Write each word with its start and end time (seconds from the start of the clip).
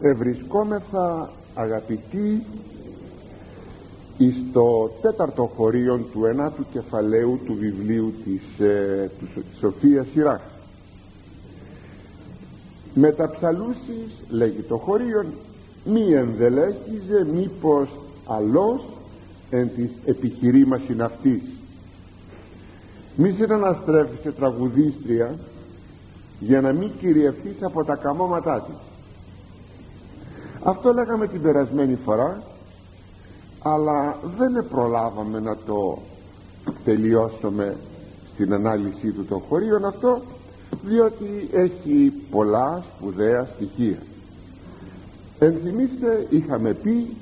ευρισκόμεθα 0.00 1.30
αγαπητοί 1.54 2.42
εις 4.18 4.36
το 4.52 4.90
τέταρτο 5.02 5.50
χωρίο 5.56 6.00
του 6.12 6.24
ενάτου 6.24 6.64
κεφαλαίου 6.72 7.40
του 7.44 7.54
βιβλίου 7.54 8.12
της, 8.24 8.66
ε, 8.66 9.10
του 9.18 9.42
Σοφίας 9.60 10.06
Σιράχ. 10.12 10.40
Με 12.94 13.12
τα 13.12 13.30
ψαλούσεις 13.30 14.10
λέγει 14.30 14.62
το 14.62 14.76
χωρίον 14.76 15.26
μη 15.84 16.12
ενδελέχιζε 16.12 17.26
μήπως 17.32 17.88
αλός 18.26 18.82
εν 19.50 19.70
της 19.74 19.90
επιχειρήμασιν 20.04 21.02
αυτής. 21.02 21.42
Μη 23.16 23.32
συναναστρέφεις 23.32 24.34
τραγουδίστρια 24.36 25.34
για 26.40 26.60
να 26.60 26.72
μην 26.72 26.90
κυριευθείς 27.00 27.62
από 27.62 27.84
τα 27.84 27.94
καμώματά 27.94 28.60
της 28.60 28.74
αυτό 30.68 30.92
λέγαμε 30.92 31.26
την 31.26 31.42
περασμένη 31.42 31.98
φορά 32.04 32.42
αλλά 33.62 34.16
δεν 34.38 34.68
προλάβαμε 34.68 35.40
να 35.40 35.56
το 35.56 35.98
τελειώσουμε 36.84 37.76
στην 38.34 38.52
ανάλυση 38.52 39.10
του 39.10 39.24
των 39.24 39.40
χωρίων 39.48 39.84
αυτό 39.84 40.20
διότι 40.82 41.48
έχει 41.52 42.12
πολλά 42.30 42.82
σπουδαία 42.96 43.48
στοιχεία. 43.54 43.98
Ενθυμίστε 45.38 46.26
είχαμε 46.30 46.72
πει 46.72 47.16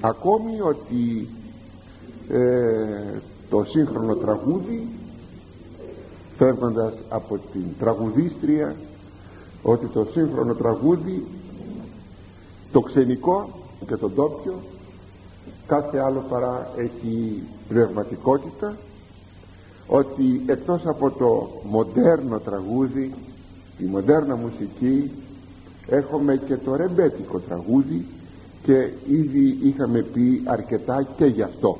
ακόμη 0.00 0.60
ότι 0.60 1.28
ε, 2.28 3.20
το 3.50 3.64
σύγχρονο 3.64 4.14
τραγούδι 4.14 4.88
φεύγοντας 6.36 6.94
από 7.08 7.38
την 7.52 7.64
τραγουδίστρια 7.78 8.74
ότι 9.62 9.86
το 9.86 10.06
σύγχρονο 10.12 10.54
τραγούδι 10.54 11.24
το 12.72 12.80
ξενικό 12.80 13.48
και 13.86 13.96
το 13.96 14.08
ντόπιο 14.08 14.54
κάθε 15.66 15.98
άλλο 15.98 16.24
παρά 16.28 16.70
έχει 16.76 17.42
πνευματικότητα 17.68 18.76
ότι 19.86 20.42
εκτός 20.46 20.86
από 20.86 21.10
το 21.10 21.50
μοντέρνο 21.70 22.38
τραγούδι 22.38 23.14
τη 23.78 23.84
μοντέρνα 23.84 24.36
μουσική 24.36 25.10
έχουμε 25.88 26.36
και 26.36 26.56
το 26.56 26.76
ρεμπέτικο 26.76 27.38
τραγούδι 27.38 28.06
και 28.62 28.88
ήδη 29.08 29.58
είχαμε 29.62 30.00
πει 30.02 30.42
αρκετά 30.44 31.06
και 31.16 31.24
γι' 31.24 31.42
αυτό. 31.42 31.78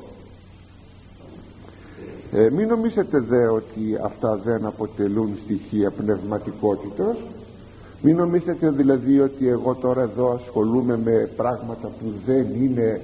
Ε, 2.31 2.49
μην 2.49 2.67
νομίζετε 2.67 3.19
δε 3.19 3.47
ότι 3.47 3.97
αυτά 4.03 4.35
δεν 4.35 4.65
αποτελούν 4.65 5.37
στοιχεία 5.43 5.91
πνευματικότητας 5.91 7.17
μην 8.01 8.15
νομίζετε 8.15 8.69
δηλαδή 8.69 9.19
ότι 9.19 9.47
εγώ 9.47 9.75
τώρα 9.75 10.01
εδώ 10.01 10.39
ασχολούμαι 10.43 10.97
με 10.97 11.29
πράγματα 11.35 11.87
που 11.87 12.13
δεν 12.25 12.47
είναι 12.63 13.01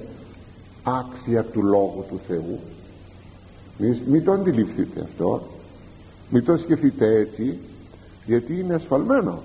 άξια 0.82 1.42
του 1.42 1.62
Λόγου 1.62 2.04
του 2.08 2.20
Θεού; 2.26 2.58
Μην, 3.78 3.96
μην 4.06 4.24
το 4.24 4.32
αντιληφθείτε 4.32 5.00
αυτό. 5.00 5.42
Μην 6.30 6.44
το 6.44 6.56
σκεφτείτε 6.56 7.16
έτσι 7.16 7.58
γιατί 8.26 8.60
είναι 8.60 8.74
ασφαλμένο. 8.74 9.42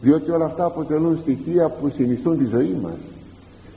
Διότι 0.00 0.30
όλα 0.30 0.44
αυτά 0.44 0.64
αποτελούν 0.64 1.18
στοιχεία 1.18 1.68
που 1.68 1.92
συνιστούν 1.96 2.38
τη 2.38 2.44
ζωή 2.44 2.78
μας. 2.82 2.98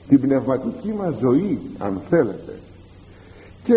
Την 0.08 0.20
πνευματική 0.20 0.92
μας 0.92 1.14
ζωή 1.20 1.60
αν 1.78 2.00
θέλετε. 2.10 2.58
Και 3.64 3.74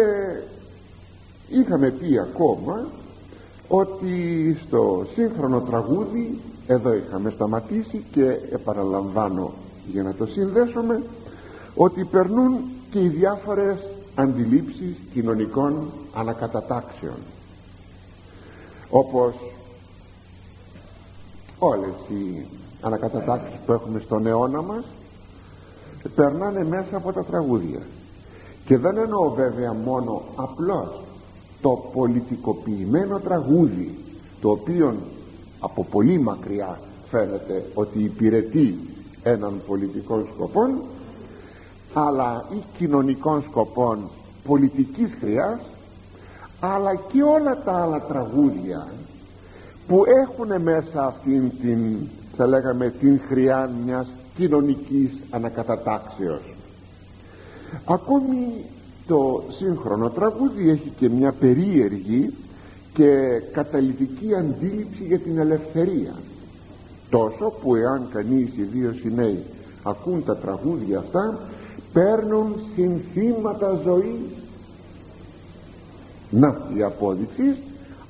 είχαμε 1.49 1.89
πει 1.91 2.19
ακόμα 2.19 2.87
ότι 3.67 4.57
στο 4.65 5.05
σύγχρονο 5.13 5.59
τραγούδι 5.59 6.39
εδώ 6.67 6.93
είχαμε 6.93 7.29
σταματήσει 7.29 8.05
και 8.11 8.37
επαναλαμβάνω 8.51 9.51
για 9.91 10.03
να 10.03 10.13
το 10.13 10.25
συνδέσουμε 10.25 11.03
ότι 11.75 12.03
περνούν 12.03 12.59
και 12.91 12.99
οι 12.99 13.07
διάφορες 13.07 13.87
αντιλήψεις 14.15 14.95
κοινωνικών 15.13 15.91
ανακατατάξεων 16.13 17.17
όπως 18.89 19.33
όλες 21.59 21.93
οι 22.09 22.45
ανακατατάξεις 22.81 23.59
που 23.65 23.71
έχουμε 23.71 23.99
στον 23.99 24.25
αιώνα 24.25 24.61
μας 24.61 24.83
περνάνε 26.15 26.63
μέσα 26.63 26.97
από 26.97 27.13
τα 27.13 27.23
τραγούδια. 27.23 27.79
Και 28.65 28.77
δεν 28.77 28.97
εννοώ 28.97 29.29
βέβαια 29.29 29.73
μόνο 29.73 30.21
απλώς 30.35 31.01
το 31.61 31.69
πολιτικοποιημένο 31.93 33.19
τραγούδι 33.19 33.97
το 34.41 34.49
οποίο 34.49 34.95
από 35.59 35.83
πολύ 35.83 36.19
μακριά 36.19 36.79
φαίνεται 37.09 37.65
ότι 37.73 37.99
υπηρετεί 37.99 38.79
έναν 39.23 39.61
πολιτικό 39.67 40.27
σκοπό 40.33 40.61
αλλά 41.93 42.45
ή 42.53 42.63
κοινωνικών 42.77 43.43
σκοπών 43.49 43.99
πολιτικής 44.45 45.17
χρειάς 45.19 45.59
αλλά 46.59 46.95
και 46.95 47.23
όλα 47.23 47.63
τα 47.63 47.81
άλλα 47.81 48.01
τραγούδια 48.01 48.87
που 49.87 50.03
έχουν 50.05 50.61
μέσα 50.61 51.05
αυτήν 51.05 51.51
την 51.61 51.97
θα 52.37 52.47
λέγαμε 52.47 52.93
την 52.99 53.19
χρειά 53.27 53.71
μιας 53.85 54.07
κοινωνικής 54.35 55.11
ανακατατάξεως. 55.29 56.41
Ακόμη 57.85 58.65
το 59.07 59.43
σύγχρονο 59.57 60.09
τραγούδι 60.09 60.69
έχει 60.69 60.91
και 60.99 61.09
μια 61.09 61.31
περίεργη 61.31 62.33
και 62.97 63.41
καταλητική 63.51 64.35
αντίληψη 64.35 65.03
για 65.03 65.19
την 65.19 65.37
ελευθερία. 65.37 66.13
Τόσο 67.09 67.53
που 67.61 67.75
εάν 67.75 68.07
κανείς 68.13 68.57
ιδίως 68.57 69.03
οι 69.03 69.11
νέοι 69.15 69.43
ακούν 69.83 70.23
τα 70.23 70.37
τραγούδια 70.37 70.99
αυτά 70.99 71.39
παίρνουν 71.93 72.55
συνθήματα 72.75 73.81
ζωής. 73.83 74.21
Να 76.29 76.69
η 76.73 76.83
απόδειξη 76.83 77.57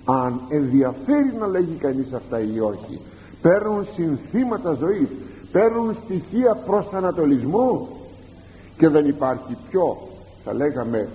αν 0.05 0.41
ενδιαφέρει 0.49 1.33
να 1.39 1.47
λέγει 1.47 1.73
κανείς 1.79 2.13
αυτά 2.13 2.39
ή 2.39 2.59
όχι 2.59 2.99
παίρνουν 3.41 3.87
συνθήματα 3.95 4.73
ζωής 4.73 5.07
παίρνουν 5.51 5.95
στοιχεία 6.03 6.55
προς 6.65 6.85
ανατολισμού 6.93 7.87
και 8.77 8.87
δεν 8.87 9.05
υπάρχει 9.05 9.57
πιο 9.69 9.97
θα 10.43 10.53
λέγαμε 10.53 11.09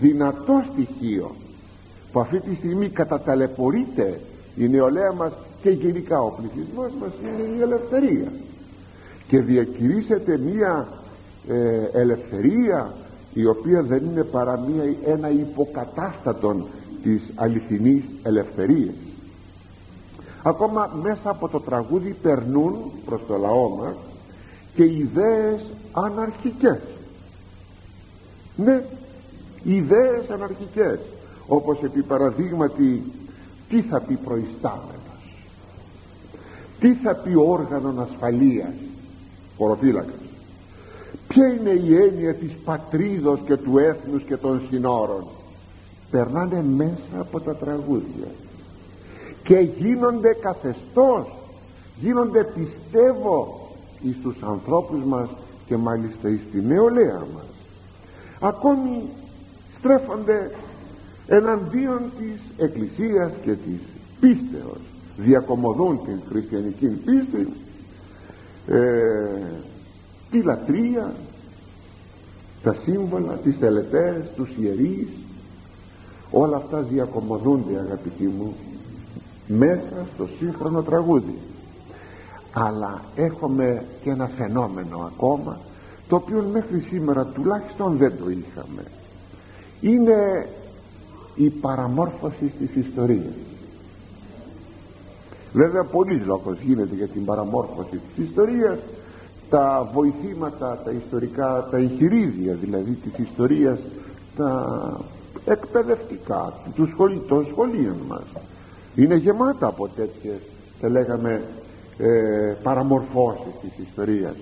δυνατό 0.00 0.64
στοιχείο 0.72 1.30
που 2.14 2.20
αυτή 2.20 2.40
τη 2.40 2.54
στιγμή 2.54 2.88
καταταλαιπωρείται 2.88 4.20
η 4.56 4.68
νεολαία 4.68 5.12
μας 5.12 5.32
και 5.62 5.70
γενικά 5.70 6.20
ο 6.20 6.30
πληθυσμός 6.30 6.90
μας 7.00 7.12
είναι 7.22 7.56
η 7.56 7.60
ελευθερία. 7.60 8.32
Και 9.28 9.40
διακηρύσσεται 9.40 10.38
μία 10.38 10.88
ε, 11.48 12.00
ελευθερία 12.00 12.92
η 13.32 13.46
οποία 13.46 13.82
δεν 13.82 14.04
είναι 14.04 14.24
παρά 14.24 14.58
μία, 14.58 14.94
ένα 15.06 15.30
υποκατάστατον 15.30 16.66
της 17.02 17.22
αληθινής 17.34 18.04
ελευθερίας. 18.22 18.94
Ακόμα 20.42 20.98
μέσα 21.02 21.30
από 21.30 21.48
το 21.48 21.60
τραγούδι 21.60 22.16
περνούν 22.22 22.76
προς 23.04 23.20
το 23.26 23.36
λαό 23.36 23.68
μας 23.68 23.94
και 24.74 24.84
ιδέες 24.84 25.60
αναρχικές. 25.92 26.78
Ναι 28.56 28.82
ιδέες 29.64 30.30
αναρχικές 30.30 30.98
όπως 31.46 31.82
επί 31.82 32.02
παραδείγματι 32.02 33.02
τι 33.68 33.82
θα 33.82 34.00
πει 34.00 34.14
προϊστάμενος 34.14 34.92
τι 36.80 36.94
θα 36.94 37.14
πει 37.14 37.34
όργανον 37.34 38.00
ασφαλείας 38.00 38.74
χωροφύλακας 39.58 40.24
ποια 41.34 41.46
είναι 41.46 41.70
η 41.70 41.96
έννοια 41.96 42.34
της 42.34 42.52
πατρίδος 42.64 43.38
και 43.44 43.56
του 43.56 43.78
έθνους 43.78 44.22
και 44.22 44.36
των 44.36 44.62
συνόρων. 44.70 45.24
Περνάνε 46.10 46.62
μέσα 46.62 47.20
από 47.20 47.40
τα 47.40 47.54
τραγούδια. 47.54 48.28
Και 49.42 49.58
γίνονται 49.58 50.36
καθεστώς 50.40 51.26
γίνονται 52.00 52.44
πιστεύω 52.44 53.68
εις 54.00 54.16
τους 54.22 54.36
ανθρώπους 54.42 55.04
μας 55.04 55.28
και 55.66 55.76
μάλιστα 55.76 56.28
εις 56.28 56.40
τη 56.52 56.60
νεολαία 56.60 57.22
μας. 57.34 57.44
Ακόμη 58.40 59.02
στρέφονται 59.78 60.50
εναντίον 61.26 62.00
της 62.18 62.64
εκκλησίας 62.64 63.32
και 63.42 63.52
της 63.52 63.80
πίστεως. 64.20 64.80
Διακομωδούν 65.16 66.00
την 66.04 66.18
χριστιανική 66.30 66.86
πίστη 66.86 67.48
ε, 68.66 68.80
τη 70.30 70.42
λατρεία 70.42 71.14
τα 72.62 72.76
σύμβολα, 72.82 73.32
τις 73.32 73.58
τελετές, 73.58 74.30
τους 74.36 74.50
ιερείς. 74.60 75.08
Όλα 76.30 76.56
αυτά 76.56 76.80
διακομωδούνται 76.80 77.78
αγαπητοί 77.78 78.24
μου 78.24 78.54
μέσα 79.46 80.06
στο 80.14 80.28
σύγχρονο 80.38 80.82
τραγούδι. 80.82 81.38
Αλλά 82.52 83.02
έχουμε 83.16 83.84
και 84.02 84.10
ένα 84.10 84.26
φαινόμενο 84.26 85.10
ακόμα 85.14 85.58
το 86.08 86.16
οποίο 86.16 86.48
μέχρι 86.52 86.80
σήμερα 86.80 87.24
τουλάχιστον 87.24 87.96
δεν 87.96 88.12
το 88.18 88.30
είχαμε. 88.30 88.82
Είναι 89.80 90.48
η 91.34 91.50
παραμόρφωση 91.50 92.52
της 92.58 92.84
ιστορίας. 92.84 93.32
Βέβαια 95.52 95.84
πολλής 95.84 96.26
λόγος 96.26 96.60
γίνεται 96.60 96.94
για 96.94 97.06
την 97.06 97.24
παραμόρφωση 97.24 98.00
της 98.16 98.24
ιστορίας. 98.28 98.78
Τα 99.50 99.90
βοηθήματα 99.92 100.80
τα 100.84 100.90
ιστορικά 100.90 101.68
τα 101.70 101.76
εγχειρίδια 101.76 102.54
δηλαδή 102.54 102.92
της 102.92 103.26
ιστορίας 103.28 103.78
τα 104.36 105.00
εκπαιδευτικά 105.44 106.52
τους 106.74 106.90
σχολ, 106.90 107.18
των 107.28 107.46
σχολείων 107.50 107.96
μας 108.08 108.24
είναι 108.94 109.14
γεμάτα 109.14 109.66
από 109.66 109.88
τέτοιες 109.88 110.38
θα 110.80 110.88
λέγαμε 110.88 111.42
ε, 111.98 112.54
παραμορφώσεις 112.62 113.52
της 113.60 113.86
ιστορίας. 113.88 114.34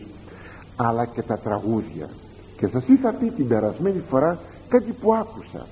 Αλλά 0.76 1.04
και 1.04 1.22
τα 1.22 1.38
τραγούδια. 1.38 2.08
Και 2.56 2.66
σας 2.66 2.88
είχα 2.88 3.12
πει 3.12 3.30
την 3.30 3.48
περασμένη 3.48 4.02
φορά 4.10 4.38
κάτι 4.68 4.92
που 4.92 5.14
άκουσα 5.14 5.66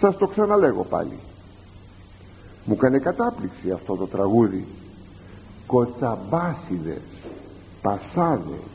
σας 0.00 0.16
το 0.16 0.26
ξαναλέγω 0.26 0.84
πάλι. 0.84 1.18
Μου 2.64 2.76
κάνει 2.76 2.98
κατάπληξη 2.98 3.70
αυτό 3.70 3.96
το 3.96 4.06
τραγούδι. 4.06 4.66
Κοτσαμπάσιδες 5.66 7.02
πασάδες 7.82 8.66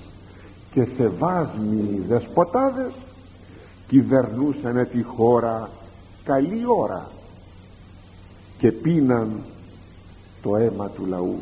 και 0.71 0.87
σεβάσμοι 0.97 2.03
δεσποτάδες 2.07 2.91
κυβερνούσαν 3.87 4.87
τη 4.91 5.01
χώρα 5.01 5.69
καλή 6.23 6.61
ώρα 6.65 7.09
και 8.57 8.71
πίναν 8.71 9.43
το 10.41 10.55
αίμα 10.55 10.89
του 10.89 11.05
λαού. 11.05 11.39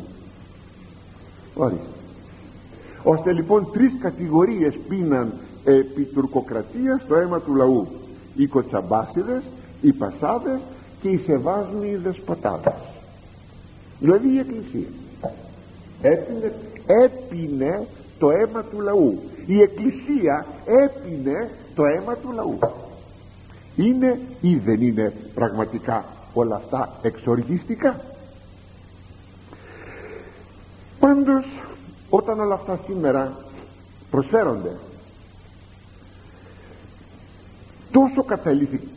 Ορίστε. 1.54 1.86
Ώστε 3.02 3.32
λοιπόν 3.32 3.70
τρεις 3.72 3.96
κατηγορίες 4.00 4.74
πίναν 4.88 5.32
επί 5.64 6.04
τουρκοκρατίας 6.04 7.06
το 7.08 7.14
αίμα 7.14 7.40
του 7.40 7.54
λαού. 7.54 7.86
Οι 8.36 8.46
κοτσαμπάσιδες, 8.46 9.42
οι 9.80 9.92
πασάδες 9.92 10.60
και 11.00 11.08
οι 11.08 11.18
σεβάσμοι 11.18 11.96
δεσποτάδες. 11.96 12.72
Δηλαδή 13.98 14.28
η 14.34 14.38
εκκλησία. 14.38 14.88
Έπινε, 16.02 16.52
έπινε 16.86 17.86
το 18.18 18.30
αίμα 18.30 18.62
του 18.62 18.80
λαού. 18.80 19.18
Η 19.46 19.60
εκκλησία 19.60 20.46
έπινε 20.64 21.50
το 21.74 21.84
αίμα 21.84 22.16
του 22.16 22.32
λαού. 22.32 22.58
Είναι 23.76 24.20
ή 24.40 24.56
δεν 24.56 24.82
είναι 24.82 25.12
πραγματικά 25.34 26.04
όλα 26.34 26.56
αυτά 26.56 26.98
εξοργιστικά; 27.02 28.00
Πάντως 31.00 31.44
όταν 32.10 32.40
όλα 32.40 32.54
αυτά 32.54 32.80
σήμερα 32.86 33.36
προσφέρονται 34.10 34.70
τόσο 37.90 38.24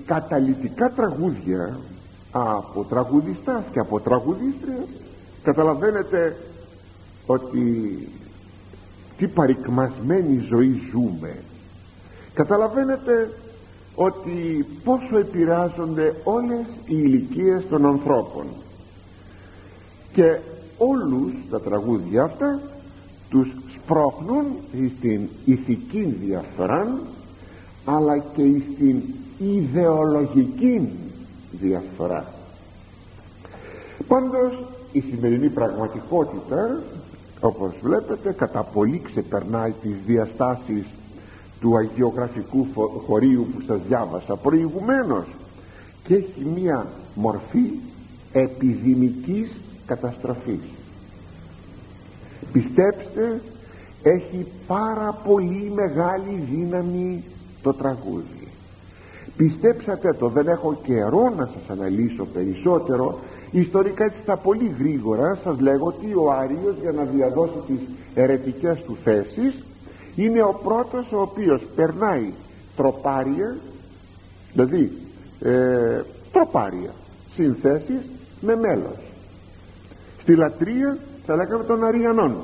καταλητικά 0.06 0.92
τραγούδια 0.92 1.80
από 2.32 2.84
τραγουδιστάς 2.84 3.64
και 3.72 3.80
από 3.80 4.00
τραγουδίστρια 4.00 4.86
καταλαβαίνετε 5.44 6.36
ότι 7.26 7.98
τι 9.18 9.28
παρικμασμένη 9.28 10.46
ζωή 10.50 10.82
ζούμε. 10.92 11.36
Καταλαβαίνετε 12.34 13.30
ότι 13.96 14.66
πόσο 14.84 15.18
επηρεάζονται 15.18 16.16
όλες 16.24 16.66
οι 16.86 16.96
ηλικίες 17.04 17.64
των 17.70 17.86
ανθρώπων. 17.86 18.46
Και 20.14 20.38
όλους 20.78 21.34
τα 21.50 21.62
τραγούδια 21.62 22.24
αυτά 22.24 22.60
τους 23.30 23.48
σπρώχνουν 23.76 24.46
στην 24.98 25.30
ηθική 25.46 26.04
διαφορά 26.04 27.00
αλλά 27.86 28.18
και 28.18 28.62
στην 28.74 29.02
ιδεολογική 29.38 30.90
διαφορά. 31.52 32.26
Πάντως 34.08 34.64
η 34.92 35.00
σημερινή 35.02 35.50
πραγματικότητα 35.50 36.84
όπως 37.40 37.74
βλέπετε 37.82 38.32
κατά 38.32 38.64
πολύ 38.64 39.02
ξεπερνάει 39.04 39.74
τις 39.82 39.96
διαστάσεις 40.06 40.86
του 41.60 41.78
αγιογραφικού 41.78 42.68
χωρίου 43.06 43.48
που 43.54 43.62
σας 43.68 43.80
διάβασα 43.88 44.36
προηγουμένως 44.36 45.26
και 46.04 46.16
έχει 46.16 46.46
μία 46.56 46.88
μορφή 47.16 47.72
επιδημικής 48.32 49.52
καταστροφής. 49.86 50.62
Πιστέψτε 52.52 53.42
έχει 54.04 54.46
πάρα 54.68 55.22
πολύ 55.28 55.72
μεγάλη 55.76 56.48
δύναμη 56.52 57.24
το 57.64 57.74
τραγούδι. 57.74 58.48
Πιστέψατε 59.38 60.14
το 60.14 60.28
δεν 60.28 60.48
έχω 60.48 60.78
καιρό 60.84 61.34
να 61.38 61.46
σας 61.46 61.78
αναλύσω 61.78 62.26
περισσότερο. 62.34 63.20
Ιστορικά 63.52 64.04
έτσι 64.04 64.20
στα 64.22 64.38
πολύ 64.38 64.76
γρήγορα 64.80 65.40
σας 65.44 65.60
λέγω 65.60 65.88
ότι 65.88 66.14
ο 66.16 66.32
Άριος 66.32 66.76
για 66.82 66.92
να 66.92 67.04
διαδώσει 67.04 67.58
τις 67.68 67.80
ερετικές 68.14 68.82
του 68.82 68.98
θέσεις. 69.04 69.64
Είναι 70.16 70.44
ο 70.44 70.60
πρώτος 70.64 71.12
ο 71.12 71.22
οποίος 71.22 71.62
περνάει 71.76 72.34
τροπάρια 72.76 73.58
δηλαδή 74.54 74.92
ε, 75.42 76.02
τροπάρια 76.32 76.92
συνθέσεις 77.34 78.02
με 78.42 78.56
μέλος. 78.56 79.00
Στη 80.22 80.36
λατρεία 80.36 80.98
θα 81.26 81.36
λέγαμε 81.36 81.64
των 81.64 81.84
Αριανών 81.84 82.36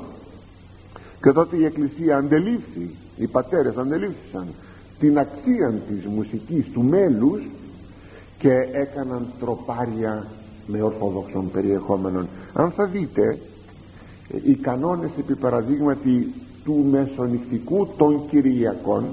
και 1.22 1.32
τότε 1.32 1.56
η 1.56 1.64
Εκκλησία 1.64 2.16
αντελήφθη 2.16 2.94
οι 3.16 3.26
πατέρες 3.26 3.76
αντελήφθησαν 3.76 4.46
την 5.00 5.18
αξία 5.18 5.72
της 5.88 6.04
μουσικής 6.06 6.64
του 6.72 6.82
μέλους 6.82 7.42
και 8.38 8.52
έκαναν 8.72 9.26
τροπάρια 9.40 10.26
με 10.66 10.82
ορθόδοξων 10.82 11.50
περιεχόμενων. 11.50 12.28
Αν 12.52 12.70
θα 12.70 12.84
δείτε 12.84 13.38
οι 14.44 14.54
κανόνες 14.54 15.10
επί 15.18 15.34
παραδείγματι 15.36 16.32
του 16.64 16.86
μεσονυχτικού 16.90 17.88
των 17.96 18.28
Κυριακών 18.28 19.04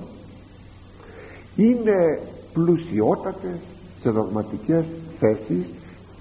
είναι 1.55 2.19
πλουσιότατες 2.53 3.59
σε 4.01 4.09
δογματικές 4.09 4.85
θέσεις 5.19 5.65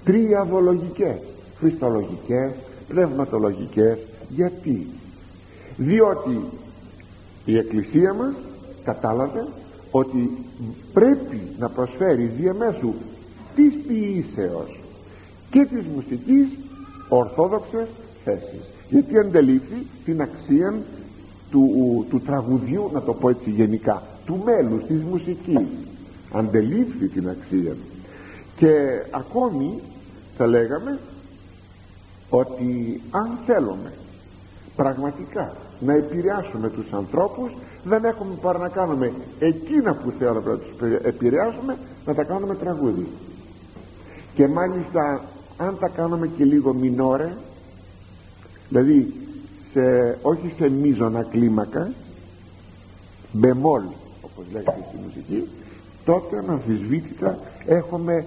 τριαδολογικές 0.03 1.17
χριστολογικές, 1.59 2.51
πνευματολογικές. 2.87 3.97
Γιατί; 4.29 4.87
Διότι 5.77 6.39
η 7.45 7.57
Εκκλησία 7.57 8.13
μας 8.13 8.33
κατάλαβε 8.87 9.47
ότι 9.91 10.31
πρέπει 10.93 11.41
να 11.59 11.69
προσφέρει 11.69 12.23
διαμέσου 12.23 12.93
της 13.55 13.73
ποιήσεως 13.87 14.79
και 15.49 15.65
της 15.65 15.85
μουσικής 15.95 16.47
ορθόδοξες 17.09 17.87
θέσεις. 18.23 18.61
Γιατί 18.89 19.17
αντελήφθη 19.17 19.87
την 20.05 20.21
αξία 20.21 20.73
του, 21.51 22.05
του 22.09 22.19
τραγουδιού 22.19 22.89
να 22.93 23.01
το 23.01 23.13
πω 23.13 23.29
έτσι 23.29 23.49
γενικά 23.49 24.03
του 24.25 24.41
μέλους 24.45 24.83
της 24.85 25.01
μουσικής. 25.01 25.67
Αντελήφθη 26.31 27.07
την 27.07 27.29
αξία. 27.29 27.75
Και 28.55 28.71
ακόμη 29.11 29.79
θα 30.37 30.47
λέγαμε 30.47 30.99
ότι 32.29 33.01
αν 33.11 33.37
θέλουμε 33.45 33.91
πραγματικά 34.75 35.53
να 35.79 35.93
επηρεάσουμε 35.93 36.69
τους 36.69 36.93
ανθρώπους 36.93 37.51
δεν 37.87 38.05
έχουμε 38.05 38.35
παρά 38.41 38.57
να 38.59 38.69
κάνουμε 38.69 39.11
εκείνα 39.39 39.93
που 39.93 40.13
θέλουμε 40.19 40.51
να 40.51 40.57
τους 40.57 40.91
επηρεάσουμε 41.03 41.77
να 42.05 42.13
τα 42.13 42.23
κάνουμε 42.23 42.55
τραγούδι. 42.55 43.07
Και 44.33 44.47
μάλιστα 44.47 45.23
αν 45.57 45.77
τα 45.79 45.87
κάνουμε 45.87 46.27
και 46.27 46.43
λίγο 46.43 46.73
μινόρε 46.73 47.31
δηλαδή 48.69 49.13
σε, 49.73 50.17
όχι 50.21 50.53
σε 50.57 50.69
μίζωνα 50.69 51.23
κλίμακα 51.23 51.91
μπεμόλ 53.31 53.83
όπως 54.21 54.45
λέγεται 54.51 54.85
στη 54.87 54.97
μουσική 55.03 55.49
τότε 56.05 56.37
αναμφισβήτητα 56.37 57.39
έχουμε 57.65 58.25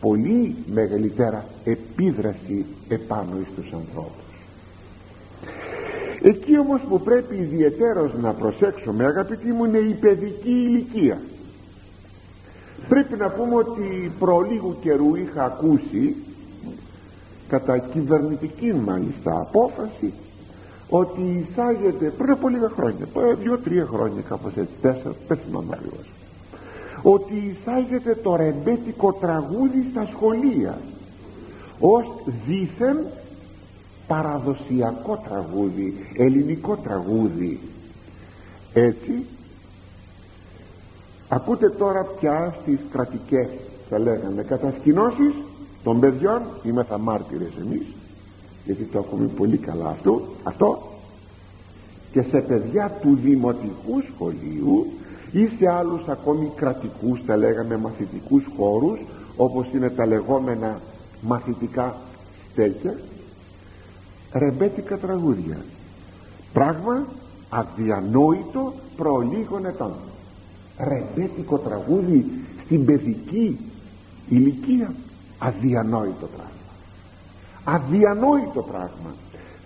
πολύ 0.00 0.56
μεγαλύτερα 0.72 1.44
επίδραση 1.64 2.66
επάνω 2.88 3.36
στους 3.52 3.72
ανθρώπους 3.72 4.29
εκεί 6.22 6.58
όμως 6.58 6.80
που 6.88 7.00
πρέπει 7.00 7.36
ιδιαιτέρως 7.36 8.12
να 8.20 8.32
προσέξουμε 8.32 9.04
αγαπητοί 9.04 9.52
μου 9.52 9.64
είναι 9.64 9.78
η 9.78 9.94
παιδική 9.94 10.50
ηλικία. 10.50 11.20
Πρέπει 12.88 13.16
να 13.16 13.28
πούμε 13.28 13.54
ότι 13.54 14.12
προ 14.18 14.40
λίγου 14.40 14.76
καιρού 14.80 15.14
είχα 15.14 15.44
ακούσει 15.44 16.16
κατά 17.48 17.78
κυβερνητική 17.78 18.72
μάλιστα 18.72 19.40
απόφαση 19.40 20.12
ότι 20.88 21.20
εισάγεται 21.20 22.12
πριν 22.18 22.30
από 22.30 22.48
λίγα 22.48 22.68
χρόνια 22.68 23.06
δύο-τρία 23.42 23.86
χρόνια 23.86 24.22
κάπως 24.28 24.52
έτσι 24.56 24.72
τέσσερα 24.82 25.14
δεν 25.28 25.38
θυμάμαι 25.46 25.68
ακριβώς 25.72 26.06
ότι 27.02 27.34
εισάγεται 27.34 28.14
το 28.14 28.36
ρεμπέτικο 28.36 29.12
τραγούδι 29.12 29.86
στα 29.90 30.06
σχολεία 30.06 30.78
ως 31.80 32.06
δήθεν 32.46 32.96
παραδοσιακό 34.10 35.22
τραγούδι 35.28 35.94
ελληνικό 36.16 36.76
τραγούδι. 36.76 37.60
Έτσι 38.72 39.26
ακούτε 41.28 41.68
τώρα 41.68 42.04
πια 42.04 42.54
στις 42.62 42.78
κρατικές 42.92 43.48
θα 43.88 43.98
λέγαμε 43.98 44.42
κατασκηνώσεις 44.42 45.34
των 45.82 46.00
παιδιών. 46.00 46.42
Είμαι 46.62 46.82
θα 46.82 46.98
μάρτυρες 46.98 47.52
εμείς 47.60 47.86
γιατί 48.64 48.84
το 48.84 48.98
έχουμε 48.98 49.26
πολύ 49.26 49.56
καλά 49.56 49.88
αυτό, 49.88 50.22
αυτό. 50.42 50.82
Και 52.12 52.22
σε 52.22 52.40
παιδιά 52.40 52.98
του 53.00 53.18
δημοτικού 53.22 54.02
σχολείου 54.12 54.86
ή 55.32 55.46
σε 55.46 55.70
άλλους 55.70 56.08
ακόμη 56.08 56.52
κρατικούς 56.56 57.24
τα 57.26 57.36
λέγαμε 57.36 57.76
μαθητικούς 57.76 58.44
χώρους 58.56 58.98
όπως 59.36 59.66
είναι 59.72 59.90
τα 59.90 60.06
λεγόμενα 60.06 60.80
μαθητικά 61.20 61.96
στέκια 62.52 62.94
ρεμπέτικα 64.32 64.98
τραγούδια. 64.98 65.64
Πράγμα 66.52 67.06
αδιανόητο 67.48 68.74
προ 68.96 69.18
λίγων 69.18 69.64
ετών. 69.64 69.92
Ρεμπέτικο 70.78 71.58
τραγούδι 71.58 72.30
στην 72.64 72.84
παιδική 72.84 73.58
ηλικία. 74.28 74.92
Αδιανόητο 75.38 76.26
πράγμα. 76.26 76.50
Αδιανόητο 77.64 78.62
πράγμα. 78.62 79.14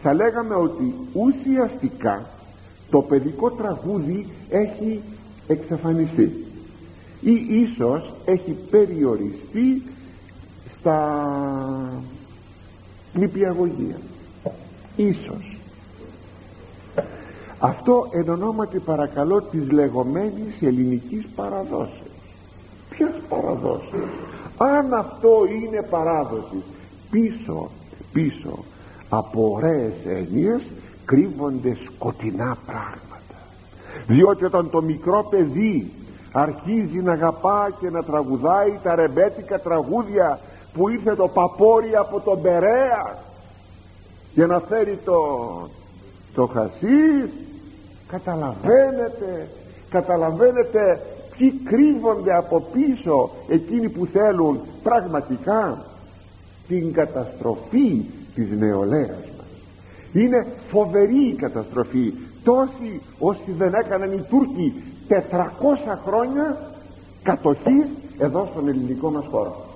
Θα 0.02 0.14
λέγαμε 0.14 0.54
ότι 0.54 0.94
ουσιαστικά 1.12 2.26
το 2.90 3.02
παιδικό 3.02 3.50
τραγούδι 3.50 4.26
έχει 4.48 5.00
εξαφανιστεί. 5.46 6.44
Ή 7.20 7.32
ίσως 7.32 8.12
έχει 8.24 8.56
περιοριστεί 8.70 9.82
στα 10.78 11.22
νηπιαγωγεία 13.14 13.96
ίσως. 14.96 15.56
Αυτό 17.58 18.08
εν 18.10 18.28
ονόματι 18.28 18.78
παρακαλώ 18.78 19.42
της 19.42 19.70
λεγόμενης 19.70 20.62
ελληνικής 20.62 21.26
παραδόσεως. 21.34 22.00
Ποιας 22.88 23.12
παραδόσεως; 23.28 24.10
Αν 24.56 24.94
αυτό 24.94 25.30
είναι 25.62 25.82
παράδοση 25.82 26.62
πίσω 27.10 27.70
πίσω 28.12 28.58
από 29.08 29.52
ωραίες 29.54 29.92
έννοιες 30.06 30.62
κρύβονται 31.04 31.76
σκοτεινά 31.84 32.56
πράγματα. 32.66 33.38
Διότι 34.06 34.44
όταν 34.44 34.70
το 34.70 34.82
μικρό 34.82 35.26
παιδί 35.30 35.92
αρχίζει 36.32 36.98
να 37.02 37.12
αγαπά 37.12 37.70
και 37.80 37.90
να 37.90 38.02
τραγουδάει 38.02 38.78
τα 38.82 38.94
ρεμπέτικα 38.94 39.60
τραγούδια 39.60 40.38
που 40.72 40.88
ήρθε 40.88 41.14
το 41.14 41.28
παπόρι 41.28 41.96
από 41.96 42.20
τον 42.20 42.42
Περέα 42.42 43.22
για 44.34 44.46
να 44.46 44.60
φέρει 44.60 44.98
το, 45.04 45.20
το 46.34 46.46
χασίς 46.46 47.30
καταλαβαίνετε 48.08 49.48
καταλαβαίνετε 49.90 51.00
ποιοι 51.36 51.52
κρύβονται 51.64 52.34
από 52.36 52.66
πίσω 52.72 53.30
εκείνοι 53.48 53.88
που 53.88 54.06
θέλουν 54.06 54.60
πραγματικά 54.82 55.84
την 56.68 56.92
καταστροφή 56.92 58.04
της 58.34 58.50
νεολαίας 58.58 59.08
μας. 59.36 59.46
Είναι 60.12 60.46
φοβερή 60.70 61.28
η 61.28 61.34
καταστροφή. 61.34 62.12
Τόσοι 62.44 63.00
όσοι 63.18 63.52
δεν 63.58 63.74
έκαναν 63.74 64.12
οι 64.12 64.24
Τούρκοι 64.28 64.82
400 65.08 65.14
χρόνια 66.06 66.56
κατοχής 67.22 67.88
εδώ 68.18 68.48
στον 68.52 68.68
ελληνικό 68.68 69.10
μας 69.10 69.24
χώρο 69.30 69.73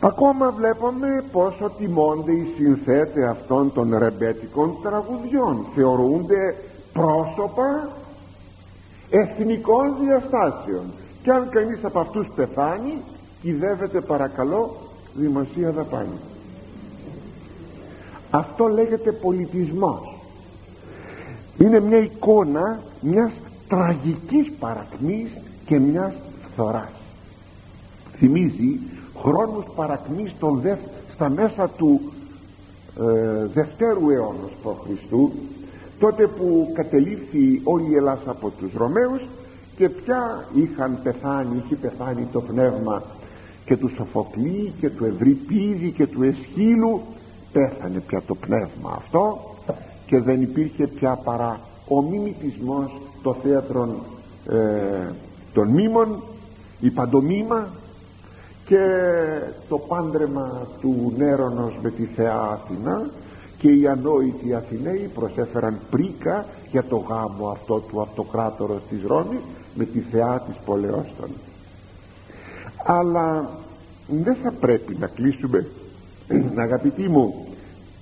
ακόμα 0.00 0.50
βλέπουμε 0.50 1.24
πόσο 1.32 1.70
τιμώνται 1.78 2.32
οι 2.32 2.54
συνθέτες 2.56 3.24
αυτών 3.24 3.72
των 3.72 3.98
ρεμπέτικων 3.98 4.76
τραγουδιών. 4.82 5.66
Θεωρούνται 5.74 6.56
πρόσωπα 6.92 7.88
εθνικών 9.10 9.96
διαστάσεων. 10.04 10.92
Και 11.22 11.30
αν 11.30 11.48
κανείς 11.48 11.84
από 11.84 12.00
αυτούς 12.00 12.28
πεθάνει 12.34 13.02
κυδεύεται 13.42 14.00
παρακαλώ 14.00 14.76
δημοσία 15.14 15.70
δαπάνη. 15.70 16.18
Αυτό 18.30 18.66
λέγεται 18.66 19.12
πολιτισμός. 19.12 20.16
Είναι 21.58 21.80
μια 21.80 21.98
εικόνα 21.98 22.80
μιας 23.00 23.32
τραγικής 23.68 24.50
παρακμής 24.58 25.30
και 25.66 25.78
μιας 25.78 26.14
φθοράς. 26.52 26.90
Θυμίζει 28.16 28.80
χρόνους 29.22 29.64
παρακμής 29.76 30.34
των 30.38 30.60
δευ, 30.60 30.78
στα 31.12 31.28
μέσα 31.28 31.68
του 31.68 32.00
ε, 33.00 33.46
δευτέρου 33.54 34.10
αιώνα 34.10 34.48
π.Χ. 34.62 35.12
τότε 35.98 36.26
που 36.26 36.70
κατελήφθη 36.74 37.60
όλη 37.64 37.90
η 37.90 37.94
Ελλάδα 37.94 38.30
από 38.30 38.50
τους 38.50 38.72
Ρωμαίους 38.76 39.22
και 39.76 39.88
πια 39.88 40.46
είχαν 40.54 40.98
πεθάνει, 41.02 41.62
είχε 41.64 41.76
πεθάνει 41.76 42.28
το 42.32 42.40
πνεύμα 42.40 43.02
και 43.64 43.76
του 43.76 43.90
Σοφοκλή 43.96 44.72
και 44.80 44.90
του 44.90 45.04
Ευρυπίδη 45.04 45.90
και 45.90 46.06
του 46.06 46.22
Εσχύλου 46.22 47.00
πέθανε 47.52 48.00
πια 48.06 48.22
το 48.26 48.34
πνεύμα 48.34 48.94
αυτό 48.96 49.54
και 50.06 50.20
δεν 50.20 50.42
υπήρχε 50.42 50.86
πια 50.86 51.14
παρά 51.24 51.60
ο 51.88 52.02
μιμητισμός 52.02 53.00
το 53.22 53.36
θέατρο 53.42 53.88
ε, 54.50 55.12
των 55.52 55.68
μήμων 55.68 56.22
η 56.80 56.90
παντομήμα 56.90 57.68
και 58.68 58.84
το 59.68 59.78
πάντρεμα 59.78 60.66
του 60.80 61.12
Νέρονος 61.16 61.78
με 61.82 61.90
τη 61.90 62.04
Θεά 62.04 62.40
Αθηνά 62.40 63.10
και 63.58 63.68
οι 63.68 63.86
ανόητοι 63.86 64.54
Αθηναίοι 64.54 65.10
προσέφεραν 65.14 65.78
πρίκα 65.90 66.46
για 66.70 66.84
το 66.84 66.96
γάμο 66.96 67.48
αυτό 67.48 67.80
του 67.80 68.00
αυτοκράτορος 68.00 68.80
της 68.90 68.98
Ρώμης 69.06 69.40
με 69.74 69.84
τη 69.84 70.00
Θεά 70.00 70.42
της 70.46 70.56
Πολεόστον 70.64 71.28
αλλά 72.84 73.50
δεν 74.06 74.34
θα 74.42 74.52
πρέπει 74.60 74.96
να 75.00 75.06
κλείσουμε 75.06 75.66
αγαπητοί 76.66 77.08
μου 77.08 77.46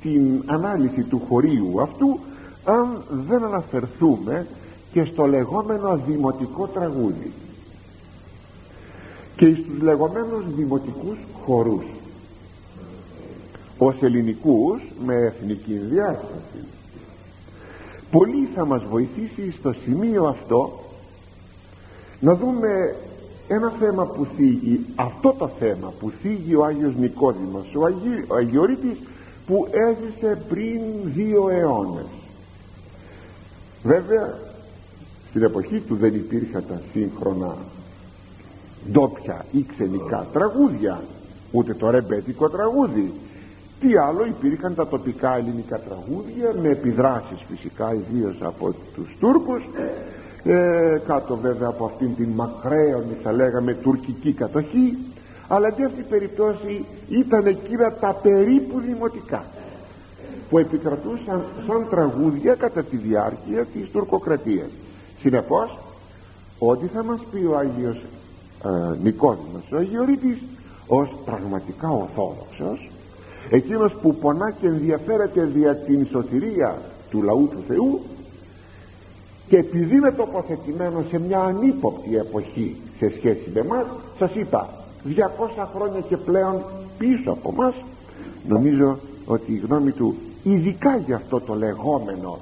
την 0.01 0.43
ανάλυση 0.47 1.03
του 1.03 1.23
χωρίου 1.29 1.81
αυτού 1.83 2.19
αν 2.65 3.03
δεν 3.29 3.45
αναφερθούμε 3.45 4.47
και 4.93 5.05
στο 5.05 5.27
λεγόμενο 5.27 6.01
δημοτικό 6.07 6.67
τραγούδι 6.67 7.33
και 9.37 9.55
στους 9.55 9.81
λεγόμενους 9.81 10.45
δημοτικούς 10.55 11.19
χορούς. 11.45 11.85
Ως 13.79 13.97
ελληνικούς 14.03 14.81
με 15.05 15.15
εθνική 15.15 15.75
διάσταση 15.75 16.65
πολύ 18.11 18.49
θα 18.55 18.65
μας 18.65 18.85
βοηθήσει 18.85 19.55
στο 19.59 19.73
σημείο 19.73 20.25
αυτό 20.25 20.81
να 22.21 22.35
δούμε 22.35 22.95
ένα 23.49 23.73
θέμα 23.81 24.07
που 24.07 24.27
θίγει 24.37 24.87
αυτό 24.95 25.35
το 25.39 25.51
θέμα 25.59 25.93
που 26.01 26.13
θίγει 26.23 26.55
ο 26.55 26.65
Άγιος 26.65 26.95
Νικόδημος 26.97 27.75
ο, 27.75 27.85
Αγί, 27.85 28.25
ο 28.29 28.35
Αγιορείτης 28.35 28.99
που 29.47 29.69
έζησε 29.71 30.43
πριν 30.49 30.81
δύο 31.05 31.49
αιώνες. 31.49 32.07
Βέβαια 33.83 34.39
στην 35.29 35.43
εποχή 35.43 35.81
του 35.81 35.97
δεν 35.97 36.15
υπήρχαν 36.15 36.65
τα 36.69 36.81
σύγχρονα 36.93 37.57
ντόπια 38.93 39.45
ή 39.53 39.67
ξενικά 39.75 40.27
τραγούδια 40.33 41.03
ούτε 41.51 41.75
το 41.75 41.91
ρεμπέτικο 41.91 42.49
τραγούδι. 42.49 43.13
Τι 43.81 43.97
άλλο 43.97 44.25
υπήρχαν 44.27 44.75
τα 44.75 44.87
τοπικά 44.87 45.37
ελληνικά 45.37 45.79
τραγούδια 45.79 46.55
με 46.63 46.69
επιδράσεις 46.69 47.45
φυσικά 47.49 47.95
ιδίως 47.95 48.37
από 48.43 48.75
τους 48.95 49.17
Τούρκους. 49.21 49.63
Ε, 50.45 51.01
κάτω 51.07 51.37
βέβαια 51.37 51.69
από 51.69 51.85
αυτήν 51.85 52.17
την 52.17 52.29
μακραίωνη 52.29 53.17
θα 53.23 53.33
λέγαμε 53.33 53.75
τουρκική 53.75 54.33
κατοχή. 54.33 54.97
Αλλά 55.49 55.71
και 55.71 55.85
αυτή 55.85 56.01
η 56.01 56.07
περιπτώση 56.09 56.85
ήταν 57.09 57.47
εκείνα 57.47 57.93
τα 57.93 58.13
περίπου 58.23 58.81
δημοτικά 58.81 59.45
που 60.51 60.59
επικρατούσαν 60.59 61.45
σαν 61.67 61.87
τραγούδια 61.91 62.55
κατά 62.55 62.83
τη 62.83 62.97
διάρκεια 62.97 63.65
της 63.65 63.91
τουρκοκρατίας. 63.91 64.69
Συνεπώς 65.21 65.79
ό,τι 66.59 66.87
θα 66.87 67.05
μας 67.05 67.21
πει 67.33 67.45
ο 67.45 67.57
Άγιος 67.57 68.03
ε, 68.65 68.97
Νικόδημος 69.03 69.73
ο 69.73 69.77
Αγιορείτης 69.77 70.39
ως 70.87 71.15
πραγματικά 71.25 71.91
ορθόδοξος 71.91 72.91
εκείνος 73.51 73.93
που 73.93 74.15
πονά 74.15 74.51
και 74.51 74.67
ενδιαφέρεται 74.67 75.45
δια 75.45 75.77
την 75.77 76.07
σωτηρία 76.07 76.79
του 77.11 77.23
λαού 77.23 77.49
του 77.49 77.63
Θεού 77.69 78.01
και 79.49 79.57
επειδή 79.57 79.97
είναι 79.97 80.11
τοποθετημένος 80.11 81.05
σε 81.11 81.19
μια 81.19 81.41
ανύποπτη 81.41 82.17
εποχή 82.17 82.77
σε 82.99 83.13
σχέση 83.17 83.51
με 83.55 83.61
εμάς 83.61 83.87
σας 84.19 84.35
είπα 84.35 84.69
200 85.07 85.11
χρόνια 85.75 86.01
και 86.01 86.17
πλέον 86.17 86.63
πίσω 86.99 87.31
από 87.31 87.53
μας 87.53 87.75
νομίζω 88.49 88.99
ότι 89.27 89.53
η 89.53 89.63
γνώμη 89.67 89.91
του 89.91 90.15
ειδικά 90.43 90.97
για 90.97 91.17
αυτό 91.17 91.41
το 91.41 91.55
λεγόμενο 91.55 92.39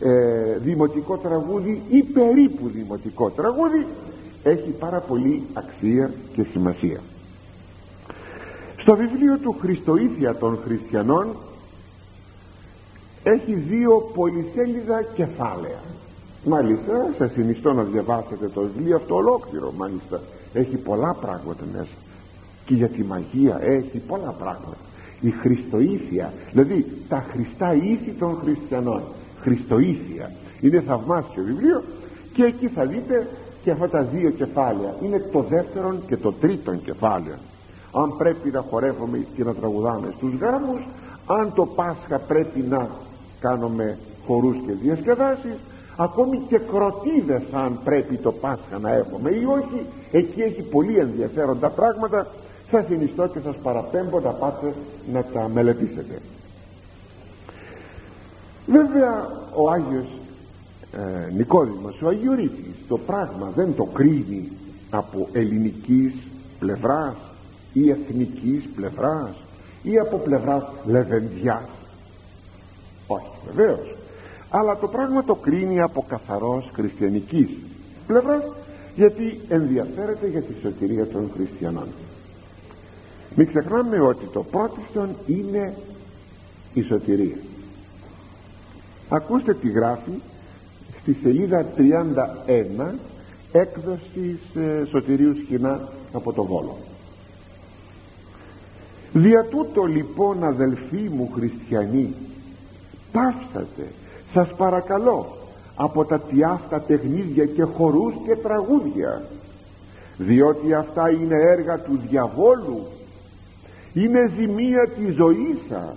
ε, 0.00 0.58
δημοτικό 0.58 1.16
τραγούδι 1.16 1.82
ή 1.90 2.02
περίπου 2.02 2.68
δημοτικό 2.68 3.30
τραγούδι 3.30 3.86
έχει 4.44 4.70
πάρα 4.78 4.98
πολύ 4.98 5.42
αξία 5.52 6.10
και 6.34 6.42
σημασία. 6.52 7.00
Στο 8.76 8.96
βιβλίο 8.96 9.38
του 9.38 9.56
Χριστοήθεια 9.60 10.34
των 10.34 10.58
Χριστιανών 10.64 11.26
έχει 13.22 13.54
δύο 13.54 14.10
πολυσέλιδα 14.14 15.02
κεφάλαια. 15.02 15.80
Μάλιστα 16.44 17.10
σας 17.18 17.32
συνιστώ 17.32 17.72
να 17.72 17.82
διαβάσετε 17.82 18.48
το 18.48 18.60
βιβλίο 18.60 18.96
αυτό 18.96 19.14
ολόκληρο 19.14 19.72
μάλιστα. 19.76 20.20
Έχει 20.52 20.76
πολλά 20.76 21.14
πράγματα 21.20 21.64
μέσα. 21.72 21.96
Και 22.64 22.74
για 22.74 22.88
τη 22.88 23.04
μαγεία 23.04 23.58
έχει 23.62 23.98
πολλά 23.98 24.30
πράγματα. 24.38 24.76
Η 25.20 25.30
χριστοήθεια 25.30 26.32
δηλαδή 26.50 26.86
τα 27.08 27.26
χριστά 27.30 27.74
ήθη 27.74 28.10
των 28.18 28.38
χριστιανών. 28.44 29.02
Χριστοήθεια. 29.40 30.30
Είναι 30.60 30.80
θαυμάσιο 30.80 31.42
βιβλίο 31.42 31.82
και 32.32 32.44
εκεί 32.44 32.68
θα 32.68 32.84
δείτε 32.86 33.28
και 33.64 33.70
αυτά 33.70 33.88
τα 33.88 34.02
δύο 34.02 34.30
κεφάλαια 34.30 34.94
είναι 35.02 35.18
το 35.32 35.40
δεύτερο 35.40 35.94
και 36.06 36.16
το 36.16 36.32
τρίτο 36.32 36.74
κεφάλαιο. 36.74 37.34
Αν 37.92 38.16
πρέπει 38.16 38.50
να 38.50 38.64
χορεύουμε 38.70 39.26
και 39.36 39.44
να 39.44 39.54
τραγουδάμε 39.54 40.12
στους 40.16 40.34
γάμους 40.40 40.88
αν 41.26 41.52
το 41.54 41.66
Πάσχα 41.66 42.18
πρέπει 42.18 42.60
να 42.60 42.88
κάνουμε 43.40 43.98
χορούς 44.26 44.56
και 44.66 44.72
διασκεδάσεις 44.72 45.56
ακόμη 45.96 46.38
και 46.48 46.58
κροτίδες 46.58 47.42
αν 47.52 47.78
πρέπει 47.84 48.16
το 48.16 48.32
Πάσχα 48.32 48.78
να 48.80 48.92
έχουμε 48.92 49.30
ή 49.30 49.44
όχι 49.44 49.86
εκεί 50.10 50.42
έχει 50.42 50.62
πολύ 50.62 50.98
ενδιαφέροντα 50.98 51.68
πράγματα. 51.68 52.26
Θα 52.70 52.84
συνιστώ 52.88 53.26
και 53.26 53.38
σας 53.44 53.56
παραπέμπω 53.56 54.20
να 54.20 54.30
πάτε 54.30 54.74
να 55.12 55.22
τα 55.22 55.48
μελετήσετε. 55.48 56.18
Βέβαια 58.66 59.28
ο 59.54 59.70
Άγιος 59.70 60.06
ε, 60.92 61.32
Νικόδημος 61.32 62.02
ο 62.02 62.08
Αγιορείτης 62.08 62.73
το 62.88 62.98
πράγμα 62.98 63.52
δεν 63.54 63.74
το 63.74 63.84
κρίνει 63.84 64.52
από 64.90 65.28
ελληνικής 65.32 66.14
πλευράς 66.58 67.14
ή 67.72 67.90
εθνικής 67.90 68.68
πλευράς 68.74 69.34
ή 69.82 69.98
από 69.98 70.16
πλευράς 70.16 70.64
λεβεντιάς 70.84 71.68
όχι 73.06 73.30
βεβαίως. 73.52 73.94
Αλλά 74.50 74.76
το 74.76 74.88
πράγμα 74.88 75.24
το 75.24 75.34
κρίνει 75.34 75.80
από 75.80 76.04
καθαρός 76.08 76.70
χριστιανικής 76.74 77.48
πλευράς 78.06 78.42
γιατί 78.96 79.40
ενδιαφέρεται 79.48 80.26
για 80.26 80.42
τη 80.42 80.52
σωτηρία 80.62 81.06
των 81.06 81.30
χριστιανών. 81.34 81.86
Μην 83.36 83.46
ξεχνάμε 83.46 84.00
ότι 84.00 84.26
το 84.32 84.42
πρώτο 84.42 85.08
είναι 85.26 85.74
η 86.74 86.82
σωτηρία. 86.82 87.36
Ακούστε 89.08 89.54
τι 89.54 89.70
γράφει 89.70 90.20
στη 91.04 91.16
σελίδα 91.22 91.66
31 91.76 92.94
έκδοσης 93.52 94.40
ε, 94.54 94.84
Σωτηρίου 94.84 95.34
Σχοινά 95.44 95.88
από 96.12 96.32
το 96.32 96.44
Βόλο. 96.44 96.76
Δια 99.12 99.44
τούτο 99.44 99.82
λοιπόν 99.82 100.44
αδελφοί 100.44 101.10
μου 101.12 101.30
χριστιανοί 101.34 102.14
πάυσατε 103.12 103.86
σας 104.32 104.54
παρακαλώ 104.56 105.36
από 105.74 106.04
τα 106.04 106.20
τιάφτα 106.20 106.78
παιχνίδια 106.78 107.46
και 107.46 107.62
χορούς 107.62 108.14
και 108.26 108.36
τραγούδια 108.36 109.22
διότι 110.16 110.74
αυτά 110.74 111.10
είναι 111.10 111.36
έργα 111.52 111.78
τους 111.78 112.00
διαβόλου 112.08 112.86
είναι 113.92 114.30
ζημία 114.36 114.88
της 114.96 115.14
ζωής 115.14 115.58
σας 115.68 115.96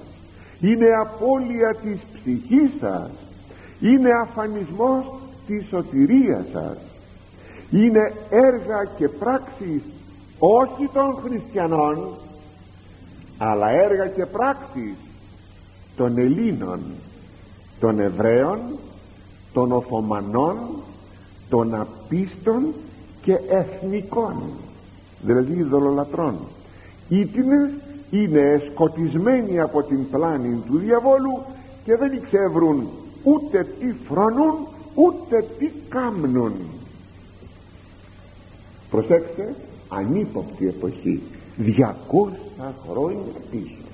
είναι 0.60 0.88
απώλεια 1.02 1.76
της 1.76 2.00
ψυχής 2.14 2.70
σας 2.80 3.10
είναι 3.82 4.10
αφανισμός 4.22 5.06
της 5.48 5.66
σωτηρίας 5.68 6.46
σας. 6.54 6.78
Είναι 7.72 8.14
έργα 8.30 8.86
και 8.98 9.08
πράξεις 9.08 9.82
όχι 10.40 10.90
των 10.94 11.16
χριστιανών 11.24 12.10
αλλά 13.38 13.70
έργα 13.70 14.08
και 14.08 14.26
πράξεις 14.26 14.96
των 15.96 16.18
Ελλήνων 16.18 16.80
των 17.80 18.00
Εβραίων 18.00 18.60
των 19.54 19.72
Οθωμανών 19.72 20.58
των 21.50 21.76
απίστων 21.76 22.74
και 23.22 23.40
εθνικών 23.50 24.44
δηλαδή 25.22 25.54
ειδωλολατρών. 25.54 26.38
Ήτινες 27.10 27.70
είναι 28.10 28.64
σκοτισμένοι 28.72 29.60
από 29.60 29.84
την 29.84 30.10
πλάνη 30.10 30.64
του 30.68 30.78
διαβόλου 30.78 31.42
και 31.84 31.96
δεν 31.96 32.12
εξεύρουν 32.12 32.90
ούτε 33.28 33.68
τι 33.80 33.94
φρονούν 34.08 34.68
ούτε 34.94 35.46
τι 35.60 35.70
κάμνουν. 35.90 36.54
Προσέξτε 38.90 39.56
ανύποπτη 39.90 40.68
εποχή 40.68 41.22
200 41.66 41.72
χρόνια 42.90 43.42
πίσω. 43.52 43.86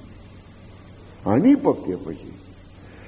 Ανύποπτη 1.23 1.91
εποχή. 1.91 2.33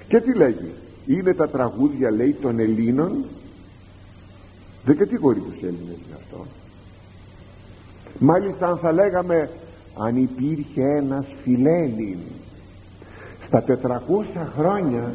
Και 0.07 0.21
τι 0.21 0.33
λέγει 0.33 0.71
είναι 1.05 1.33
τα 1.33 1.49
τραγούδια 1.49 2.11
λέει 2.11 2.33
των 2.33 2.59
Ελλήνων 2.59 3.25
δεν 4.85 4.97
κατηγορεί 4.97 5.39
τους 5.39 5.61
Έλληνες 5.61 5.97
με 6.09 6.15
αυτό. 6.15 6.45
Μάλιστα 8.19 8.67
αν 8.67 8.77
θα 8.77 8.91
λέγαμε 8.91 9.49
αν 9.97 10.17
υπήρχε 10.17 10.81
ένας 10.81 11.25
φιλέλλην 11.43 12.17
στα 13.45 13.63
400 13.67 13.75
χρόνια 14.57 15.13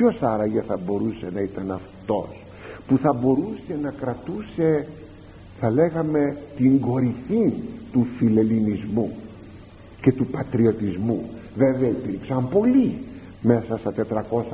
ποιος 0.00 0.22
άραγε 0.22 0.60
θα 0.60 0.78
μπορούσε 0.86 1.30
να 1.34 1.40
ήταν 1.40 1.70
αυτός 1.70 2.44
που 2.86 2.98
θα 2.98 3.12
μπορούσε 3.12 3.78
να 3.82 3.90
κρατούσε 3.90 4.86
θα 5.60 5.70
λέγαμε 5.70 6.36
την 6.56 6.80
κορυφή 6.80 7.52
του 7.92 8.06
φιλελληνισμού 8.18 9.10
και 10.00 10.12
του 10.12 10.26
πατριωτισμού. 10.26 11.30
Βέβαια 11.56 11.88
υπήρξαν 11.88 12.48
πολλοί 12.48 12.98
μέσα 13.42 13.78
στα 13.78 13.94
400 13.96 14.02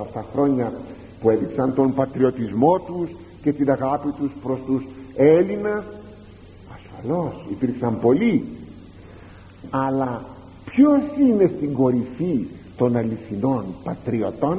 αυτά 0.00 0.24
χρόνια 0.32 0.72
που 1.20 1.30
έδειξαν 1.30 1.74
τον 1.74 1.94
πατριωτισμό 1.94 2.78
τους 2.78 3.10
και 3.42 3.52
την 3.52 3.70
αγάπη 3.70 4.08
τους 4.10 4.30
προς 4.42 4.58
τους 4.66 4.86
Έλληνας. 5.16 5.84
Ασφαλώς 6.74 7.46
υπήρξαν 7.50 8.00
πολλοί. 8.00 8.44
Αλλά 9.70 10.24
ποιος 10.64 11.00
είναι 11.20 11.50
στην 11.56 11.72
κορυφή 11.72 12.46
των 12.76 12.96
αληθινών 12.96 13.64
πατριωτών; 13.84 14.58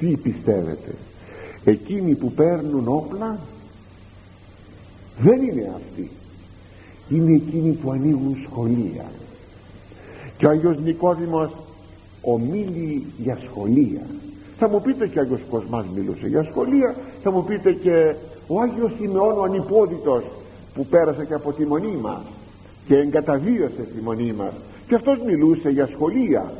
Τι 0.00 0.16
πιστεύετε. 0.16 0.94
Εκείνοι 1.64 2.14
που 2.14 2.32
παίρνουν 2.32 2.88
όπλα 2.88 3.38
δεν 5.20 5.42
είναι 5.42 5.72
αυτοί. 5.76 6.10
Είναι 7.08 7.34
εκείνοι 7.34 7.70
που 7.70 7.90
ανοίγουν 7.90 8.36
σχολεία. 8.44 9.04
Και 10.36 10.46
ο 10.46 10.50
Άγιος 10.50 10.78
Νικόδημος 10.78 11.50
ομίλει 12.22 13.04
για 13.18 13.38
σχολεία. 13.48 14.06
Θα 14.58 14.68
μου 14.68 14.80
πείτε 14.80 15.06
και 15.06 15.18
ο 15.18 15.22
Άγιος 15.22 15.40
Κοσμάς 15.50 15.84
μιλούσε 15.94 16.26
για 16.26 16.42
σχολεία. 16.50 16.94
Θα 17.22 17.30
μου 17.30 17.44
πείτε 17.44 17.72
και 17.72 18.14
ο 18.46 18.60
Άγιος 18.60 18.92
Σιμεών 18.98 19.38
ο 19.38 19.42
Ανυπόδητος 19.42 20.24
που 20.74 20.86
πέρασε 20.86 21.24
και 21.24 21.34
από 21.34 21.52
τη 21.52 21.66
μονή 21.66 21.96
μας 22.00 22.22
και 22.86 22.96
εγκαταβίωσε 22.96 23.82
τη 23.94 24.02
μονή 24.02 24.32
μας. 24.32 24.52
Και 24.88 24.94
αυτός 24.94 25.18
μιλούσε 25.26 25.70
για 25.70 25.86
σχολεία 25.86 26.52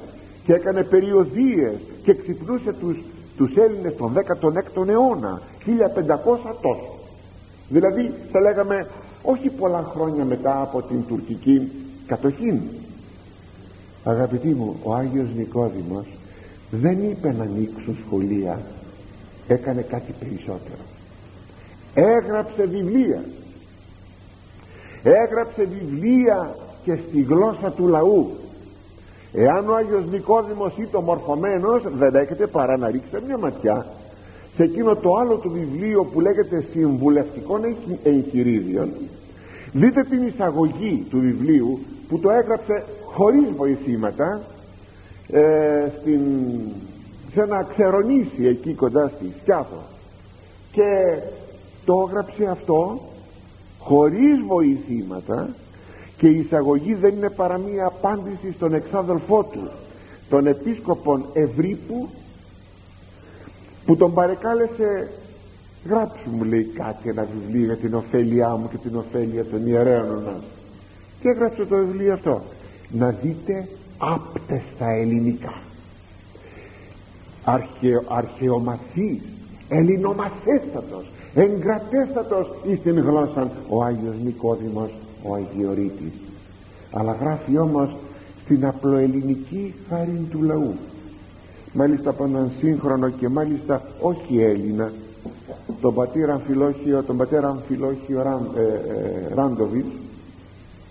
και 0.47 0.53
έκανε 0.53 0.83
περιοδίες 0.83 1.75
και 2.05 2.15
ξυπνούσε 2.15 2.73
τους, 2.81 2.97
τους 3.37 3.57
Έλληνες 3.57 3.97
τον 3.97 4.15
16ο 4.15 4.89
αιώνα 4.89 5.41
1500 5.67 6.55
τόσο. 6.63 6.99
Δηλαδή 7.69 8.15
θα 8.33 8.41
λέγαμε 8.41 8.87
όχι 9.23 9.49
πολλά 9.49 9.91
χρόνια 9.95 10.25
μετά 10.25 10.61
από 10.61 10.83
την 10.83 11.07
τουρκική 11.07 11.71
κατοχή 12.07 12.63
αγαπητοί 14.05 14.49
μου 14.49 14.77
ο 14.83 14.95
Άγιος 14.95 15.29
Νικόδημος 15.37 16.07
δεν 16.71 17.11
είπε 17.11 17.33
να 17.33 17.43
ανοίξουν 17.43 17.97
σχολεία 18.07 18.61
έκανε 19.53 19.83
κάτι 19.83 20.15
περισσότερο. 20.19 20.83
Έγραψε 21.95 22.67
βιβλία. 22.67 23.23
Έγραψε 25.03 25.65
βιβλία 25.65 26.57
και 26.85 26.99
στη 27.09 27.21
γλώσσα 27.21 27.71
του 27.71 27.87
λαού 27.87 28.31
εάν 29.33 29.69
ο 29.69 29.75
Άγιος 29.75 30.05
Νικόδημος 30.11 30.75
το 30.91 31.01
μορφωμένος 31.01 31.83
δεν 31.99 32.15
έχετε 32.15 32.47
παρά 32.47 32.77
να 32.77 32.91
ρίξετε 32.91 33.23
μια 33.27 33.39
ματιά 33.39 33.87
σε 34.57 34.63
εκείνο 34.63 34.97
το 34.97 35.15
άλλο 35.15 35.37
του 35.37 35.51
βιβλίο 35.51 36.05
που 36.05 36.21
λέγεται 36.21 36.65
συμβουλευτικών 36.73 37.61
εγχειρίδιων 38.03 38.89
δείτε 39.73 40.05
την 40.05 40.27
εισαγωγή 40.27 41.07
του 41.11 41.19
βιβλίου 41.19 41.79
που 42.09 42.19
το 42.19 42.31
έγραψε 42.31 42.85
χωρίς 43.05 43.53
βοηθήματα 43.57 44.41
ε, 45.31 45.89
στην, 46.01 46.21
σε 47.33 47.41
ένα 47.41 47.67
ξερονήσι 47.73 48.47
εκεί 48.47 48.75
κοντά 48.75 49.13
στη 49.17 49.33
Σκιάθο 49.41 49.83
και 50.73 51.19
το 51.85 52.07
έγραψε 52.09 52.45
αυτό 52.51 53.01
χωρίς 53.79 54.41
βοηθήματα 54.47 55.49
και 56.21 56.29
η 56.29 56.39
εισαγωγή 56.39 56.95
δεν 56.95 57.15
είναι 57.17 57.31
παρά 57.31 57.59
μία 57.59 57.87
απάντηση 57.87 58.53
στον 58.53 58.75
εξάδελφό 58.75 59.43
του 59.43 59.71
τον 60.29 60.47
επίσκοπον 60.47 61.25
Ευρύπου 61.33 62.09
που 63.87 63.97
τον 63.97 64.15
παρεκάλεσε 64.15 65.11
γράψου 65.89 66.31
μου 66.31 66.45
λέει 66.45 66.65
κάτι 66.65 67.09
ένα 67.09 67.27
βιβλίο 67.35 67.65
για 67.65 67.77
την 67.77 67.95
ωφέλειά 67.95 68.49
μου 68.49 68.69
και 68.69 68.77
την 68.77 68.97
ωφέλεια 68.97 69.45
των 69.45 69.67
ιερέων 69.67 70.23
μας 70.23 70.43
και 71.21 71.29
έγραψε 71.29 71.65
το 71.65 71.77
βιβλίο 71.77 72.13
αυτό. 72.13 72.43
Να 72.91 73.11
δείτε 73.11 73.69
άπτες 73.99 74.63
στα 74.75 74.91
ελληνικά 74.91 75.53
Αρχαιο, 77.45 78.03
αρχαιομαθής 78.09 79.21
ελληνομαθέστατος 79.69 81.05
εγκρατέστατος 81.35 82.55
εις 82.69 82.81
την 82.83 83.01
γλώσσα 83.01 83.51
ο 83.69 83.83
Άγιος 83.83 84.15
Νικόδημος 84.25 84.91
ο 85.23 85.35
Αγιορείτης. 85.35 86.13
Αλλά 86.91 87.13
γράφει 87.13 87.59
όμως 87.59 87.97
στην 88.45 88.67
απλοελληνική 88.67 89.75
χάρη 89.89 90.27
του 90.31 90.43
λαού. 90.43 90.75
Μάλιστα 91.73 92.11
από 92.11 92.25
έναν 92.25 92.51
σύγχρονο 92.59 93.09
και 93.09 93.29
μάλιστα 93.29 93.83
όχι 94.01 94.43
Έλληνα 94.43 94.93
τον 95.81 95.95
πατέρα 95.95 96.33
Αμφιλόχιο 96.33 97.03
τον 97.03 97.17
πατέρα 97.17 97.49
Αμφιλόχιο 97.49 98.23
Ραν, 98.23 98.51
ε, 98.57 98.61
ε, 98.61 99.35
Ράντοβιτς 99.35 99.95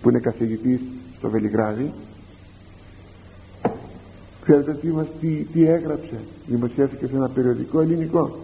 που 0.02 0.08
είναι 0.08 0.18
καθηγητής 0.18 0.80
στο 1.18 1.30
Βελιγράδι. 1.30 1.92
Ξέρετε 4.42 4.72
τι, 4.72 4.86
μας, 4.86 5.06
τι, 5.20 5.28
τι 5.28 5.64
έγραψε 5.64 6.18
δημοσιεύθηκε 6.46 7.06
σε 7.06 7.16
ένα 7.16 7.28
περιοδικό 7.28 7.80
ελληνικό. 7.80 8.36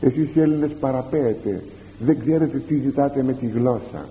Εσείς 0.00 0.34
οι 0.34 0.40
Έλληνες 0.40 0.70
παραπέετε 0.80 1.62
δεν 1.98 2.18
ξέρετε 2.20 2.58
τι 2.58 2.78
ζητάτε 2.78 3.22
με 3.22 3.32
τη 3.32 3.46
γλώσσα 3.46 4.06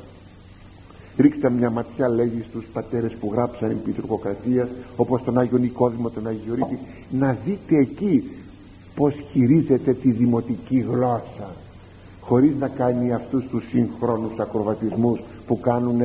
ρίξτε 1.17 1.49
μια 1.49 1.69
ματιά 1.69 2.09
λέγει 2.09 2.45
στους 2.49 2.65
πατέρες 2.73 3.13
που 3.13 3.29
γράψαν 3.33 3.69
επί 3.69 3.91
τουρκοκρατίας 3.91 4.69
όπως 4.95 5.23
τον 5.23 5.37
Άγιο 5.37 5.57
Νικόδημο 5.57 6.09
τον 6.09 6.27
Αγιορείτη 6.27 6.79
να 7.09 7.37
δείτε 7.45 7.77
εκεί 7.77 8.31
πως 8.95 9.13
χειρίζεται 9.31 9.93
τη 9.93 10.11
δημοτική 10.11 10.79
γλώσσα 10.79 11.49
χωρίς 12.21 12.55
να 12.59 12.67
κάνει 12.67 13.13
αυτούς 13.13 13.47
τους 13.47 13.63
συγχρόνους 13.69 14.39
ακροβατισμούς 14.39 15.19
που 15.47 15.59
κάνουν 15.59 16.01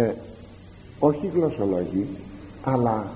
όχι 0.99 1.31
γλωσσολόγοι 1.35 2.07
αλλά 2.64 3.07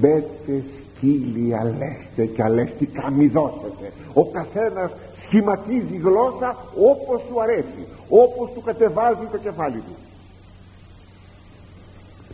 μπέτε 0.00 0.62
σκύλοι 0.96 1.56
αλέστε 1.56 2.26
και 2.34 2.42
αλέστικα 2.42 3.10
μη 3.10 3.26
δώσετε 3.26 3.92
ο 4.14 4.24
καθένας 4.24 4.90
σχηματίζει 5.22 5.96
γλώσσα 6.02 6.56
όπως 6.76 7.22
του 7.28 7.40
αρέσει 7.40 7.86
όπως 8.08 8.52
του 8.52 8.60
κατεβάζει 8.60 9.26
το 9.32 9.38
κεφάλι 9.38 9.76
του 9.76 9.94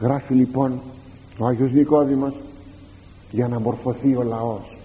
γράφει 0.01 0.35
λοιπόν 0.35 0.81
ο 1.39 1.47
Άγιος 1.47 1.73
Νικόδημος 1.73 2.35
για 3.31 3.49
να 3.49 3.61
μορφωθεί 3.61 4.17
ο 4.17 4.23
λαός. 4.23 4.77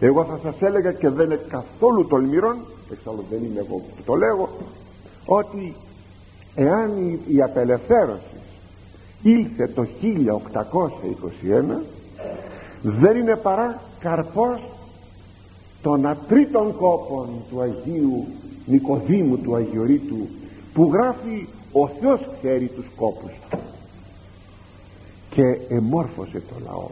Εγώ 0.00 0.24
θα 0.24 0.38
σας 0.42 0.54
έλεγα 0.60 0.92
και 0.92 1.08
δεν 1.08 1.24
είναι 1.24 1.40
καθόλου 1.48 2.06
τολμηρόν 2.06 2.56
εξάλλου 2.92 3.24
δεν 3.30 3.44
είναι 3.44 3.58
εγώ 3.58 3.76
που 3.76 4.02
το 4.04 4.14
λέγω 4.14 4.48
ότι 5.26 5.74
εάν 6.54 7.18
η 7.26 7.42
απελευθέρωση 7.42 8.36
ήλθε 9.22 9.66
το 9.66 9.86
1821 10.02 11.82
δεν 12.82 13.16
είναι 13.16 13.36
παρά 13.36 13.80
καρπός 14.00 14.60
των 15.82 16.06
ατρίτων 16.06 16.76
κόπων 16.76 17.28
του 17.50 17.60
Αγίου 17.60 18.26
Νικοδήμου 18.66 19.38
του 19.38 19.54
Αγιορείτου 19.54 20.28
που 20.74 20.90
γράφει 20.92 21.46
ο 21.72 21.88
Θεός 21.88 22.28
ξέρει 22.38 22.66
τους 22.66 22.86
κόπους 22.96 23.32
και 25.30 25.58
εμόρφωσε 25.68 26.42
το 26.48 26.54
λαό. 26.64 26.88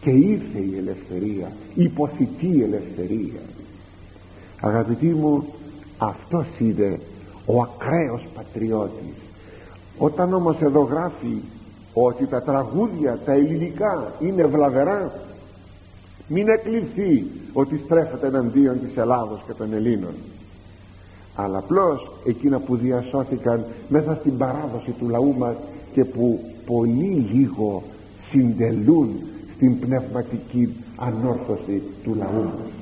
Και 0.00 0.10
ήρθε 0.10 0.58
η 0.58 0.76
ελευθερία 0.78 1.52
υποθητή 1.74 2.62
ελευθερία. 2.62 3.40
Αγαπητοί 4.60 5.06
μου 5.06 5.44
αυτός 5.98 6.46
είναι 6.58 7.00
ο 7.46 7.60
ακραίος 7.60 8.26
πατριώτης. 8.34 9.14
Όταν 9.98 10.34
όμως 10.34 10.60
εδώ 10.60 10.80
γράφει 10.80 11.40
ότι 11.92 12.26
τα 12.26 12.42
τραγούδια 12.42 13.18
τα 13.24 13.32
ελληνικά 13.32 14.12
είναι 14.20 14.46
βλαβερά 14.46 15.12
μην 16.28 16.48
εκλειφθεί 16.48 17.26
ότι 17.52 17.78
στρέφεται 17.78 18.26
εναντίον 18.26 18.80
της 18.80 18.96
Ελλάδος 18.96 19.42
και 19.46 19.52
των 19.52 19.72
Ελλήνων 19.72 20.14
αλλά 21.34 21.58
απλώς 21.58 22.12
εκείνα 22.24 22.58
που 22.58 22.76
διασώθηκαν 22.76 23.64
μέσα 23.88 24.16
στην 24.20 24.36
παράδοση 24.36 24.90
του 24.90 25.08
λαού 25.08 25.34
μας 25.38 25.54
και 25.92 26.04
που 26.04 26.40
πολύ 26.66 27.26
λίγο 27.32 27.82
συντελούν 28.30 29.08
στην 29.54 29.78
πνευματική 29.78 30.74
ανόρθωση 30.96 31.82
του 32.02 32.14
λαού 32.14 32.42
μας. 32.44 32.72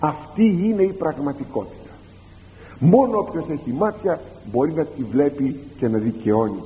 Αυτή 0.00 0.44
είναι 0.44 0.82
η 0.82 0.92
πραγματικότητα. 0.92 1.90
Μόνο 2.78 3.18
όποιος 3.18 3.44
έχει 3.48 3.72
μάτια 3.72 4.20
μπορεί 4.52 4.72
να 4.72 4.84
τη 4.84 5.02
βλέπει 5.02 5.56
και 5.78 5.88
να 5.88 5.98
δικαιώνει. 5.98 6.62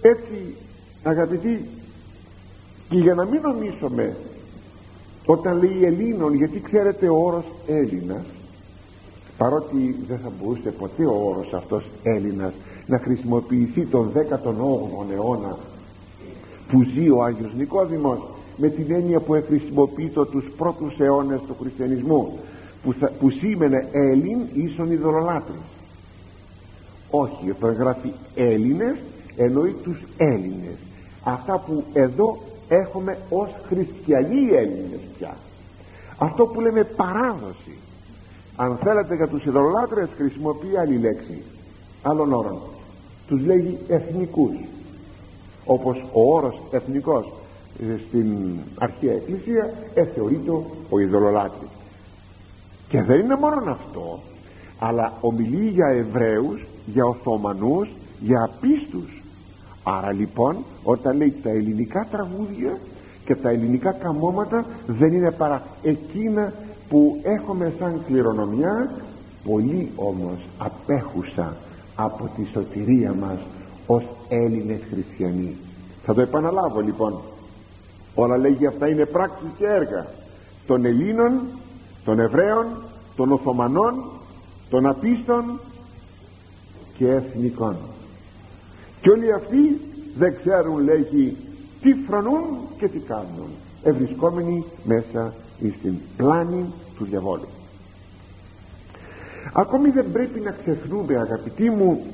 Έτσι 0.00 0.54
αγαπητοί 1.02 1.68
και 2.88 2.98
για 2.98 3.14
να 3.14 3.24
μην 3.24 3.40
νομίσουμε 3.42 4.16
όταν 5.26 5.58
λέει 5.58 5.84
Ελλήνων 5.84 6.34
γιατί 6.34 6.60
ξέρετε 6.60 7.08
ο 7.08 7.16
όρος 7.16 7.44
Έλληνας 7.66 8.24
παρότι 9.38 9.96
δεν 10.08 10.18
θα 10.18 10.30
μπορούσε 10.38 10.70
ποτέ 10.70 11.04
ο 11.04 11.22
όρος 11.24 11.52
αυτός 11.52 11.84
Έλληνας 12.02 12.52
να 12.86 12.98
χρησιμοποιηθεί 12.98 13.84
τον 13.84 14.12
18ο 14.14 15.12
αιώνα 15.12 15.56
που 16.68 16.82
ζει 16.82 17.10
ο 17.10 17.22
Άγιος 17.22 17.54
Νικόδημος 17.54 18.18
με 18.56 18.68
την 18.68 18.94
έννοια 18.94 19.20
που 19.20 19.42
χρησιμοποιεί 19.46 20.08
το 20.08 20.26
τους 20.26 20.44
πρώτους 20.56 20.98
αιώνες 20.98 21.40
του 21.46 21.56
χριστιανισμού 21.60 22.38
που, 22.82 22.92
θα, 22.92 23.10
που 23.20 23.30
σήμαινε 23.30 23.88
Έλλην 23.92 24.38
ίσον 24.54 24.90
ειδωλολάτρης. 24.90 25.60
Όχι 27.10 27.50
όταν 27.50 27.74
γράφει 27.74 28.12
Έλληνες 28.34 28.96
εννοεί 29.36 29.76
τους 29.82 30.02
Έλληνες. 30.16 30.76
Αυτά 31.24 31.58
που 31.58 31.84
εδώ 31.92 32.38
έχουμε 32.68 33.18
ως 33.30 33.48
χριστιανοί 33.66 34.48
Έλληνες 34.54 35.00
πια. 35.18 35.36
Αυτό 36.18 36.46
που 36.46 36.60
λέμε 36.60 36.84
παράδοση 36.84 37.76
αν 38.56 38.76
θέλετε 38.82 39.14
για 39.14 39.28
τους 39.28 39.44
ειδωλολάτρες 39.44 40.08
χρησιμοποιεί 40.16 40.76
άλλη 40.76 40.98
λέξη. 40.98 41.42
Άλλων 42.02 42.32
όρων 42.32 42.58
τους 43.26 43.40
λέγει 43.40 43.78
εθνικούς. 43.88 44.56
Όπως 45.64 46.04
ο 46.12 46.34
όρος 46.34 46.60
εθνικός 46.70 47.32
ε, 47.80 47.96
στην 48.08 48.36
αρχαία 48.78 49.12
εκκλησία 49.12 49.72
εθεωρείται 49.94 50.50
ο 50.90 50.98
ειδωλολάτρης. 50.98 51.68
Και 52.88 53.02
δεν 53.02 53.20
είναι 53.20 53.36
μόνο 53.36 53.70
αυτό 53.70 54.20
αλλά 54.78 55.12
ομιλεί 55.20 55.68
για 55.68 55.86
Εβραίους 55.86 56.66
για 56.86 57.04
Οθωμανούς 57.04 57.88
για 58.20 58.42
απίστους. 58.42 59.22
Άρα 59.82 60.12
λοιπόν 60.12 60.56
όταν 60.82 61.16
λέει 61.16 61.34
τα 61.42 61.50
ελληνικά 61.50 62.06
τραγούδια 62.10 62.78
και 63.24 63.34
τα 63.34 63.48
ελληνικά 63.48 63.92
καμώματα 63.92 64.64
δεν 64.86 65.12
είναι 65.12 65.30
παρά 65.30 65.62
εκείνα 65.82 66.52
που 66.88 67.20
έχουμε 67.22 67.72
σαν 67.78 68.00
κληρονομιά 68.06 68.90
πολύ 69.44 69.90
όμως 69.96 70.38
απέχουσα 70.58 71.56
από 71.94 72.30
τη 72.36 72.46
σωτηρία 72.52 73.14
μας 73.20 73.38
ως 73.86 74.04
Έλληνες 74.28 74.80
χριστιανοί. 74.92 75.56
Θα 76.04 76.14
το 76.14 76.20
επαναλάβω 76.20 76.80
λοιπόν. 76.80 77.20
Όλα 78.14 78.36
λέγει 78.36 78.66
αυτά 78.66 78.88
είναι 78.88 79.04
πράξεις 79.04 79.48
και 79.58 79.66
έργα 79.66 80.06
των 80.66 80.84
Ελλήνων 80.84 81.40
των 82.04 82.18
Εβραίων 82.18 82.66
των 83.16 83.32
Οθωμανών 83.32 84.04
των 84.70 84.86
Απίστων 84.86 85.60
και 86.98 87.10
Εθνικών. 87.10 87.76
Και 89.00 89.10
όλοι 89.10 89.32
αυτοί 89.32 89.80
δεν 90.18 90.36
ξέρουν 90.42 90.78
λέγει 90.78 91.36
τι 91.82 91.94
φρονούν 91.94 92.44
και 92.78 92.88
τι 92.88 92.98
κάνουν. 92.98 93.48
Ευρισκόμενοι 93.82 94.64
μέσα 94.84 95.34
στην 95.58 95.94
πλάνη 96.16 96.72
του 96.96 97.04
διαβόλου. 97.04 97.48
Ακόμη 99.52 99.90
δεν 99.90 100.12
πρέπει 100.12 100.40
να 100.40 100.50
ξεχνούμε 100.50 101.16
αγαπητοί 101.16 101.70
μου 101.70 102.04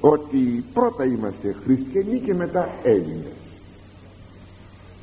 ότι 0.00 0.64
πρώτα 0.72 1.04
είμαστε 1.04 1.56
χριστιανοί 1.64 2.18
και 2.18 2.34
μετά 2.34 2.68
Έλληνες. 2.82 3.32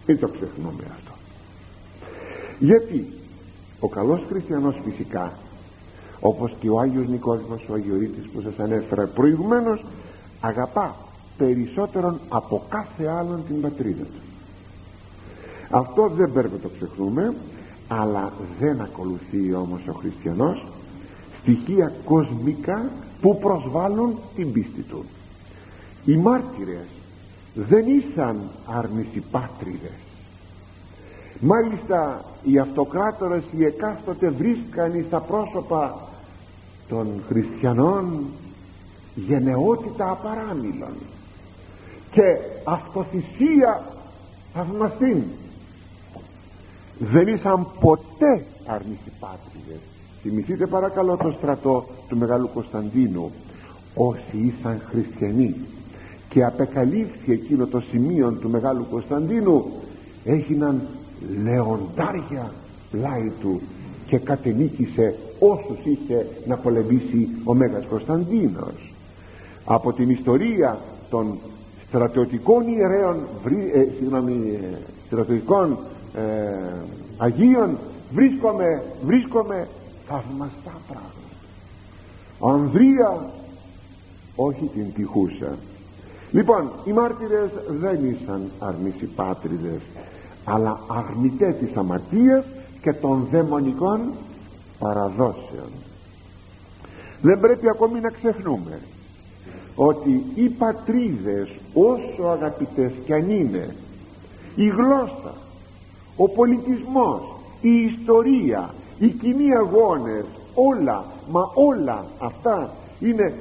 Μην 0.05 0.19
το 0.19 0.27
ξεχνούμε 0.27 0.83
αυτό. 0.91 1.11
Γιατί 2.59 3.07
ο 3.79 3.87
καλός 3.87 4.23
χριστιανός 4.29 4.75
φυσικά 4.85 5.33
όπως 6.19 6.55
και 6.59 6.69
ο 6.69 6.79
Άγιος 6.79 7.07
Νικόδημος 7.07 7.69
ο 7.69 7.73
Αγιορείτης 7.73 8.27
που 8.27 8.41
σας 8.41 8.59
ανέφερα 8.59 9.07
προηγουμένως 9.07 9.85
αγαπά 10.41 10.95
περισσότερον 11.37 12.19
από 12.29 12.63
κάθε 12.69 13.07
άλλον 13.07 13.43
την 13.47 13.61
πατρίδα 13.61 14.03
του. 14.03 14.21
Αυτό 15.69 16.11
δεν 16.15 16.31
πρέπει 16.31 16.53
να 16.53 16.59
το 16.59 16.69
ξεχνούμε 16.75 17.33
αλλά 17.87 18.31
δεν 18.59 18.81
ακολουθεί 18.81 19.53
όμως 19.53 19.81
ο 19.87 19.91
χριστιανός 19.91 20.65
στοιχεία 21.41 21.93
κοσμικά 22.05 22.91
που 23.21 23.37
προσβάλλουν 23.37 24.17
την 24.35 24.51
πίστη 24.51 24.81
του. 24.81 25.03
Οι 26.05 26.17
μάρτυρες 26.17 26.87
δεν 27.53 27.85
ήσαν 27.87 28.41
αρνησιπάτριδες. 28.65 29.99
Μάλιστα 31.39 32.25
οι 32.43 32.59
αυτοκράτορες 32.59 33.43
οι 33.57 33.65
εκάστοτε 33.65 34.29
βρίσκαν 34.29 35.03
στα 35.07 35.19
πρόσωπα 35.19 36.07
των 36.89 37.07
χριστιανών 37.27 38.25
γενναιότητα 39.15 40.09
απαράμιλων. 40.09 40.93
Και 42.11 42.37
αυτοθυσία 42.63 43.83
θαυμαστήν 44.53 45.23
δεν 46.99 47.27
ήσαν 47.27 47.67
ποτέ 47.79 48.45
αρνησιπάτριδες 48.65 49.81
θυμηθείτε 50.27 50.65
παρακαλώ 50.65 51.17
το 51.17 51.33
στρατό 51.37 51.85
του 52.07 52.17
Μεγάλου 52.17 52.49
Κωνσταντίνου. 52.53 53.31
Όσοι 53.93 54.53
ήσαν 54.59 54.81
χριστιανοί 54.89 55.55
και 56.29 56.43
απεκαλύφθη 56.43 57.31
εκείνο 57.31 57.65
το 57.65 57.79
σημείο 57.79 58.31
του 58.31 58.49
Μεγάλου 58.49 58.85
Κωνσταντίνου 58.89 59.65
έγιναν 60.23 60.81
λεοντάρια 61.43 62.51
πλάι 62.91 63.31
του 63.39 63.61
και 64.05 64.17
κατενίκησε 64.17 65.15
όσους 65.39 65.77
είχε 65.83 66.25
να 66.47 66.55
πολεμήσει 66.55 67.27
ο 67.43 67.53
Μέγας 67.53 67.85
Κωνσταντίνος. 67.89 68.93
Από 69.65 69.93
την 69.93 70.09
ιστορία 70.09 70.79
των 71.09 71.37
στρατιωτικών 71.87 72.67
ιερέων 72.67 73.17
ε, 73.73 73.85
συγγνώμη, 73.97 74.59
στρατιωτικών 75.05 75.77
ε, 76.13 76.21
Αγίων 77.17 77.77
βρίσκομαι, 78.11 78.83
βρίσκομαι 79.03 79.67
θαυμαστά 80.07 80.73
πράγματα 80.87 81.17
Ανδρία 82.41 83.29
όχι 84.35 84.69
την 84.73 84.93
τυχούσα. 84.93 85.57
Λοιπόν 86.31 86.71
οι 86.85 86.91
μάρτυρες 86.91 87.49
δεν 87.67 88.05
ήσαν 88.05 88.49
αρνησιπάτριδες 88.59 89.81
αλλά 90.43 90.79
αρνητές 90.87 91.55
της 91.55 91.75
αμαρτίας 91.75 92.45
και 92.81 92.93
των 92.93 93.27
δαιμονικών 93.31 93.99
παραδόσεων. 94.79 95.69
Δεν 97.21 97.39
πρέπει 97.39 97.69
ακόμη 97.69 97.99
να 97.99 98.09
ξεχνούμε 98.09 98.79
ότι 99.75 100.23
οι 100.35 100.49
πατρίδες 100.49 101.49
όσο 101.73 102.23
αγαπητές 102.23 102.91
κι 103.05 103.13
αν 103.13 103.29
είναι 103.29 103.75
η 104.55 104.67
γλώσσα 104.67 105.33
ο 106.17 106.29
πολιτισμός 106.29 107.21
η 107.61 107.69
ιστορία 107.69 108.73
οι 108.99 109.07
κοινοί 109.07 109.55
αγώνες 109.55 110.25
όλα 110.53 111.05
μα 111.31 111.51
όλα 111.53 112.05
αυτά 112.19 112.73
είναι 112.99 113.33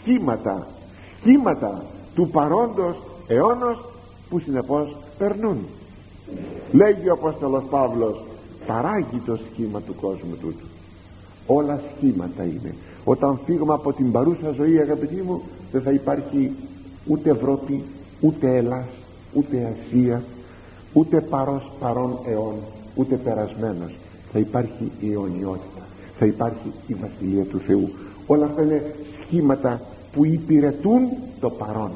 σχήματα 0.00 0.66
σχήματα 1.20 1.84
του 2.14 2.28
παρόντος 2.28 2.96
αιώνος 3.26 3.84
που 4.28 4.38
συνεπώς 4.38 4.96
περνούν. 5.18 5.58
Λέγει 6.72 7.08
ο 7.08 7.12
Απόστολος 7.12 7.64
Παύλος 7.70 8.22
παράγει 8.66 9.22
το 9.26 9.38
σχήμα 9.50 9.80
του 9.80 9.94
κόσμου 10.00 10.36
τούτου. 10.40 10.66
Όλα 11.46 11.80
σχήματα 11.96 12.42
είναι. 12.42 12.74
Όταν 13.04 13.38
φύγουμε 13.44 13.74
από 13.74 13.92
την 13.92 14.12
παρούσα 14.12 14.50
ζωή 14.50 14.78
αγαπητοί 14.78 15.22
μου 15.22 15.42
δεν 15.72 15.82
θα 15.82 15.90
υπάρχει 15.90 16.52
ούτε 17.06 17.30
Ευρώπη 17.30 17.84
ούτε 18.20 18.56
Ελλάς 18.56 18.86
ούτε 19.32 19.74
Ασία 19.74 20.22
ούτε 20.92 21.20
παρός 21.20 21.70
παρόν 21.80 22.18
αιών 22.26 22.54
ούτε 22.94 23.16
περασμένος. 23.16 23.96
Θα 24.32 24.38
υπάρχει 24.38 24.90
η 25.00 25.12
αιωνιότητα 25.12 25.80
θα 26.20 26.26
υπάρχει 26.26 26.72
η 26.86 26.94
Βασιλεία 26.94 27.44
του 27.44 27.60
Θεού. 27.66 27.90
Όλα 28.26 28.44
αυτά 28.44 28.62
είναι 28.62 28.94
σχήματα 29.26 29.80
που 30.12 30.24
υπηρετούν 30.24 31.08
το 31.40 31.50
παρόν 31.50 31.90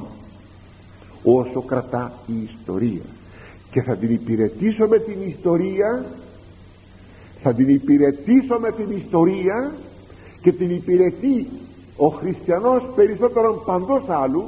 όσο 1.22 1.60
κρατά 1.60 2.12
η 2.26 2.32
ιστορία. 2.42 3.02
Και 3.70 3.82
θα 3.82 3.96
την 3.96 4.10
υπηρετήσω 4.10 4.86
με 4.86 4.98
την 4.98 5.16
ιστορία 5.28 6.04
θα 7.42 7.54
την 7.54 7.68
υπηρετήσω 7.68 8.58
με 8.58 8.72
την 8.72 8.96
ιστορία 8.96 9.72
και 10.42 10.52
την 10.52 10.70
υπηρετεί 10.70 11.46
ο 11.96 12.08
χριστιανός 12.08 12.82
περισσότερον 12.94 13.62
παντός 13.64 14.02
άλλου 14.08 14.44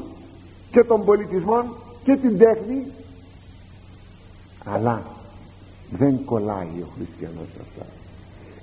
και 0.71 0.85
των 0.85 1.05
πολιτισμών 1.05 1.65
και 2.05 2.17
την 2.17 2.39
τέχνη 2.39 2.83
αλλά 4.75 5.03
δεν 5.91 6.25
κολλάει 6.25 6.83
ο 6.83 6.87
χριστιανός 6.97 7.49
αυτά. 7.61 7.87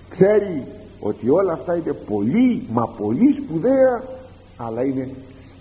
Ξέρει 0.10 0.64
ότι 1.00 1.30
όλα 1.30 1.54
αυτά 1.54 1.76
είναι 1.76 1.94
πολύ 1.94 2.68
μα 2.72 2.88
πολύ 2.88 3.36
σπουδαία 3.44 4.04
αλλά 4.58 4.84
είναι 4.84 5.10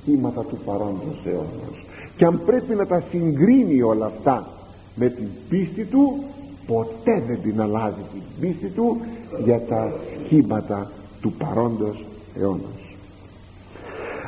σχήματα 0.00 0.40
του 0.40 0.58
παρόντος 0.64 1.22
αιώνος 1.24 1.84
και 2.16 2.24
αν 2.24 2.40
πρέπει 2.44 2.74
να 2.74 2.86
τα 2.86 3.02
συγκρίνει 3.10 3.82
όλα 3.82 4.06
αυτά 4.06 4.48
με 4.94 5.08
την 5.08 5.28
πίστη 5.48 5.84
του 5.84 6.24
ποτέ 6.66 7.22
δεν 7.26 7.42
την 7.42 7.60
αλλάζει 7.60 8.04
την 8.12 8.22
πίστη 8.40 8.66
του 8.66 9.00
για 9.44 9.60
τα 9.60 9.92
σχήματα 10.24 10.90
του 11.20 11.32
παρόντος 11.32 12.04
αιώνος 12.40 12.96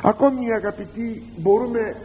ακόμη 0.03 0.51
αγαπητοί 0.51 1.21
μπορούμε 1.37 1.95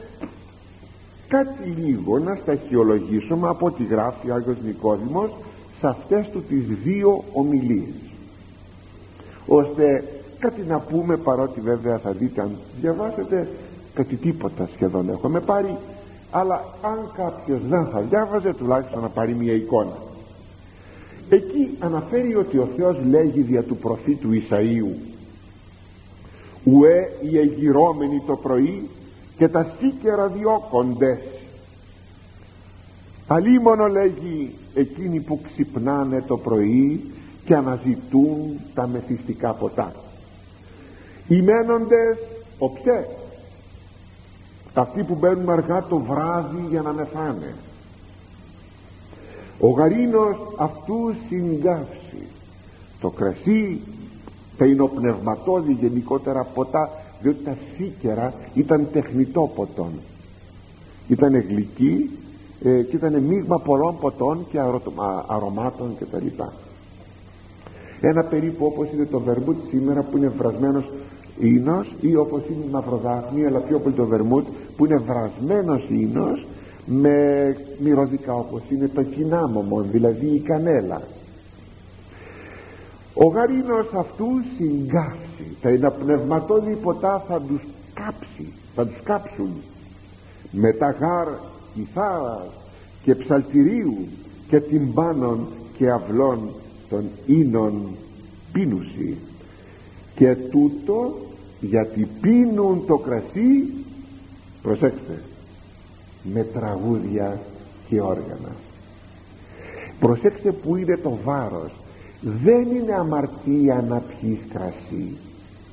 κάτι 1.30 1.68
λίγο 1.68 2.18
να 2.18 2.34
σταχυολογήσουμε 2.34 3.48
από 3.48 3.66
ό,τι 3.66 3.84
γράφει 3.84 4.30
ο 4.30 4.34
Άγιος 4.34 4.56
Νικόδημος 4.64 5.36
σε 5.80 5.86
αυτές 5.86 6.28
του 6.32 6.42
τις 6.42 6.64
δύο 6.84 7.24
ομιλίες. 7.32 7.94
Ώστε 9.46 10.04
κάτι 10.38 10.60
να 10.68 10.78
πούμε 10.78 11.16
παρότι 11.16 11.60
βέβαια 11.60 11.98
θα 11.98 12.10
δείτε 12.10 12.40
αν 12.40 12.50
διαβάσετε 12.80 13.48
κάτι 13.94 14.16
τίποτα 14.16 14.68
σχεδόν 14.74 15.08
έχουμε 15.08 15.40
πάρει 15.40 15.76
αλλά 16.30 16.64
αν 16.82 17.10
κάποιος 17.16 17.60
δεν 17.68 17.86
θα 17.86 18.00
διάβαζε 18.00 18.52
τουλάχιστον 18.52 19.02
να 19.02 19.08
πάρει 19.08 19.34
μια 19.34 19.52
εικόνα. 19.52 19.96
Εκεί 21.28 21.76
αναφέρει 21.78 22.34
ότι 22.36 22.58
ο 22.58 22.68
Θεός 22.76 22.96
λέγει 23.10 23.40
δια 23.40 23.62
του 23.62 23.76
προφήτου 23.76 24.28
Ισαΐου 24.32 24.94
ουέ 26.64 27.12
οι 27.20 27.38
εγυρώμενοι 27.38 28.22
το 28.26 28.36
πρωί 28.36 28.88
και 29.40 29.48
τα 29.48 29.66
σίκερα 29.78 30.26
διώκοντες 30.26 31.18
αλίμονο 33.26 33.86
λέγει 33.86 34.54
εκείνοι 34.74 35.20
που 35.20 35.40
ξυπνάνε 35.42 36.22
το 36.26 36.36
πρωί 36.36 37.04
και 37.44 37.54
αναζητούν 37.54 38.60
τα 38.74 38.86
μεθυστικά 38.86 39.52
ποτά. 39.52 39.92
Οι 41.28 41.42
μένοντες 41.42 42.18
οψέ 42.58 43.08
αυτοί 44.74 45.02
που 45.02 45.14
μπαίνουν 45.14 45.50
αργά 45.50 45.82
το 45.82 45.98
βράδυ 45.98 46.66
για 46.70 46.82
να 46.82 46.92
μεθάνε. 46.92 47.54
Ο 49.60 49.68
γαρίνος 49.68 50.36
αυτού 50.58 51.14
συγκάψει. 51.28 52.26
Το 53.00 53.10
κρασί 53.10 53.80
τα 54.58 54.64
εινοπνευματώδη 54.64 55.72
γενικότερα 55.72 56.44
ποτά 56.44 56.99
διότι 57.22 57.44
τα 57.44 57.56
σίκερα 57.76 58.34
ήταν 58.54 58.88
τεχνητό 58.92 59.50
ποτόν 59.54 59.90
ήταν 61.10 61.36
γλυκή 61.48 62.10
ε, 62.64 62.82
και 62.82 62.96
ήταν 62.96 63.22
μείγμα 63.22 63.58
πολλών 63.58 63.98
ποτών 64.00 64.46
και 64.50 64.58
αρωμάτων 65.26 65.96
και 65.98 66.04
τα 66.04 66.20
λοιπά. 66.20 66.52
Ένα 68.00 68.24
περίπου 68.24 68.66
όπως 68.66 68.88
είναι 68.94 69.04
το 69.04 69.20
βερμούτ 69.20 69.56
σήμερα 69.68 70.02
που 70.02 70.16
είναι 70.16 70.32
βρασμένος 70.38 70.90
ίνος 71.38 71.94
ή 72.00 72.16
όπως 72.16 72.42
είναι 72.48 72.64
η 72.66 72.70
μαυροδάχνη 72.70 73.46
αλλά 73.46 73.58
πιο 73.58 73.78
πολύ 73.78 73.94
το 73.94 74.04
βερμούτ 74.04 74.46
που 74.76 74.84
είναι 74.84 74.96
βρασμένος 74.96 75.88
ίνος 75.88 76.46
με 76.84 77.56
μυρωδικά 77.78 78.34
όπως 78.34 78.62
είναι 78.70 78.88
το 78.88 79.02
κοινάμωμο 79.02 79.80
δηλαδή 79.80 80.26
η 80.26 80.40
κανέλα 80.40 81.02
ο 83.14 83.26
γαρίνος 83.26 83.86
αυτού 83.98 84.26
συγκάψει. 84.56 85.56
Τα 85.60 85.70
είναι 85.70 85.90
πνευματώδη 85.90 86.74
ποτά 86.74 87.24
θα 87.28 87.40
τους 87.40 87.62
κάψει 87.94 88.52
θα 88.74 88.86
τους 88.86 89.02
κάψουν. 89.02 89.50
Μετά 90.50 90.90
γάρ 90.90 91.28
κιθάρας 91.74 92.52
και 93.02 93.14
ψαλτηρίου 93.14 94.06
και 94.48 94.60
τυμπάνων 94.60 95.46
και 95.76 95.90
αυλών 95.90 96.50
των 96.88 97.04
ίνων 97.26 97.82
πίνουση. 98.52 99.16
Και 100.14 100.36
τούτο 100.50 101.18
γιατί 101.60 102.08
πίνουν 102.20 102.86
το 102.86 102.96
κρασί 102.96 103.72
προσέξτε 104.62 105.22
με 106.22 106.42
τραγούδια 106.42 107.40
και 107.88 108.00
όργανα. 108.00 108.54
Προσέξτε 110.00 110.52
που 110.52 110.76
είναι 110.76 110.96
το 110.96 111.18
βάρος 111.24 111.72
δεν 112.20 112.76
είναι 112.76 112.94
αμαρτία 112.94 113.84
να 113.88 113.98
πιείς 113.98 114.40
κρασί 114.52 115.16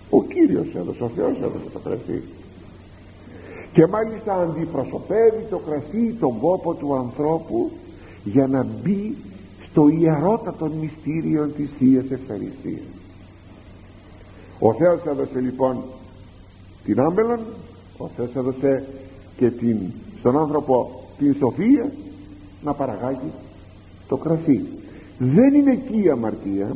ο 0.10 0.23
Κύριος 0.23 0.67
έδωσε, 0.75 1.03
ο 1.03 1.10
Θεός 1.15 1.38
έδωσε 1.38 1.69
το 1.73 1.79
κρασί. 1.79 2.23
Και 3.73 3.88
μάλιστα 3.88 4.41
αντιπροσωπεύει 4.41 5.45
το 5.49 5.57
κρασί 5.57 6.15
τον 6.19 6.39
κόπο 6.39 6.73
του 6.73 6.95
ανθρώπου 6.95 7.71
για 8.23 8.47
να 8.47 8.63
μπει 8.63 9.15
στο 9.71 9.88
ιερότατο 9.88 10.65
μυστήριο 10.65 11.47
της 11.47 11.69
Θείας 11.79 12.05
Ευχαριστίας. 12.10 12.88
Ο 14.60 14.73
Θεός 14.73 14.99
έδωσε 15.05 15.39
λοιπόν 15.39 15.77
την 16.83 16.99
άμπελον 16.99 17.39
ο 17.97 18.10
Θεός 18.15 18.36
έδωσε 18.36 18.88
και 19.38 19.49
την, 19.49 19.77
στον 20.19 20.38
άνθρωπο 20.38 21.01
την 21.17 21.36
σοφία 21.39 21.91
να 22.63 22.73
παραγάγει 22.73 23.31
το 24.07 24.17
κρασί 24.17 24.65
δεν 25.17 25.53
είναι 25.53 25.71
εκεί 25.71 26.03
η 26.03 26.10
αμαρτία. 26.10 26.75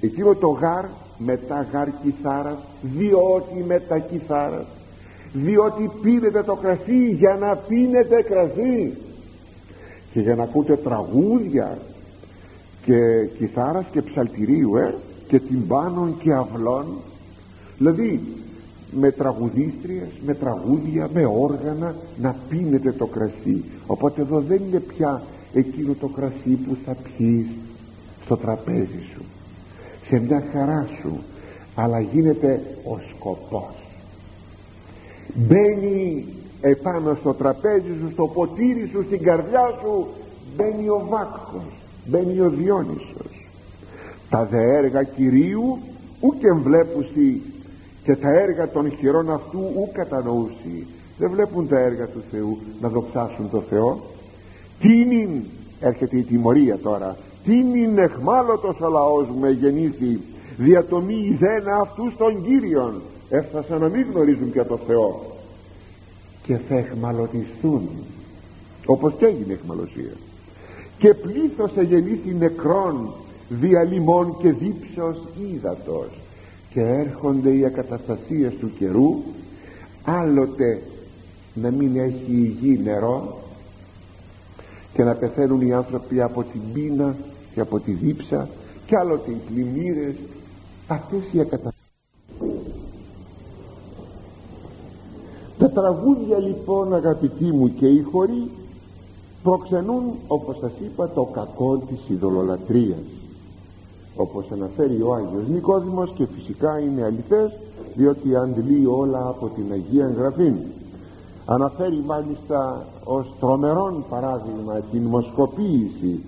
Εκείνο 0.00 0.34
το 0.34 0.48
γάρ 0.48 0.84
μετά 1.18 1.66
γάρ 1.72 1.88
κιθάρας 2.02 2.58
διότι 2.82 3.64
μετά 3.66 3.98
κιθάρας 3.98 4.66
διότι 5.32 5.90
πίνετε 6.02 6.42
το 6.42 6.54
κρασί 6.54 7.10
για 7.10 7.36
να 7.40 7.56
πίνετε 7.56 8.22
κρασί. 8.22 8.96
Και 10.12 10.20
για 10.20 10.34
να 10.34 10.42
ακούτε 10.42 10.76
τραγούδια 10.76 11.78
και 12.84 13.24
κιθάρας 13.38 13.84
και 13.92 14.02
ψαλτηρίου 14.02 14.76
ε, 14.76 14.94
και 15.28 15.40
τυμπάνων 15.40 16.16
και 16.18 16.32
αυλών. 16.32 16.86
Δηλαδή 17.78 18.20
με 18.90 19.10
τραγουδίστριες 19.10 20.08
με 20.26 20.34
τραγούδια, 20.34 21.08
με 21.14 21.26
όργανα 21.26 21.94
να 22.20 22.36
πίνετε 22.48 22.92
το 22.92 23.06
κρασί. 23.06 23.64
Οπότε 23.86 24.20
εδώ 24.20 24.40
δεν 24.40 24.60
είναι 24.68 24.80
πια 24.80 25.22
εκείνο 25.52 25.94
το 26.00 26.06
κρασί 26.06 26.50
που 26.50 26.76
θα 26.84 26.94
πιείς 26.94 27.46
στο 28.24 28.36
τραπέζι 28.36 29.02
σου. 29.14 29.22
Σε 30.08 30.18
μια 30.18 30.42
χαρά 30.52 30.88
σου 31.00 31.18
αλλά 31.74 32.00
γίνεται 32.00 32.60
ο 32.84 32.98
σκοπός 33.10 33.78
μπαίνει 35.34 36.24
επάνω 36.60 37.14
στο 37.14 37.34
τραπέζι 37.34 37.92
σου 38.00 38.10
στο 38.12 38.26
ποτήρι 38.26 38.88
σου 38.92 39.04
στην 39.04 39.22
καρδιά 39.22 39.74
σου 39.80 40.06
μπαίνει 40.56 40.88
ο 40.88 41.06
βάκχος 41.08 41.78
μπαίνει 42.04 42.40
ο 42.40 42.50
Διόνυσος. 42.50 43.46
Τα 44.30 44.44
δε 44.44 44.76
έργα 44.76 45.02
Κυρίου 45.02 45.78
ούτε 46.20 46.52
βλέπουσι 46.52 47.42
και 48.04 48.16
τα 48.16 48.28
έργα 48.28 48.68
των 48.68 48.90
χειρών 48.90 49.32
αυτού 49.32 49.58
ου 49.58 49.90
κατανοούσι. 49.92 50.86
Δεν 51.18 51.30
βλέπουν 51.30 51.68
τα 51.68 51.78
έργα 51.78 52.06
του 52.06 52.22
Θεού 52.30 52.58
να 52.80 52.88
δοξάσουν 52.88 53.50
το 53.50 53.60
Θεό 53.60 54.00
τι 54.80 55.00
είναι 55.00 55.44
έρχεται 55.80 56.16
η 56.16 56.22
τιμωρία 56.22 56.78
τώρα. 56.78 57.16
Τι 57.44 57.56
είναι 57.56 58.02
εχμάλωτος 58.02 58.80
ο 58.80 58.88
λαός 58.88 59.28
μου 59.28 59.44
εγεννήθη 59.44 60.20
διατομή 60.56 61.14
ιδένα 61.14 61.76
αυτούς 61.80 62.16
των 62.16 62.44
Κύριων. 62.44 63.00
Έφτασαν 63.28 63.80
να 63.80 63.88
μην 63.88 64.06
γνωρίζουν 64.12 64.50
πια 64.50 64.66
το 64.66 64.78
Θεό. 64.86 65.36
Και 66.42 66.56
θα 66.68 66.76
εχμαλωτιστούν 66.76 67.88
όπως 68.86 69.12
και 69.18 69.26
έγινε 69.26 69.52
εχμαλωσία. 69.52 70.12
Και 70.98 71.14
πλήθος 71.14 71.76
εγεννήθη 71.76 72.34
νεκρών 72.38 73.12
διαλυμών 73.48 74.36
και 74.40 74.52
δίψος 74.52 75.18
ύδατος. 75.54 76.08
Και 76.70 76.80
έρχονται 76.80 77.56
οι 77.56 77.64
ακαταστασίες 77.64 78.54
του 78.60 78.70
καιρού 78.78 79.22
άλλοτε 80.04 80.82
να 81.54 81.70
μην 81.70 81.96
έχει 81.96 82.32
η 82.32 82.56
γη 82.60 82.80
νερό 82.84 83.38
και 84.98 85.04
να 85.04 85.14
πεθαίνουν 85.14 85.60
οι 85.60 85.72
άνθρωποι 85.72 86.22
από 86.22 86.42
την 86.42 86.60
πείνα 86.72 87.14
και 87.54 87.60
από 87.60 87.80
τη 87.80 87.92
δίψα 87.92 88.48
και 88.86 88.96
άλλοτε 88.96 89.30
οι 89.30 89.40
πλημμύρες. 89.48 90.14
Αυτές 90.88 91.32
οι 91.32 91.40
ακαταστάσεις 91.40 91.76
τα 95.58 95.70
τραγούδια 95.70 96.38
λοιπόν 96.38 96.94
αγαπητοί 96.94 97.44
μου 97.44 97.74
και 97.74 97.86
οι 97.86 98.02
χωροί 98.02 98.50
προξενούν 99.42 100.02
όπως 100.28 100.56
σας 100.56 100.72
είπα 100.84 101.08
το 101.08 101.24
κακό 101.24 101.76
της 101.76 101.98
ειδωλολατρίας. 102.08 103.04
Όπως 104.16 104.46
αναφέρει 104.52 105.02
ο 105.02 105.14
Άγιος 105.14 105.48
Νικόδημος 105.48 106.12
και 106.14 106.26
φυσικά 106.26 106.78
είναι 106.78 107.04
αληθές 107.04 107.52
διότι 107.94 108.36
αντλεί 108.36 108.86
όλα 108.86 109.28
από 109.28 109.46
την 109.46 109.72
Αγία 109.72 110.14
Γραφή 110.18 110.52
αναφέρει 111.50 112.02
μάλιστα 112.06 112.86
ως 113.04 113.26
τρομερόν 113.40 114.04
παράδειγμα 114.10 114.74
την 114.90 115.02
μοσκοποίηση 115.02 116.20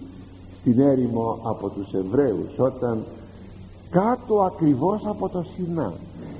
στην 0.61 0.81
έρημο 0.81 1.39
από 1.43 1.69
τους 1.69 1.93
Εβραίους 1.93 2.59
όταν 2.59 3.05
κάτω 3.91 4.43
ακριβώς 4.43 5.01
από 5.07 5.29
το 5.29 5.45
Σινά 5.55 5.93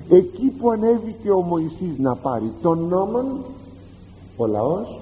εκεί 0.09 0.47
που 0.59 0.71
ανέβηκε 0.71 1.31
ο 1.31 1.41
Μωυσής 1.41 1.99
να 1.99 2.15
πάρει 2.15 2.53
τον 2.63 2.89
νόμον 2.89 3.27
ο 4.37 4.47
λαός 4.47 5.01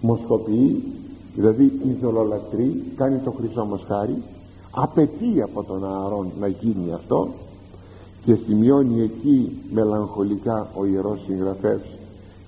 μοσκοποιεί 0.00 0.82
δηλαδή 1.34 1.80
ειδωλολατρεί 1.86 2.92
κάνει 2.96 3.18
το 3.18 3.30
χρυσό 3.30 3.64
μοσχάρι 3.64 4.22
απαιτεί 4.70 5.42
από 5.42 5.62
τον 5.62 5.84
Ααρών 5.84 6.30
να 6.40 6.46
γίνει 6.46 6.92
αυτό 6.92 7.28
και 8.24 8.34
σημειώνει 8.46 9.02
εκεί 9.02 9.62
μελαγχολικά 9.70 10.70
ο 10.74 10.86
Ιερός 10.86 11.20
Συγγραφέας. 11.26 11.80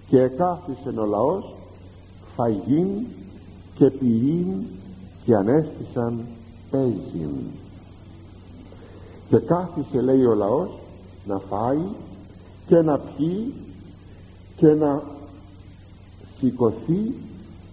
Και 0.09 0.21
εκάθισε 0.21 1.01
ο 1.01 1.05
λαός 1.05 1.55
φαγήν 2.35 2.89
και 3.75 3.91
ποιήν 3.91 4.65
και 5.25 5.35
ανέστησαν 5.35 6.21
παίζιν 6.71 7.31
και 9.29 9.37
κάθισε 9.37 10.01
λέει 10.01 10.25
ο 10.25 10.35
λαός 10.35 10.71
να 11.27 11.39
φάει 11.39 11.87
και 12.67 12.77
να 12.77 12.99
πιει 12.99 13.53
και 14.57 14.67
να 14.67 15.03
σηκωθεί 16.39 17.15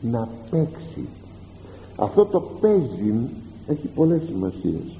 να 0.01 0.29
παίξει 0.49 1.07
αυτό 2.01 2.25
το 2.25 2.39
παίζιν 2.39 3.27
έχει 3.67 3.87
πολλές 3.87 4.21
σημασίες. 4.27 4.97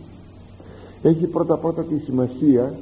Έχει 1.02 1.26
πρώτα 1.26 1.58
πρώτα 1.58 1.84
τη 1.84 2.00
σημασία 2.00 2.74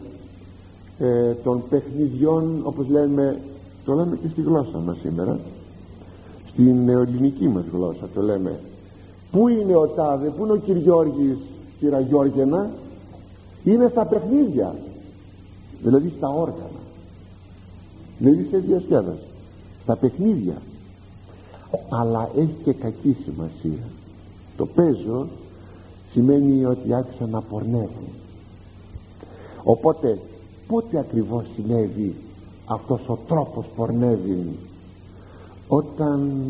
ε, 0.99 1.33
των 1.43 1.63
παιχνιδιών 1.69 2.59
όπως 2.63 2.87
λέμε 2.87 3.39
το 3.85 3.93
λέμε 3.93 4.15
και 4.15 4.27
στη 4.31 4.41
γλώσσα 4.41 4.77
μας 4.77 4.97
σήμερα 5.01 5.39
στην 6.51 6.89
ελληνική 6.89 7.47
μας 7.47 7.63
γλώσσα 7.73 8.07
το 8.13 8.21
λέμε. 8.21 8.59
Πού 9.31 9.47
είναι 9.47 9.75
ο 9.75 9.87
Τάδε, 9.87 10.29
πού 10.29 10.43
είναι 10.43 10.53
ο 10.53 10.57
Κυριώργης 10.57 11.37
κύρα 11.79 11.99
Γιώργενα; 11.99 12.69
Είναι 13.63 13.89
στα 13.89 14.05
παιχνίδια 14.05 14.75
δηλαδή 15.83 16.13
στα 16.17 16.29
όργανα 16.29 16.79
δηλαδή 18.17 18.47
σε 18.51 18.57
διασκέδαση 18.57 19.27
στα 19.83 19.95
παιχνίδια. 19.95 20.55
Αλλά 21.89 22.29
έχει 22.35 22.55
και 22.63 22.73
κακή 22.73 23.17
σημασία. 23.23 23.83
Το 24.57 24.65
παίζω 24.65 25.27
σημαίνει 26.11 26.65
ότι 26.65 26.93
άρχισαν 26.93 27.29
να 27.29 27.41
πορνεύουν 27.41 28.07
οπότε 29.63 30.17
πότε 30.69 30.99
ακριβώς 30.99 31.45
συνέβη 31.55 32.15
αυτός 32.65 33.01
ο 33.07 33.17
τρόπος 33.27 33.65
πορνεύει 33.75 34.57
όταν 35.67 36.43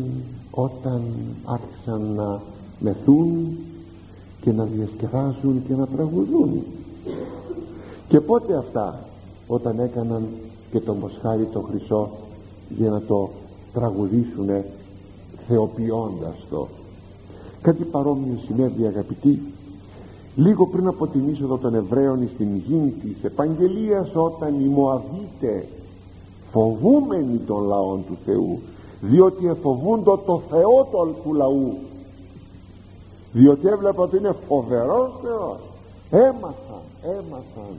όταν 0.50 1.02
άρχισαν 1.44 2.14
να 2.14 2.40
μεθούν 2.78 3.56
και 4.40 4.52
να 4.52 4.64
διασκεδάζουν 4.64 5.62
και 5.66 5.74
να 5.74 5.86
τραγουδούν. 5.86 6.62
Και 8.08 8.20
πότε 8.20 8.56
αυτά 8.56 8.98
όταν 9.46 9.78
έκαναν 9.78 10.28
και 10.70 10.80
το 10.80 10.92
μοσχάρι 10.92 11.44
το 11.44 11.60
χρυσό 11.60 12.10
για 12.76 12.90
να 12.90 13.00
το 13.00 13.30
τραγουδήσουνε 13.72 14.64
θεοποιώντας 15.46 16.36
το. 16.50 16.68
Κάτι 17.62 17.84
παρόμοιο 17.84 18.38
συνέβη 18.46 18.86
αγαπητοί 18.86 19.42
λίγο 20.40 20.66
πριν 20.66 20.86
από 20.86 21.06
την 21.06 21.28
είσοδο 21.28 21.56
των 21.56 21.74
Εβραίων 21.74 22.28
στην 22.34 22.56
γη 22.56 22.94
της 23.02 23.24
Επαγγελίας 23.24 24.10
όταν 24.14 24.60
οι 24.60 24.68
Μωαβίτες 24.68 25.64
φοβούμενοι 26.50 27.38
των 27.46 27.64
λαών 27.66 28.04
του 28.06 28.16
Θεού 28.24 28.58
διότι 29.00 29.46
εφοβούντο 29.46 30.16
το 30.26 30.42
Θεό 30.50 30.88
του 31.24 31.34
λαού 31.34 31.74
διότι 33.32 33.68
έβλεπα 33.68 34.02
ότι 34.02 34.16
είναι 34.16 34.34
φοβερός 34.48 35.10
Θεός 35.22 35.58
έμαθαν, 36.10 36.82
έμαθαν 37.02 37.74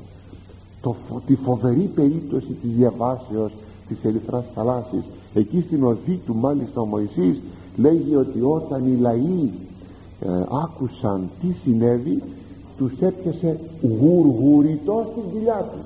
το, 0.81 0.95
τη 1.25 1.35
φοβερή 1.35 1.91
περίπτωση 1.95 2.57
της 2.61 2.71
διαβάσεως 2.71 3.51
της 3.87 3.97
Ερυθράς 4.03 4.43
θαλάσσης. 4.55 5.03
Εκεί 5.33 5.63
στην 5.67 5.83
οδή 5.83 6.19
του 6.25 6.35
μάλιστα 6.35 6.81
ο 6.81 6.85
Μωυσής 6.85 7.39
λέγει 7.75 8.15
ότι 8.15 8.41
όταν 8.41 8.87
οι 8.87 8.99
λαοί 8.99 9.51
ε, 10.21 10.27
άκουσαν 10.63 11.29
τι 11.41 11.47
συνέβη 11.63 12.23
τους 12.81 12.99
έπιασε 12.99 13.59
γουργουριτό 13.81 15.05
στην 15.11 15.23
κοιλιά 15.31 15.69
του. 15.71 15.79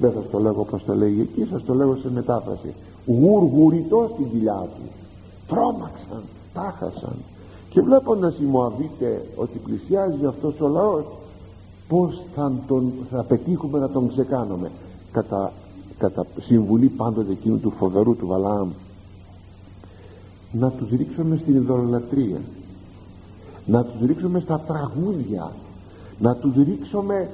Δεν 0.00 0.12
σας 0.12 0.30
το 0.30 0.38
λέγω 0.38 0.64
πως 0.64 0.84
το 0.84 0.94
λέγει 0.94 1.20
εκεί 1.20 1.48
σας 1.50 1.64
το 1.64 1.74
λέγω 1.74 1.96
σε 1.96 2.10
μετάφραση. 2.10 2.74
Γουργουριτό 3.06 4.10
στην 4.12 4.30
κοιλιά 4.30 4.68
του. 4.76 4.82
Τρόμαξαν, 5.46 6.22
τάχασαν. 6.54 7.16
Και 7.70 7.80
βλέποντας 7.80 8.38
οι 8.38 8.44
Μωαβίτες 8.44 9.20
ότι 9.36 9.58
πλησιάζει 9.58 10.26
αυτός 10.26 10.60
ο 10.60 10.68
λαός 10.68 11.04
πως 11.88 12.22
θα, 12.34 12.52
τον, 12.66 12.92
θα 13.10 13.22
πετύχουμε 13.22 13.78
να 13.78 13.88
τον 13.88 14.08
ξεκάνουμε. 14.08 14.70
Κατά, 15.12 15.52
κατά 15.98 16.26
συμβουλή 16.40 16.86
πάντοτε 16.86 17.32
εκείνου 17.32 17.58
του 17.58 17.70
φοβερού 17.70 18.16
του 18.16 18.26
Βαλάμ. 18.26 18.68
Να 20.52 20.70
τους 20.70 20.88
ρίξουμε 20.90 21.36
στην 21.36 21.54
ειδωλολατρία 21.54 22.40
να 23.66 23.84
τους 23.84 24.06
ρίξουμε 24.06 24.40
στα 24.40 24.60
τραγούδια. 24.66 25.52
Να 26.18 26.34
τους 26.34 26.54
ρίξουμε 26.54 27.28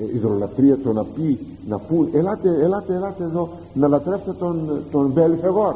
ε, 0.00 0.16
ειδωλολατρία 0.16 0.78
το 0.78 0.92
να 0.92 1.04
πει 1.04 1.38
να 1.68 1.78
πούν 1.78 2.08
ελάτε, 2.12 2.48
ελάτε, 2.62 2.94
ελάτε 2.94 3.24
εδώ 3.24 3.48
να 3.74 3.88
λατρεύετε 3.88 4.32
τον, 4.32 4.82
τον 4.90 5.10
Μπελφεγόρ 5.10 5.74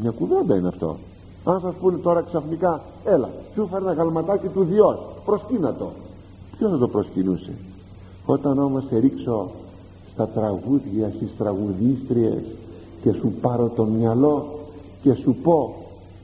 μια 0.00 0.10
κουβέντα 0.10 0.56
είναι 0.56 0.68
αυτό. 0.68 0.96
Αν 1.44 1.60
σας 1.60 1.74
πούνε 1.74 1.96
τώρα 1.96 2.20
ξαφνικά 2.22 2.80
έλα 3.04 3.28
σου 3.54 3.68
φέρνει 3.70 3.86
ένα 3.86 3.96
γαλματάκι 3.96 4.48
του 4.48 4.64
Διός 4.64 4.98
προσκύνα 5.24 5.74
το 5.74 5.90
ποιος 6.56 6.70
θα 6.70 6.78
το 6.78 6.88
προσκυνούσε; 6.88 7.52
Όταν 8.26 8.58
όμως 8.58 8.84
σε 8.88 8.98
ρίξω 8.98 9.50
στα 10.12 10.28
τραγούδια 10.28 11.12
στις 11.16 11.28
τραγουδίστριες 11.38 12.42
και 13.02 13.12
σου 13.12 13.32
πάρω 13.40 13.72
το 13.76 13.84
μυαλό 13.84 14.58
και 15.02 15.12
σου 15.14 15.36
πω 15.42 15.74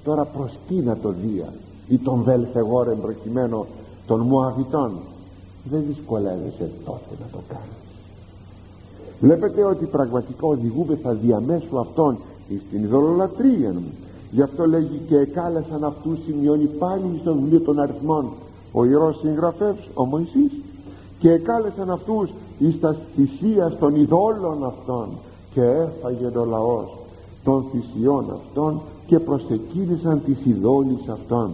τώρα 0.04 0.24
προσκύνα 0.24 0.96
το 0.96 1.14
Δία 1.22 1.52
ή 1.92 1.98
τον 1.98 2.22
Βελθεγόρ 2.22 2.88
εμπροκειμένο 2.88 3.66
των 4.06 4.20
Μωαβιτών 4.20 4.90
δεν 5.70 5.84
δυσκολεύεσαι 5.86 6.70
τότε 6.84 7.12
να 7.20 7.26
το 7.32 7.38
κάνεις. 7.48 7.82
Βλέπετε 9.20 9.64
ότι 9.64 9.84
πραγματικά 9.84 10.46
οδηγούμεθα 10.46 11.12
διαμέσου 11.12 11.78
αυτών 11.78 12.18
στην 12.68 12.82
ειδωλολατρία 12.82 13.74
γι' 14.30 14.42
αυτό 14.42 14.66
λέγει 14.66 15.00
και 15.08 15.16
εκάλεσαν 15.16 15.84
αυτούς 15.84 16.18
σημειώνει 16.26 16.64
πάλι 16.64 17.18
στο 17.20 17.34
βιβλίο 17.34 17.60
των 17.60 17.80
αριθμών 17.80 18.28
ο 18.72 18.84
ιερός 18.84 19.18
συγγραφεύς 19.20 19.88
ο 19.94 20.04
Μωυσής 20.04 20.52
και 21.18 21.30
εκάλεσαν 21.30 21.90
αυτούς 21.90 22.30
εις 22.58 22.80
τα 22.80 22.96
θυσίας 23.14 23.78
των 23.78 23.96
ειδόλων 23.96 24.64
αυτών 24.64 25.08
και 25.54 25.62
έφαγε 25.62 26.38
ο 26.38 26.44
λαός 26.44 26.96
των 27.44 27.64
θυσιών 27.72 28.24
αυτών 28.30 28.80
και 29.06 29.18
προσεκίνησαν 29.18 30.22
τις 30.24 30.38
ειδόλεις 30.44 31.08
αυτών 31.08 31.50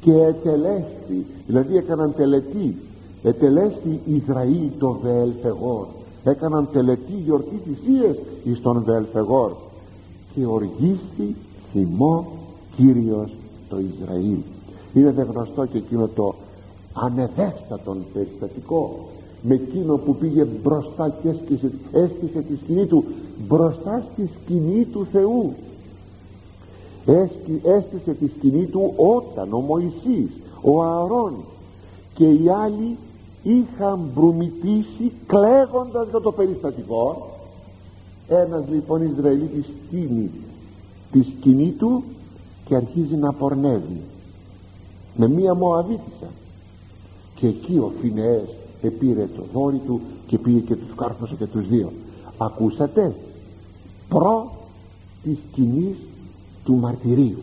και 0.00 0.12
ετελέστη 0.12 1.26
δηλαδή 1.46 1.76
έκαναν 1.76 2.14
τελετή. 2.16 2.76
Ετελέστη 3.22 4.00
Ισραήλ 4.04 4.68
το 4.78 4.98
Βελφεγόρ 5.02 5.86
έκαναν 6.24 6.68
τελετή 6.72 7.12
γιορτή 7.24 7.60
θυσίες 7.64 8.16
εις 8.44 8.60
τον 8.60 8.82
Βελφεγόρ 8.84 9.52
και 10.34 10.46
οργίστη 10.46 11.36
θυμό 11.72 12.26
Κύριος 12.76 13.30
το 13.68 13.76
Ισραήλ. 13.78 14.38
Είναι 14.94 15.10
δε 15.10 15.22
γνωστό 15.22 15.66
και 15.66 15.78
εκείνο 15.78 16.08
το 16.14 16.34
ανεδέστατον 16.92 18.04
περιστατικό 18.12 19.08
με 19.42 19.54
εκείνο 19.54 19.96
που 19.96 20.16
πήγε 20.16 20.44
μπροστά 20.44 21.16
και 21.22 21.28
έσκησε, 21.28 21.70
έσκησε 21.92 22.40
τη 22.40 22.56
σκηνή 22.62 22.86
του 22.86 23.04
μπροστά 23.48 24.02
στη 24.12 24.28
σκηνή 24.34 24.84
του 24.84 25.06
Θεού 25.12 25.54
έσκησε 27.62 28.12
τη 28.20 28.28
σκηνή 28.36 28.66
του 28.66 28.92
όταν 28.96 29.52
ο 29.52 29.60
Μωυσής 29.60 30.30
ο 30.62 30.82
Ααρών 30.82 31.34
και 32.14 32.24
οι 32.24 32.48
άλλοι 32.48 32.96
είχαν 33.42 33.98
μπρουμητήσει 34.14 35.12
κλαίγοντας 35.26 36.08
για 36.10 36.20
το 36.20 36.32
περιστατικό. 36.32 37.26
Ένας 38.28 38.64
λοιπόν 38.70 39.02
Ισραηλίτης 39.02 39.64
στείνει 39.64 40.30
τη 41.12 41.22
σκηνή 41.22 41.70
του 41.70 42.02
και 42.64 42.74
αρχίζει 42.74 43.14
να 43.14 43.32
πορνεύει 43.32 44.00
με 45.16 45.28
μία 45.28 45.54
Μωαβίτισσα. 45.54 46.26
Και 47.34 47.46
εκεί 47.46 47.78
ο 47.78 47.92
Φινεές 48.00 48.48
επήρε 48.82 49.28
το 49.36 49.44
δόρι 49.52 49.80
του 49.86 50.00
και 50.26 50.38
πήγε 50.38 50.58
και 50.58 50.76
τους 50.76 50.94
κάρφωσε 50.96 51.34
και 51.34 51.46
τους 51.46 51.68
δύο. 51.68 51.92
Ακούσατε; 52.38 53.14
Προ 54.08 54.52
της 55.22 55.38
σκηνής 55.50 55.96
του 56.68 56.74
μαρτυρίου. 56.74 57.42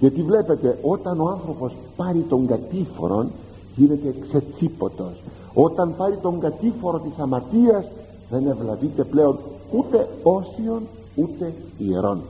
Γιατί 0.00 0.22
βλέπετε 0.22 0.78
όταν 0.82 1.20
ο 1.20 1.28
άνθρωπος 1.28 1.72
πάρει 1.96 2.24
τον 2.28 2.46
κατήφορον 2.46 3.30
γίνεται 3.76 4.14
ξετσίποτος. 4.28 5.22
Όταν 5.54 5.94
πάρει 5.96 6.16
τον 6.16 6.40
κατήφορο 6.40 6.98
της 6.98 7.18
αμαρτίας 7.18 7.84
δεν 8.30 8.46
ευλαβείται 8.46 9.04
πλέον 9.04 9.38
ούτε 9.72 10.08
όσιον 10.22 10.82
ούτε 11.14 11.52
ιερών 11.78 12.20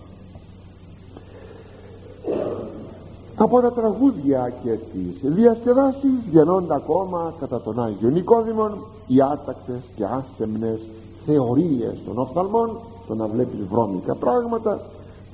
από 3.36 3.60
τα 3.60 3.72
τραγούδια 3.72 4.52
και 4.62 4.70
τις 4.70 5.32
διασκεδάσεις 5.32 6.10
γεννώνται 6.30 6.74
ακόμα 6.74 7.34
κατά 7.40 7.60
τον 7.60 7.82
Άγιο 7.82 8.08
Νικόδημον 8.08 8.78
οι 9.06 9.22
άτακτες 9.22 9.80
και 9.96 10.04
άσεμνες 10.04 10.78
θεωρίες 11.26 11.98
των 12.06 12.18
οφθαλμών 12.18 12.78
το 13.06 13.14
να 13.14 13.26
βλέπεις 13.26 13.66
βρώμικα 13.70 14.14
πράγματα 14.14 14.80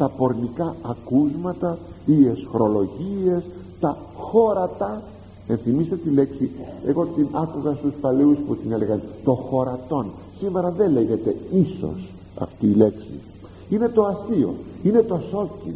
τα 0.03 0.09
πορνικά 0.09 0.75
ακούσματα 0.83 1.79
οι 2.07 2.27
εσχρολογίες 2.27 3.43
τα 3.81 3.97
χώρατα. 4.17 5.03
Ενθυμίστε 5.49 5.97
τη 5.97 6.11
λέξη. 6.11 6.51
Εγώ 6.87 7.07
την 7.07 7.27
άκουγα 7.33 7.75
στους 7.75 7.93
παλαιούς 8.01 8.39
που 8.47 8.57
την 8.57 8.73
έλεγαν 8.73 9.03
το 9.25 9.35
χωρατόν. 9.35 10.07
Σήμερα 10.39 10.71
δεν 10.71 10.93
λέγεται 10.93 11.37
ίσως 11.53 12.09
αυτή 12.39 12.67
η 12.67 12.75
λέξη. 12.75 13.21
Είναι 13.69 13.89
το 13.89 14.05
αστείο. 14.05 14.55
Είναι 14.83 15.03
το 15.03 15.21
σόκι. 15.31 15.75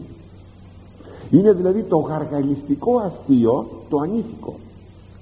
Είναι 1.31 1.53
δηλαδή 1.53 1.83
το 1.83 1.97
γαργαλιστικό 1.97 2.99
αστείο 2.99 3.67
το 3.89 3.99
ανήθικο. 3.99 4.55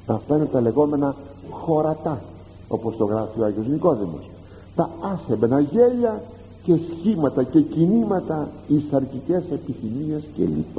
Αυτά 0.06 0.36
είναι 0.36 0.46
τα 0.46 0.60
λεγόμενα 0.60 1.14
χωρατά 1.50 2.22
όπως 2.68 2.96
το 2.96 3.04
γράφει 3.04 3.40
ο 3.40 3.44
Άγιος 3.44 3.66
Νικόδημος. 3.66 4.30
Τα 4.76 4.90
άσεμπαινα 5.00 5.60
γέλια 5.60 6.22
και 6.64 6.74
σχήματα 6.98 7.42
και 7.42 7.60
κινήματα 7.60 8.48
εις 8.68 8.82
αρκικές 8.92 9.42
επιθυμίες 9.52 10.22
κλπ. 10.36 10.78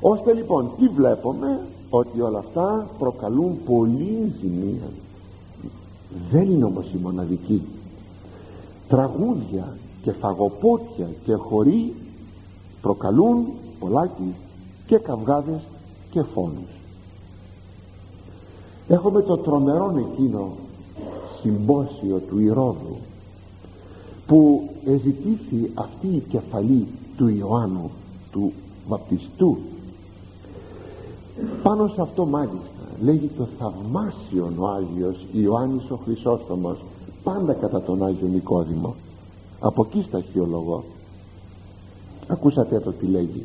Ώστε 0.00 0.32
λοιπόν 0.32 0.70
τι 0.78 0.88
βλέπουμε; 0.88 1.60
Ότι 1.90 2.20
όλα 2.20 2.38
αυτά 2.38 2.86
προκαλούν 2.98 3.56
πολύ 3.64 4.32
ζημία. 4.40 4.88
Δεν 6.30 6.50
είναι 6.50 6.64
όμως 6.64 6.84
η 6.94 6.98
μοναδική. 7.02 7.62
Τραγούδια 8.88 9.76
και 10.02 10.12
φαγοπότια 10.12 11.08
και 11.24 11.34
χωρί 11.34 11.92
προκαλούν 12.80 13.46
πολλάκι 13.78 14.34
και 14.86 14.98
καυγάδες 14.98 15.60
και 16.10 16.22
φόνους. 16.22 16.70
Έχουμε 18.88 19.22
το 19.22 19.36
τρομερό 19.36 20.08
εκείνο 20.12 20.48
συμπόσιο 21.40 22.18
του 22.28 22.40
Ηρώδου 22.40 22.96
που 24.30 24.68
εζητήθη 24.86 25.70
αυτή 25.74 26.06
η 26.06 26.22
κεφαλή 26.28 26.86
του 27.16 27.28
Ιωάννου 27.28 27.90
του 28.32 28.52
βαπτιστού. 28.88 29.58
Πάνω 31.62 31.88
σε 31.94 32.00
αυτό 32.00 32.26
μάλιστα 32.26 32.84
λέγει 33.02 33.30
το 33.36 33.46
θαυμάσιον 33.58 34.54
ο 34.58 34.66
Άγιος 34.66 35.16
Ιωάννης 35.32 35.90
ο 35.90 35.98
Χρυσόστομος 36.04 36.78
πάντα 37.22 37.52
κατά 37.52 37.82
τον 37.82 38.04
Άγιο 38.04 38.28
Νικόδημο. 38.28 38.94
Από 39.60 39.86
εκεί 39.88 40.04
στα 40.08 40.20
χειολογώ 40.20 40.84
ακούσατε 42.26 42.80
το 42.80 42.92
τι 42.92 43.06
λέγει. 43.06 43.44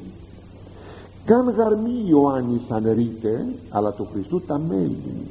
Καν 1.25 1.49
γαρμή 1.49 2.03
Ιωάννης 2.07 2.61
ανερείται 2.69 3.45
αλλά 3.69 3.91
του 3.91 4.07
Χριστού 4.13 4.41
τα 4.41 4.57
μέλη 4.57 5.27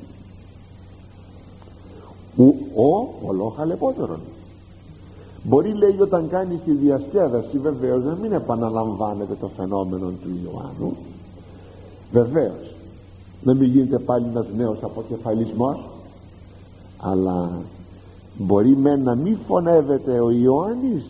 ο, 2.37 2.45
ο 2.83 3.05
πολλό 3.27 3.55
χαλεπότερον 3.57 4.21
μπορεί 5.45 5.73
λέει 5.73 5.97
όταν 6.01 6.29
κάνεις 6.29 6.59
τη 6.65 6.73
διασκέδαση 6.73 7.59
βεβαίως 7.59 8.05
να 8.05 8.15
μην 8.15 8.33
επαναλαμβάνεται 8.33 9.37
το 9.41 9.51
φαινόμενο 9.57 10.07
του 10.07 10.29
Ιωάννου. 10.45 10.97
Βεβαίως. 12.13 12.75
Να 13.43 13.55
μην 13.55 13.71
γίνεται 13.71 13.99
πάλι 13.99 14.27
ένας 14.29 14.47
νέος 14.57 14.79
αποκεφαλισμός. 14.83 15.79
Αλλά 16.99 17.51
μπορεί 18.39 18.77
με 18.77 18.97
να 18.97 19.15
μην 19.15 19.39
φωνεύεται 19.47 20.21
ο 20.21 20.31
Ιωάννης 20.31 21.05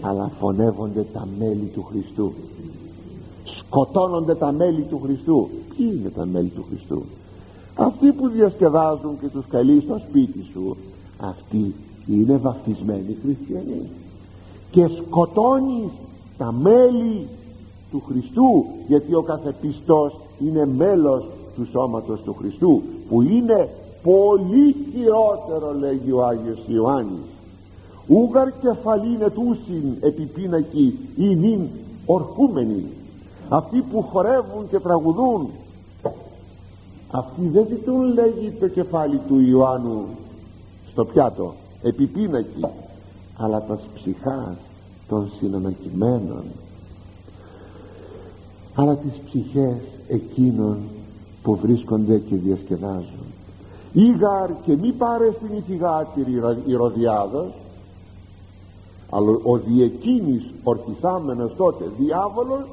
αλλά 0.00 0.30
φωνεύονται 0.38 1.06
τα 1.12 1.28
μέλη 1.38 1.70
του 1.74 1.82
Χριστού. 1.82 2.32
Σκοτώνονται 3.44 4.34
τα 4.34 4.52
μέλη 4.52 4.82
του 4.82 5.00
Χριστού. 5.04 5.48
Ποιοι 5.76 5.96
είναι 5.98 6.08
τα 6.08 6.26
μέλη 6.26 6.48
του 6.48 6.64
Χριστού; 6.68 7.02
Αυτοί 7.74 8.12
που 8.12 8.28
διασκεδάζουν 8.28 9.18
και 9.20 9.26
τους 9.26 9.44
καλεί 9.48 9.80
στο 9.80 10.00
σπίτι 10.08 10.46
σου 10.52 10.76
αυτοί 11.20 11.74
είναι 12.06 12.36
βαφτισμένοι 12.36 13.16
χριστιανοί. 13.22 13.82
Και 14.70 14.86
σκοτώνεις 14.86 15.90
τα 16.38 16.52
μέλη 16.52 17.26
του 17.90 18.02
Χριστού 18.08 18.64
γιατί 18.88 19.14
ο 19.14 19.22
κάθε 19.22 19.54
πιστός 19.60 20.14
είναι 20.44 20.66
μέλος 20.66 21.24
του 21.56 21.66
σώματος 21.70 22.20
του 22.22 22.34
Χριστού 22.38 22.82
που 23.08 23.22
είναι 23.22 23.68
πολύ 24.02 24.76
χειρότερο 24.92 25.74
λέγει 25.78 26.12
ο 26.12 26.24
Άγιος 26.24 26.58
Ιωάννης. 26.66 27.30
Ούγαρ 28.06 28.48
κεφαλήν 28.60 29.22
ετούσιν 29.22 29.96
επιπίνακι 30.00 30.98
ή 31.16 31.34
νυν 31.34 31.60
ορκούμενοι. 32.06 32.84
Αυτοί 33.48 33.84
που 33.92 34.02
χορεύουν 34.02 34.68
και 34.70 34.78
τραγουδούν 34.78 35.48
αυτοί 37.10 37.48
δεν 37.48 37.66
ζητούν 37.68 38.12
λέγει 38.12 38.50
το 38.60 38.68
κεφάλι 38.68 39.20
του 39.28 39.40
Ιωάννου 39.40 40.04
στο 40.92 41.04
πιάτο 41.04 41.54
επιπίνακι 41.82 42.64
αλλά 43.36 43.62
τα 43.62 43.78
ψυχάς 43.94 44.56
των 45.08 45.32
συνανακημένων 45.38 46.44
αλλά 48.74 48.96
τις 48.96 49.12
ψυχές 49.26 49.76
εκείνων 50.08 50.76
που 51.42 51.56
βρίσκονται 51.56 52.18
και 52.18 52.36
διασκεδάζουν. 52.36 53.26
Ήγαρ 53.92 54.50
και 54.62 54.76
μη 54.76 54.92
πάρε 54.92 55.32
στην 55.36 55.56
ηθιγάτηρη 55.56 56.40
Ηρωδιάδος. 56.66 57.52
Αλλά 59.10 59.30
ο 59.42 59.58
διεκίνης 59.58 60.50
ορκισάμενος 60.62 61.54
τότε 61.56 61.84
διάβολος 61.98 62.66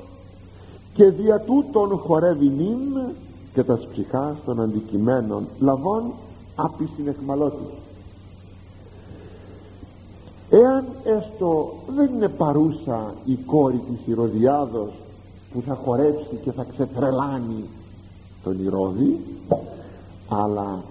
και 0.94 1.10
δια 1.10 1.40
τούτον 1.40 1.98
χορεύει 1.98 2.48
νυν 2.48 3.14
και 3.54 3.64
τας 3.64 3.88
ψυχάς 3.92 4.36
των 4.46 4.62
αντικειμένων 4.62 5.48
λαβών 5.60 6.04
άπισιν 6.56 7.08
εχμαλώτης 7.08 7.79
εάν 10.50 10.86
έστω 11.04 11.74
δεν 11.96 12.10
είναι 12.16 12.28
παρούσα 12.28 13.14
η 13.26 13.36
κόρη 13.36 13.82
της 13.90 14.14
Ηρωδιάδος 14.14 14.90
που 15.54 15.62
θα 15.68 15.74
χορέψει 15.86 16.40
και 16.44 16.52
θα 16.52 16.66
ξετρελάνει 16.74 17.64
τον 18.44 18.66
Ηρώδη 18.66 19.20
αλλά 20.30 20.82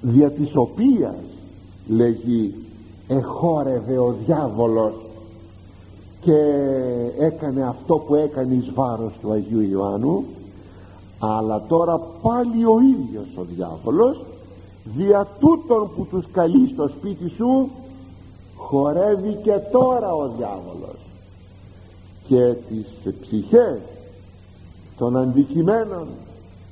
δια 0.00 0.30
της 0.30 0.50
οποίας 0.54 1.14
λέγει 1.88 2.54
εχόρευε 3.08 3.98
ο 3.98 4.14
διάβολος 4.26 4.94
και 6.20 6.38
έκανε 7.18 7.62
αυτό 7.62 7.94
που 7.94 8.14
έκανε 8.14 8.54
εις 8.54 8.70
βάρος 8.74 9.12
του 9.20 9.32
Αγίου 9.32 9.60
Ιωάννου 9.60 10.24
αλλά 11.18 11.62
τώρα 11.68 12.00
πάλι 12.22 12.64
ο 12.64 12.76
ίδιος 12.80 13.26
ο 13.36 13.42
διάβολος 13.54 14.24
δια 14.84 15.28
τούτων 15.40 15.90
που 15.96 16.06
τους 16.10 16.24
καλεί 16.32 16.68
στο 16.72 16.88
σπίτι 16.88 17.28
σου 17.28 17.70
χορεύει 18.72 19.38
και 19.42 19.52
τώρα 19.70 20.14
ο 20.14 20.28
διάβολος. 20.36 20.98
Και 22.26 22.54
τις 22.68 23.14
ψυχές 23.20 23.78
των 24.98 25.16
αντικειμένων 25.16 26.06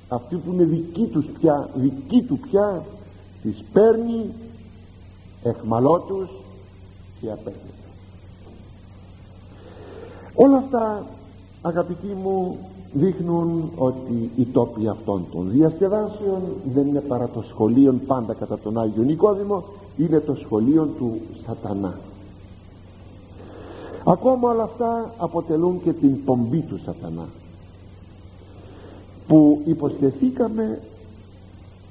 αυτοί 0.08 0.36
που 0.36 0.52
είναι 0.52 0.64
δικοί 0.64 1.06
τους 1.06 1.24
πια 1.40 1.68
δικοί 1.74 2.22
του 2.22 2.38
πια 2.38 2.82
τις 3.42 3.64
παίρνει 3.72 4.32
εχμαλώτους 5.42 6.28
και 7.20 7.30
απέχεται 7.30 7.80
όλα 10.34 10.56
αυτά 10.56 11.06
αγαπητοί 11.62 12.06
μου 12.22 12.56
δείχνουν 12.92 13.70
ότι 13.76 14.30
οι 14.36 14.44
τόποι 14.44 14.88
αυτών 14.88 15.24
των 15.32 15.50
διασκεδάσεων 15.50 16.42
δεν 16.74 16.86
είναι 16.86 17.00
παρά 17.00 17.28
το 17.28 17.44
σχολείο 17.48 18.00
πάντα 18.06 18.34
κατά 18.34 18.58
τον 18.58 18.78
Άγιο 18.78 19.02
Νικόδημο 19.02 19.64
είναι 20.00 20.20
το 20.20 20.34
σχολείο 20.34 20.88
του 20.98 21.20
σατανά. 21.46 21.98
Ακόμα 24.04 24.50
όλα 24.50 24.62
αυτά 24.62 25.14
αποτελούν 25.16 25.82
και 25.82 25.92
την 25.92 26.24
πομπή 26.24 26.60
του 26.60 26.80
σατανά 26.84 27.28
που 29.26 29.62
υποσχεθήκαμε 29.64 30.80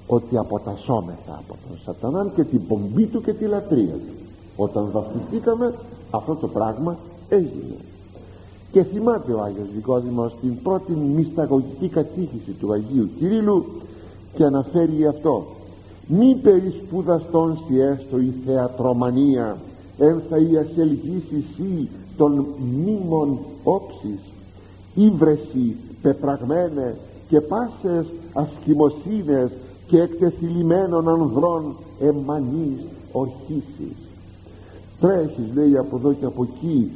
ότι 0.07 0.37
αποτασσόμεθα 0.37 1.33
από 1.37 1.57
τον 1.67 1.77
σατανά 1.85 2.31
και 2.35 2.43
την 2.43 2.67
πομπή 2.67 3.05
του 3.05 3.21
και 3.21 3.33
τη 3.33 3.45
λατρεία 3.45 3.93
του. 3.93 4.13
Όταν 4.55 4.89
βαφτιστήκαμε 4.91 5.73
αυτό 6.11 6.35
το 6.35 6.47
πράγμα 6.47 6.97
έγινε. 7.29 7.75
Και 8.71 8.83
θυμάται 8.83 9.33
ο 9.33 9.41
Άγιος 9.41 9.67
Νικόδημος 9.75 10.35
την 10.41 10.61
πρώτη 10.61 10.91
μυσταγωγική 10.91 11.87
κατήχηση 11.87 12.51
του 12.59 12.71
Αγίου 12.71 13.09
Κυρίλου 13.17 13.65
και 14.35 14.43
αναφέρει 14.43 15.07
αυτό 15.07 15.45
μη 16.11 16.35
περισπούδαστον 16.35 17.59
σι 17.67 17.79
έστω 17.79 18.19
η 18.19 18.33
θεατρομανία 18.45 19.57
εν 19.97 20.21
θα 20.29 20.37
η 20.37 20.57
ασελγήσει 20.57 21.43
σύ 21.55 21.89
των 22.17 22.45
μήμων 22.85 23.37
όψης. 23.63 24.19
Ύβρεση 24.95 25.75
πεπραγμένε 26.01 26.95
και 27.29 27.41
πάσες 27.41 28.05
ασκημοσύνες 28.33 29.51
και 29.87 30.01
εκτεθειλημένων 30.01 31.09
ανδρών 31.09 31.75
εμμανής 31.99 32.79
ορχήσεις. 33.11 33.95
Τρέχεις 34.99 35.53
λέει 35.53 35.77
από 35.77 35.95
εδώ 35.95 36.13
και 36.13 36.25
από 36.25 36.43
εκεί. 36.43 36.91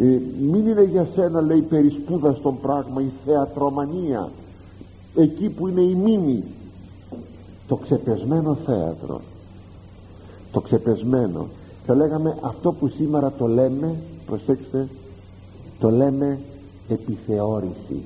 Ε, 0.00 0.20
μην 0.40 0.66
είναι 0.66 0.84
για 0.84 1.08
σένα 1.14 1.40
λέει 1.40 1.60
περισπούδα 1.60 2.32
στον 2.32 2.60
πράγμα 2.60 3.00
η 3.00 3.10
θεατρομανία 3.24 4.30
εκεί 5.16 5.48
που 5.48 5.68
είναι 5.68 5.80
η 5.80 5.94
μήμη 5.94 6.44
το 7.68 7.76
ξεπεσμένο 7.76 8.54
θέατρο. 8.54 9.20
Το 10.52 10.60
ξεπεσμένο. 10.60 11.46
Θα 11.86 11.94
λέγαμε 11.94 12.36
αυτό 12.40 12.72
που 12.72 12.88
σήμερα 12.88 13.32
το 13.38 13.46
λέμε 13.46 13.94
προσέξτε 14.26 14.88
το 15.78 15.90
λέμε 15.90 16.38
επιθεώρηση. 16.88 18.04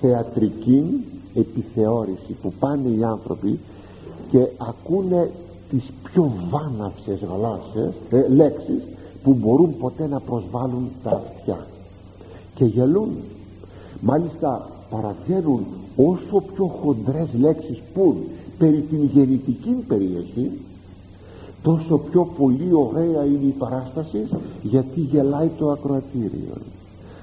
Θεατρική 0.00 1.04
επιθεώρηση 1.34 2.36
που 2.42 2.52
πάνε 2.58 2.88
οι 2.88 3.04
άνθρωποι 3.04 3.58
και 4.30 4.46
ακούνε 4.58 5.30
τις 5.70 5.84
πιο 6.02 6.32
βάναυσες 6.50 7.20
γλώσσες, 7.20 7.94
ε, 8.10 8.28
λέξεις 8.28 8.82
που 9.22 9.34
μπορούν 9.34 9.76
ποτέ 9.78 10.06
να 10.06 10.20
προσβάλλουν 10.20 10.88
τα 11.02 11.10
αυτιά. 11.10 11.66
Και 12.54 12.64
γελούν. 12.64 13.10
Μάλιστα 14.00 14.68
παραβγαίνουν 14.90 15.66
όσο 15.96 16.42
πιο 16.54 16.66
χοντρές 16.66 17.28
λέξεις 17.38 17.78
πουν 17.94 18.16
περί 18.58 18.80
την 18.80 19.04
γεννητική 19.04 19.70
περιοχή 19.88 20.50
τόσο 21.62 21.98
πιο 21.98 22.28
πολύ 22.38 22.72
ωραία 22.72 23.24
είναι 23.24 23.46
η 23.46 23.54
παράσταση 23.58 24.28
γιατί 24.62 25.00
γελάει 25.00 25.50
το 25.58 25.70
ακροατήριο. 25.70 26.54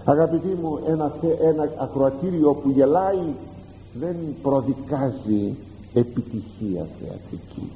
Αγαπητοί 0.05 0.57
μου 0.61 0.79
ένα, 0.87 1.13
ένα 1.41 1.69
ακροατήριο 1.77 2.53
που 2.53 2.69
γελάει 2.69 3.23
δεν 3.99 4.15
προδικάζει 4.41 5.55
επιτυχία 5.93 6.87
θεατρική. 6.99 7.71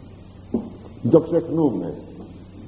Το 1.11 1.19
ξεχνούμε. 1.19 1.93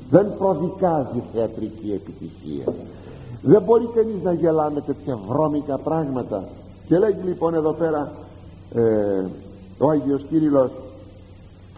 Δεν 0.09 0.37
προδικάζει 0.37 1.23
θεατρική 1.33 1.91
επιτυχία. 1.91 2.73
Δεν 3.41 3.61
μπορεί 3.61 3.85
κανείς 3.95 4.23
να 4.23 4.33
γελά 4.33 4.71
με 4.71 4.81
τέτοια 4.81 5.19
βρώμικα 5.27 5.77
πράγματα 5.77 6.49
και 6.91 6.97
λέγει 6.97 7.21
λοιπόν 7.25 7.53
εδώ 7.53 7.71
πέρα 7.71 8.11
ε, 8.75 9.25
ο 9.77 9.89
Άγιος 9.89 10.23
Κύριλλος 10.29 10.71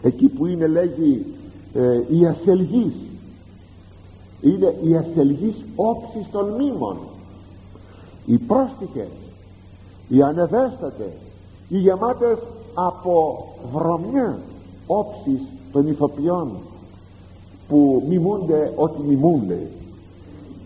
εκεί 0.02 0.28
που 0.28 0.46
είναι 0.46 0.68
λέγει 0.68 1.26
ε, 1.74 2.02
η 2.10 2.26
ασελγής 2.26 2.94
είναι 4.42 4.76
η 4.84 4.96
ασελγής 4.96 5.56
όψης 5.76 6.26
των 6.32 6.50
μήμων 6.56 6.98
οι 8.26 8.38
πρόστιχες 8.38 9.08
οι 10.10 10.22
ανεβέστατες 10.22 11.14
οι 11.70 11.78
γεμάτες 11.78 12.38
από 12.74 13.46
βρωμιά 13.74 14.40
όψης 14.88 15.42
των 15.72 15.88
ηθοποιών 15.88 16.52
που 17.68 18.04
μιμούνται 18.10 18.74
ό,τι 18.76 19.02
μιμούνται 19.02 19.68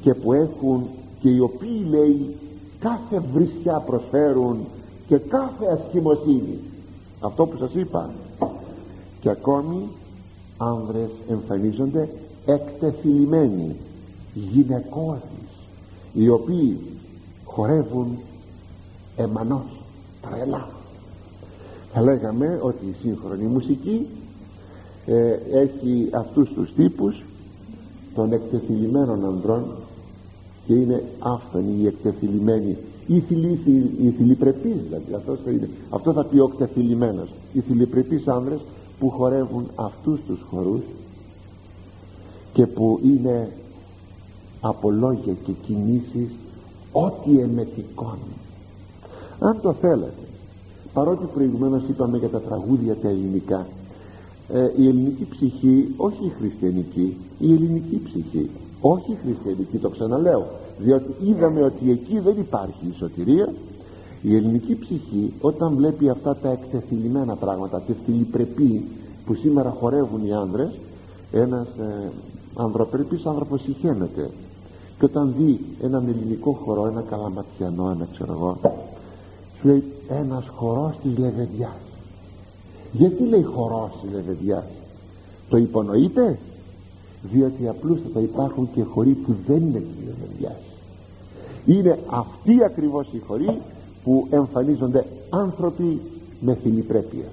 και 0.01 0.13
που 0.13 0.33
έχουν 0.33 0.83
και 1.19 1.29
οι 1.29 1.39
οποίοι 1.39 1.87
λέει 1.89 2.35
κάθε 2.79 3.19
βρισιά 3.33 3.79
προσφέρουν 3.79 4.57
και 5.07 5.17
κάθε 5.17 5.65
ασχημοσύνη 5.65 6.59
αυτό 7.19 7.45
που 7.45 7.57
σας 7.57 7.73
είπα. 7.73 8.09
Και 9.19 9.29
ακόμη 9.29 9.89
άνδρες 10.57 11.09
εμφανίζονται 11.29 12.09
εκτεθειλημένοι 12.45 13.75
γυναικώδεις 14.33 15.49
οι 16.13 16.29
οποίοι 16.29 16.79
χορεύουν 17.43 18.17
εμανός 19.15 19.83
τρελά. 20.21 20.67
Θα 21.93 22.01
λέγαμε 22.01 22.59
ότι 22.61 22.85
η 22.85 22.95
σύγχρονη 23.01 23.43
μουσική 23.45 24.07
ε, 25.05 25.39
έχει 25.51 26.09
αυτούς 26.11 26.49
τους 26.53 26.73
τύπους 26.73 27.23
των 28.15 28.31
εκτεθειλημένων 28.33 29.25
ανδρών 29.25 29.65
και 30.67 30.73
είναι 30.73 31.03
άφθονοι 31.19 31.81
οι 31.81 31.87
εκτεθειλημένοι 31.87 32.77
οι, 33.07 33.19
θηλυ, 33.19 33.59
οι 34.01 34.09
θηλυπρεπείς 34.09 34.75
δηλαδή 34.87 35.13
αυτός 35.15 35.39
θα, 35.45 35.51
είναι, 35.51 35.69
αυτό 35.89 36.13
θα 36.13 36.23
πει 36.23 36.39
ο 36.39 36.49
εκτεθειλημένος 36.51 37.29
οι 37.53 37.59
θηλυπρεπείς 37.59 38.27
άνδρες 38.27 38.59
που 38.99 39.09
χορεύουν 39.09 39.67
αυτούς 39.75 40.19
τους 40.27 40.39
χορούς 40.49 40.81
και 42.53 42.67
που 42.67 42.99
είναι 43.03 43.51
από 44.61 44.91
λόγια 44.91 45.33
και 45.45 45.51
κινήσεις 45.65 46.29
ό,τι 46.91 47.39
εμετικών. 47.39 48.17
Αν 49.39 49.61
το 49.61 49.73
θέλετε 49.73 50.13
παρότι 50.93 51.25
προηγουμένως 51.33 51.83
είπαμε 51.89 52.17
για 52.17 52.29
τα 52.29 52.39
τραγούδια 52.39 52.95
τα 52.95 53.09
ελληνικά 53.09 53.67
ε, 54.53 54.71
η 54.77 54.87
ελληνική 54.87 55.27
ψυχή 55.29 55.93
όχι 55.97 56.25
η 56.25 56.31
χριστιανική 56.39 57.17
η 57.39 57.53
ελληνική 57.53 58.01
ψυχή 58.03 58.49
όχι 58.81 59.11
η 59.11 59.17
χριστιανική 59.23 59.77
το 59.77 59.89
ξαναλέω. 59.89 60.45
Διότι 60.77 61.15
είδαμε 61.23 61.61
ότι 61.61 61.91
εκεί 61.91 62.19
δεν 62.19 62.35
υπάρχει 62.37 62.87
η 62.89 62.95
σωτηρία. 62.97 63.53
Η 64.21 64.35
ελληνική 64.35 64.75
ψυχή 64.75 65.33
όταν 65.41 65.75
βλέπει 65.75 66.09
αυτά 66.09 66.35
τα 66.35 66.49
εκτεθειλημένα 66.49 67.35
πράγματα 67.35 67.81
τη 67.81 67.93
θηλυπρεπή 68.05 68.85
που 69.25 69.33
σήμερα 69.33 69.69
χορεύουν 69.79 70.25
οι 70.25 70.33
άνδρες 70.33 70.69
ένας 71.31 71.67
ε, 71.67 72.11
ανδροπρεπής 72.55 73.25
άνθρωπος 73.25 73.61
συχαίνεται 73.61 74.29
και 74.99 75.05
όταν 75.05 75.33
δει 75.37 75.59
έναν 75.81 76.07
ελληνικό 76.07 76.51
χορό 76.51 76.85
ένα 76.87 77.03
καλαματιανό 77.09 77.89
ένα 77.89 78.07
ξέρω 78.13 78.31
εγώ 78.31 78.57
σου 79.59 79.67
λέει 79.67 79.83
ένας 80.07 80.47
χορός 80.55 80.93
της 81.03 81.17
λεβεδιάς 81.17 81.77
γιατί 82.91 83.23
λέει 83.23 83.43
χορός 83.43 83.91
της 84.01 84.11
λεβεδιάς 84.11 84.63
το 85.49 85.57
υπονοείτε; 85.57 86.39
Διότι 87.21 87.67
απλούστατα 87.67 88.19
υπάρχουν 88.19 88.69
και 88.73 88.83
χωροί 88.83 89.11
που 89.11 89.35
δεν 89.47 89.57
είναι 89.57 89.79
της 89.79 90.05
λεβεδιάς 90.05 90.61
είναι 91.65 91.99
αυτοί 92.09 92.63
ακριβώς 92.63 93.07
οι 93.11 93.19
χωροί 93.27 93.61
που 94.03 94.27
εμφανίζονται 94.29 95.05
άνθρωποι 95.29 95.99
με 96.39 96.55
θηλυπρέπεια 96.55 97.25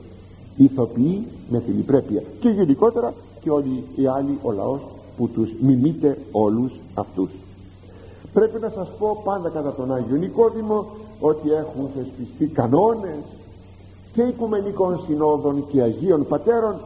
ηθοποιοί 0.57 1.27
με 1.51 1.61
θηλυπρέπεια 1.61 2.23
και 2.41 2.49
γενικότερα 2.49 3.15
και 3.41 3.51
όλοι 3.51 3.85
οι 3.97 4.07
άλλοι 4.07 4.39
ο 4.43 4.53
λαός 4.53 4.81
που 5.17 5.29
τους 5.29 5.51
μιμείται 5.61 6.19
όλους 6.33 6.73
αυτούς. 6.95 7.31
Πρέπει 8.33 8.61
να 8.61 8.69
σας 8.69 8.89
πω 8.99 9.21
πάντα 9.25 9.49
κατά 9.49 9.73
τον 9.73 9.95
Άγιο 9.95 10.17
Νικόδημο 10.17 10.87
ότι 11.21 11.53
έχουν 11.53 11.89
θεσπιστεί 11.97 12.47
κανόνες 12.47 13.23
και 14.13 14.23
οικουμενικών 14.23 15.05
συνόδων 15.07 15.67
και 15.71 15.83
Αγίων 15.83 16.27
Πατέρων 16.27 16.81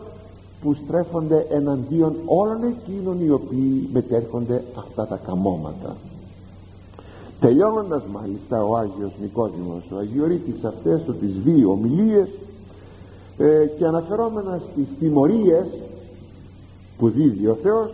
που 0.63 0.77
στρέφονται 0.85 1.47
εναντίον 1.51 2.17
όλων 2.25 2.63
εκείνων 2.63 3.25
οι 3.25 3.31
οποίοι 3.31 3.89
μετέρχονται 3.93 4.63
αυτά 4.79 5.07
τα 5.07 5.17
καμώματα. 5.27 5.97
Τελειώνοντας 7.41 8.03
μάλιστα 8.13 8.65
ο 8.65 8.77
Άγιος 8.77 9.13
Νικόδημος 9.21 9.83
ο 9.93 9.97
Αγιορείτης 9.97 10.65
αυτές 10.65 11.03
του 11.03 11.15
τις 11.15 11.33
δύο 11.45 11.71
ομιλίες 11.71 12.29
ε, 13.39 13.67
και 13.79 13.87
αναφερόμενα 13.87 14.61
στις 14.73 14.87
τιμωρίες 14.99 15.67
που 16.99 17.09
δίδει 17.09 17.47
ο 17.47 17.59
Θεός 17.63 17.91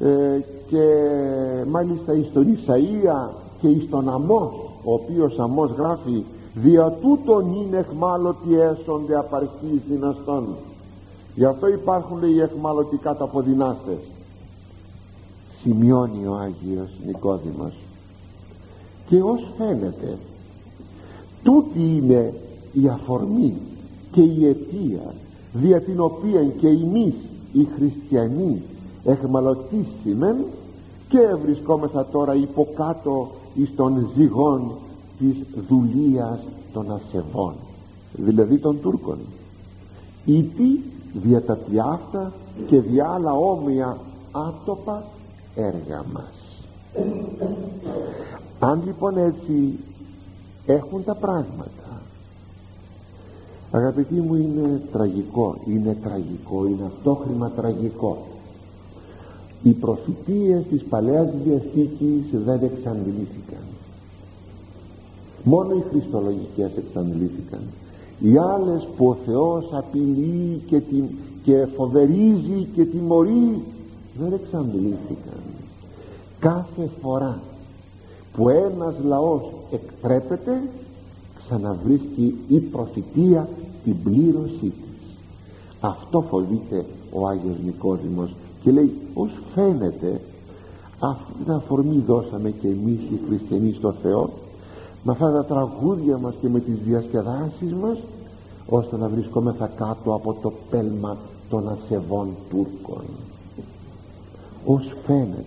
ε, 0.00 0.40
και 0.68 0.84
μάλιστα 1.68 2.12
εις 2.12 2.32
τον 2.32 2.46
Ισαΐα 2.56 3.30
και 3.60 3.68
εις 3.68 3.88
τον 3.90 4.08
Αμός 4.08 4.52
ο 4.84 4.92
οποίος 4.92 5.38
Αμός 5.38 5.70
γράφει 5.70 6.24
δια 6.54 6.90
τούτον 7.00 7.54
είναι 7.54 7.76
εχμάλωτοι 7.76 8.60
έσονται 8.60 9.16
απαρχής 9.16 9.80
δυναστών 9.88 10.46
γι' 11.38 11.44
αυτό 11.44 11.68
υπάρχουν 11.68 12.22
οι 12.22 12.40
εχμάλωτοι 12.40 12.96
κάτω 12.96 13.24
από 13.24 13.40
δυνάστες 13.40 13.98
σημειώνει 15.62 16.26
ο 16.26 16.34
Άγιος 16.34 16.90
Νικόδημος. 17.06 17.72
Και 19.06 19.22
ως 19.22 19.52
φαίνεται 19.58 20.18
τούτη 21.42 21.96
είναι 21.96 22.34
η 22.72 22.88
αφορμή 22.88 23.54
και 24.12 24.20
η 24.20 24.46
αιτία 24.46 25.14
δια 25.52 25.80
την 25.80 26.00
οποία 26.00 26.44
και 26.44 26.68
εμείς 26.68 27.14
οι 27.52 27.68
χριστιανοί 27.76 28.62
εχμαλωτήσιμεν 29.04 30.36
και 31.08 31.18
βρισκόμεθα 31.42 32.06
τώρα 32.06 32.34
υποκάτω 32.34 33.30
εις 33.54 33.74
των 33.76 34.10
ζυγών 34.16 34.70
της 35.18 35.36
δουλείας 35.68 36.38
των 36.72 36.92
ασεβών 36.92 37.54
δηλαδή 38.12 38.58
των 38.58 38.80
Τούρκων. 38.80 39.18
Ήτι 40.24 40.80
δια 41.12 41.42
τα 41.42 41.56
τιάφτα 41.56 42.32
και 42.66 42.80
δια 42.80 43.08
άλλα 43.08 43.32
όμοια 43.32 43.98
άτοπα 44.32 45.04
έργα 45.54 46.04
μας. 46.12 46.32
Αν 48.58 48.82
λοιπόν 48.84 49.16
έτσι 49.16 49.78
έχουν 50.66 51.04
τα 51.04 51.14
πράγματα 51.14 51.78
αγαπητοί 53.70 54.14
μου 54.14 54.34
είναι 54.34 54.80
τραγικό 54.92 55.56
είναι 55.66 55.96
τραγικό 56.02 56.66
είναι 56.66 56.84
αυτόχρημα 56.86 57.50
τραγικό. 57.50 58.26
Οι 59.62 59.70
προφητείες 59.70 60.64
της 60.70 60.82
Παλαιάς 60.82 61.28
Διαθήκης 61.44 62.22
δεν 62.32 62.60
εξαντλήθηκαν. 62.62 63.62
Μόνο 65.42 65.74
οι 65.74 65.82
χριστολογικές 65.90 66.70
εξαντλήθηκαν 66.76 67.60
οι 68.20 68.36
άλλες 68.36 68.88
που 68.96 69.08
ο 69.08 69.16
Θεός 69.26 69.68
απειλεί 69.72 70.62
και, 70.66 70.82
και 71.42 71.66
φοβερίζει 71.76 72.68
και 72.74 72.84
τιμωρεί 72.84 73.62
δεν 74.20 74.32
εξαντλήθηκαν. 74.32 75.40
Κάθε 76.38 76.90
φορά 77.02 77.38
που 78.36 78.48
ένας 78.48 78.94
λαός 79.04 79.42
εκτρέπεται 79.70 80.62
ξαναβρίσκει 81.44 82.38
η 82.48 82.58
προφητεία 82.58 83.48
την 83.84 84.02
πλήρωσή 84.02 84.58
της. 84.60 85.16
Αυτό 85.80 86.20
φοβείται 86.20 86.84
ο 87.12 87.26
Άγιος 87.28 87.56
Νικόδημος 87.64 88.34
και 88.62 88.70
λέει 88.70 88.92
ως 89.14 89.30
φαίνεται 89.54 90.20
αυτή 90.98 91.32
την 91.44 91.52
αφορμή 91.52 92.02
δώσαμε 92.06 92.50
και 92.50 92.68
εμείς 92.68 92.98
οι 93.12 93.20
χριστιανοί 93.28 93.74
στο 93.78 93.92
Θεό 94.02 94.30
με 95.08 95.14
αυτά 95.14 95.32
τα 95.32 95.44
τραγούδια 95.44 96.18
μας 96.18 96.34
και 96.40 96.48
με 96.48 96.60
τις 96.60 96.74
διασκεδάσεις 96.86 97.72
μας 97.82 97.98
ώστε 98.68 98.96
να 98.96 99.08
βρισκόμεθα 99.08 99.70
κάτω 99.76 100.14
από 100.14 100.36
το 100.42 100.52
πέλμα 100.70 101.16
των 101.48 101.68
ασεβών 101.68 102.28
Τούρκων. 102.50 103.04
Ως 104.66 104.92
φαίνεται. 105.06 105.44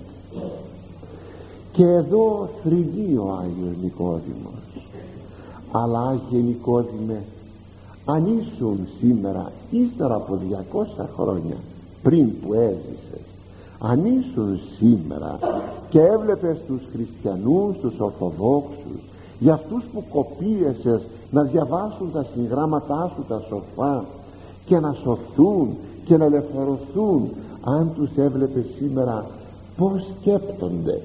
Και 1.72 1.84
εδώ 1.84 2.50
θρυγεί 2.64 3.18
ο 3.18 3.32
Άγιος 3.42 3.76
Νικόδημος. 3.82 4.88
Αλλά 5.72 6.00
Άγιε 6.00 6.42
Νικόδημε 6.42 7.24
αν 8.06 8.40
ήσουν 8.40 8.88
σήμερα 9.00 9.52
ύστερα 9.72 10.16
από 10.16 10.38
200 10.74 11.06
χρόνια 11.16 11.58
πριν 12.04 12.40
που 12.42 12.54
έζησες 12.54 13.26
αν 13.80 14.06
ήσουν 14.06 14.60
σήμερα 14.78 15.40
και 15.90 16.00
έβλεπες 16.00 16.58
τους 16.68 16.82
χριστιανούς, 16.92 17.78
τους 17.78 18.00
ορθοδόξους 18.00 19.10
για 19.42 19.54
αυτούς 19.54 19.84
που 19.94 20.04
κοπίεσες 20.12 21.02
να 21.32 21.42
διαβάσουν 21.44 22.12
τα 22.12 22.26
συγγράμματά 22.34 23.12
σου 23.16 23.26
τα 23.28 23.44
σοφά 23.48 24.06
και 24.66 24.80
να 24.80 24.94
σωθούν 24.94 25.78
και 26.06 26.18
να 26.18 26.26
ελευθερωθούν 26.26 27.30
αν 27.64 27.92
τους 27.96 28.10
έβλεπες 28.16 28.66
σήμερα 28.78 29.26
πως 29.78 30.08
σκέπτονται 30.20 31.02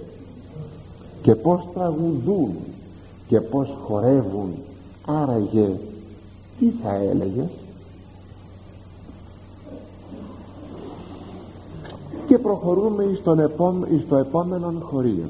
και 1.22 1.34
πως 1.34 1.66
τραγουδούν 1.74 2.50
και 3.26 3.40
πως 3.40 3.76
χορεύουν 3.84 4.54
άραγε 5.06 5.70
τι 6.58 6.70
θα 6.82 6.94
έλεγες; 6.94 7.50
Και 12.26 12.38
προχωρούμε 12.38 13.04
στον 13.20 13.50
στο 14.06 14.16
επόμενο 14.16 14.72
χωρίο 14.80 15.28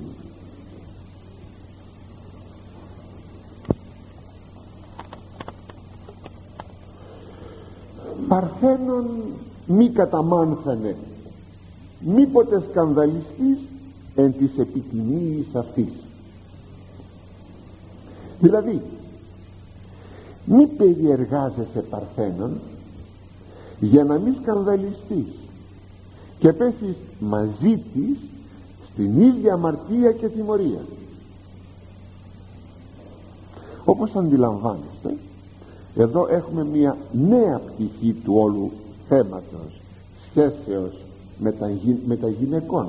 Παρθένον 8.37 9.07
μη 9.67 9.91
καταμάνθανε. 9.91 10.97
Μήποτε 12.01 12.63
σκανδαλιστής 12.71 13.59
εν 14.15 14.35
της 14.39 14.59
επιτιμής 14.59 15.47
αυτής. 15.55 15.93
Δηλαδή 18.41 18.81
μη 20.45 20.67
περιεργάζεσαι 20.67 21.85
παρθένον 21.91 22.61
για 23.81 24.05
να 24.05 24.19
μην 24.19 24.35
σκανδαλιστείς 24.43 25.35
και 26.39 26.53
πέσεις 26.53 26.97
μαζί 27.19 27.83
της 27.95 28.19
στην 28.93 29.21
ίδια 29.21 29.53
αμαρτία 29.53 30.13
και 30.13 30.29
τιμωρία. 30.29 30.81
Όπως 33.85 34.11
αντιλαμβάνεστε 34.15 35.17
εδώ 35.97 36.27
έχουμε 36.31 36.65
μια 36.65 36.97
νέα 37.13 37.61
πτυχή 37.67 38.13
του 38.25 38.35
όλου 38.37 38.71
θέματος 39.09 39.81
σχέσεως 40.31 40.93
με 41.39 41.53
τα, 41.53 41.71
με 42.07 42.17
τα 42.17 42.29
γυναικών. 42.29 42.89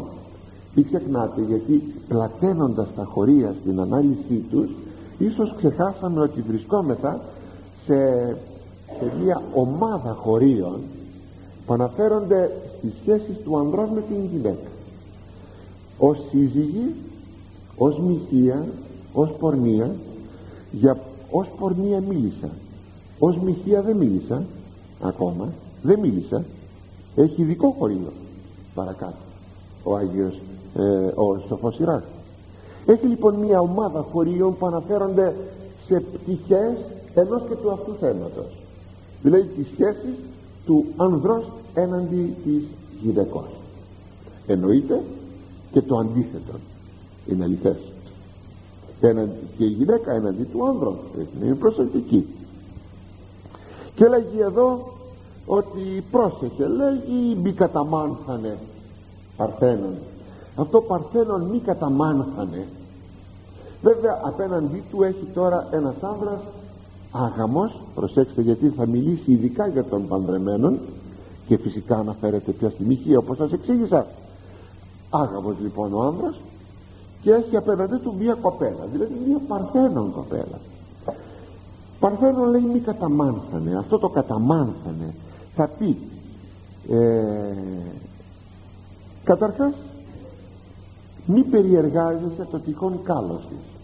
Μην 0.75 0.85
ξεχνάτε 0.85 1.41
γιατί 1.41 1.93
πλαταίνοντας 2.07 2.87
τα 2.95 3.03
χωρία 3.03 3.55
στην 3.61 3.79
ανάλυση 3.79 4.45
τους 4.49 4.69
ίσως 5.17 5.53
ξεχάσαμε 5.57 6.21
ότι 6.21 6.41
βρισκόμεθα 6.41 7.21
σε, 7.85 8.27
σε 8.99 9.13
μια 9.23 9.41
ομάδα 9.53 10.13
χωρίων 10.13 10.79
που 11.65 11.73
αναφέρονται 11.73 12.51
στις 12.77 12.93
σχέσεις 13.01 13.37
του 13.43 13.57
ανδρός 13.57 13.89
με 13.89 14.01
την 14.01 14.25
γυναίκα. 14.31 14.69
Ως 15.97 16.17
σύζυγη 16.29 16.95
ως 17.77 17.99
μοιχεία 17.99 18.65
ως 19.13 19.29
πορνεία 19.39 19.95
για, 20.71 20.97
ως 21.31 21.47
πορνεία 21.59 22.01
μίλησα 22.09 22.49
ως 23.19 23.37
μοιχεία 23.37 23.81
δεν 23.81 23.95
μίλησα 23.95 24.43
ακόμα 25.01 25.47
δεν 25.81 25.99
μίλησα. 25.99 26.43
Έχει 27.15 27.41
ειδικό 27.41 27.75
χωρίο 27.79 28.11
παρακάτω 28.73 29.15
ο 29.83 29.95
Άγιος 29.95 30.39
ε, 30.75 31.11
ο 31.15 31.39
Σοφός 31.47 31.79
έχει 32.87 33.05
λοιπόν 33.05 33.35
μια 33.35 33.59
ομάδα 33.59 34.05
χωρίων 34.11 34.57
που 34.57 34.65
αναφέρονται 34.65 35.35
σε 35.87 35.99
πτυχές 35.99 36.77
ενός 37.13 37.41
και 37.49 37.55
του 37.55 37.71
αυτού 37.71 37.93
θέματος. 37.99 38.51
Δηλαδή 39.23 39.47
τις 39.47 39.67
σχέσεις 39.73 40.15
του 40.65 40.85
ανδρός 40.97 41.51
έναντι 41.73 42.33
της 42.43 42.63
γυναικός. 43.01 43.49
Εννοείται 44.47 45.01
και 45.71 45.81
το 45.81 45.97
αντίθετο 45.97 46.53
είναι 47.27 47.43
αληθές. 47.43 47.77
Και 49.57 49.63
η 49.63 49.67
γυναίκα 49.67 50.11
έναντι 50.11 50.43
του 50.43 50.67
άνδρου 50.67 50.95
είναι 51.43 51.55
προσεκτική 51.55 52.25
και 53.97 54.07
λέγει 54.07 54.39
εδώ 54.39 54.93
ότι 55.45 56.03
πρόσεχε 56.11 56.67
λέγει 56.67 57.37
μη 57.43 57.51
καταμάνθανε 57.51 58.57
παρθένων 59.37 59.93
αυτό 60.57 60.81
παρθένων 60.81 61.41
μη 61.41 61.59
καταμάνθανε. 61.59 62.67
Βέβαια 63.81 64.21
απέναντί 64.23 64.83
του 64.91 65.03
έχει 65.03 65.27
τώρα 65.33 65.67
ένας 65.71 65.95
άνδρας 66.01 66.39
άγαμος 67.11 67.79
προσέξτε 67.95 68.41
γιατί 68.41 68.69
θα 68.69 68.85
μιλήσει 68.85 69.31
ειδικά 69.31 69.67
για 69.67 69.83
τον 69.83 70.07
πανδρεμένον 70.07 70.79
και 71.47 71.57
φυσικά 71.57 71.97
αναφέρεται 71.97 72.51
πια 72.51 72.69
στη 72.69 72.83
μοιχεία 72.83 73.17
όπως 73.17 73.37
σας 73.37 73.51
εξήγησα. 73.51 74.07
Άγαμος 75.09 75.55
λοιπόν 75.61 75.93
ο 75.93 76.01
άνδρας 76.01 76.35
και 77.21 77.33
έχει 77.33 77.57
απέναντί 77.57 77.97
του 77.97 78.15
μία 78.19 78.33
κοπέλα 78.33 78.87
δηλαδή 78.91 79.13
μία 79.27 79.39
παρθένων 79.47 80.11
κοπέλα 80.11 80.59
Παρθένο 81.99 82.45
λέει 82.45 82.61
μη 82.61 82.79
καταμάνθανε. 82.79 83.77
Αυτό 83.77 83.97
το 83.97 84.09
καταμάνθανε. 84.09 85.13
Θα 85.55 85.67
πει 85.67 85.97
ε, 86.89 87.53
καταρχάς 89.23 89.73
μη 91.25 91.43
περιεργάζεσαι 91.43 92.47
το 92.51 92.59
τυχόν 92.59 92.99
κάλος 93.03 93.41
της. 93.49 93.75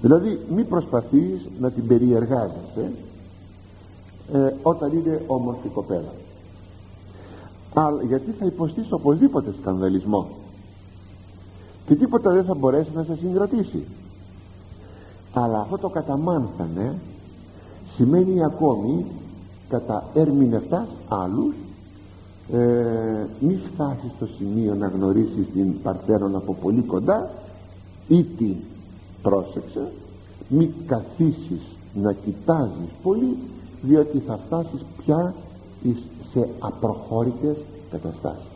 Δηλαδή 0.00 0.40
μη 0.54 0.64
προσπαθείς 0.64 1.48
να 1.60 1.70
την 1.70 1.86
περιεργάζεσαι 1.86 2.92
ε, 4.32 4.52
όταν 4.62 4.92
είναι 4.92 5.22
όμορφη 5.26 5.68
κοπέλα. 5.68 6.12
Αλλά 7.74 8.02
γιατί 8.02 8.30
θα 8.30 8.46
υποστείς 8.46 8.92
οπωσδήποτε 8.92 9.54
σκανδαλισμό. 9.60 10.28
Και 11.86 11.94
τίποτα 11.94 12.30
δεν 12.30 12.44
θα 12.44 12.54
μπορέσει 12.54 12.90
να 12.94 13.02
σε 13.02 13.16
συγκρατήσει 13.16 13.84
αλλά 15.34 15.60
αυτό 15.60 15.78
το 15.78 15.88
καταμάνθανε 15.88 16.94
σημαίνει 17.96 18.44
ακόμη 18.44 19.04
κατά 19.68 20.04
ερμηνευτάς 20.14 20.86
άλλους 21.08 21.54
ε, 22.52 23.26
μη 23.40 23.60
φτάσεις 23.72 24.10
στο 24.16 24.26
σημείο 24.26 24.74
να 24.74 24.86
γνωρίσεις 24.86 25.46
την 25.52 25.80
Παρθένον 25.82 26.36
από 26.36 26.54
πολύ 26.54 26.82
κοντά 26.82 27.30
ή 28.08 28.22
τι 28.22 28.54
πρόσεξε 29.22 29.92
μη 30.48 30.72
καθίσεις 30.86 31.62
να 31.94 32.12
κοιτάζεις 32.12 32.90
πολύ 33.02 33.36
διότι 33.82 34.18
θα 34.18 34.38
φτάσεις 34.46 34.84
πια 34.96 35.34
σε 36.32 36.48
απροχώρητες 36.58 37.56
καταστάσεις. 37.90 38.52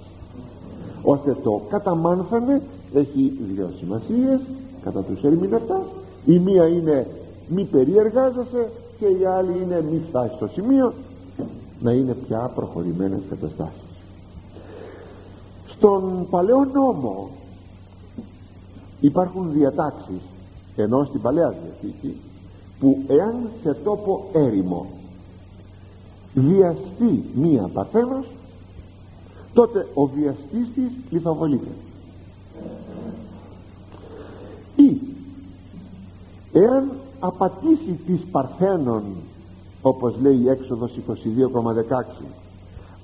Ώστε 1.02 1.36
το 1.42 1.62
καταμάνθανε 1.68 2.62
έχει 2.94 3.38
δύο 3.54 3.70
σημασίες 3.78 4.40
κατά 4.82 5.00
τους 5.02 5.22
ερμηνευτάς 5.22 5.86
η 6.24 6.38
μία 6.38 6.66
είναι 6.66 7.06
μη 7.48 7.64
περιεργάζεσαι 7.64 8.70
και 8.98 9.06
η 9.06 9.24
άλλη 9.24 9.62
είναι 9.62 9.84
μη 9.90 10.02
φτάσεις 10.08 10.36
στο 10.36 10.46
σημείο 10.46 10.92
να 11.80 11.92
είναι 11.92 12.12
πια 12.12 12.50
προχωρημένες 12.54 13.20
καταστάσεις. 13.28 13.82
Στον 15.68 16.26
παλαιό 16.30 16.64
νόμο 16.64 17.30
υπάρχουν 19.00 19.52
διατάξεις 19.52 20.20
ενώ 20.76 21.04
στην 21.04 21.20
Παλαιά 21.20 21.48
Διαθήκη 21.48 22.16
που 22.80 23.02
εάν 23.06 23.34
σε 23.62 23.74
τόπο 23.74 24.28
έρημο 24.32 24.86
βιαστεί 26.34 27.24
μία 27.34 27.70
παρθένος 27.72 28.26
τότε 29.52 29.86
ο 29.94 30.06
βιαστής 30.06 30.68
της 30.74 30.90
λιθοβολείται. 31.10 31.70
Ή 34.76 35.00
εάν 36.60 36.90
απατήσει 37.20 37.98
της 38.06 38.20
παρθένων 38.30 39.02
όπως 39.82 40.14
λέει 40.22 40.40
η 40.42 40.48
έξοδος 40.48 40.90
22,16 41.08 42.24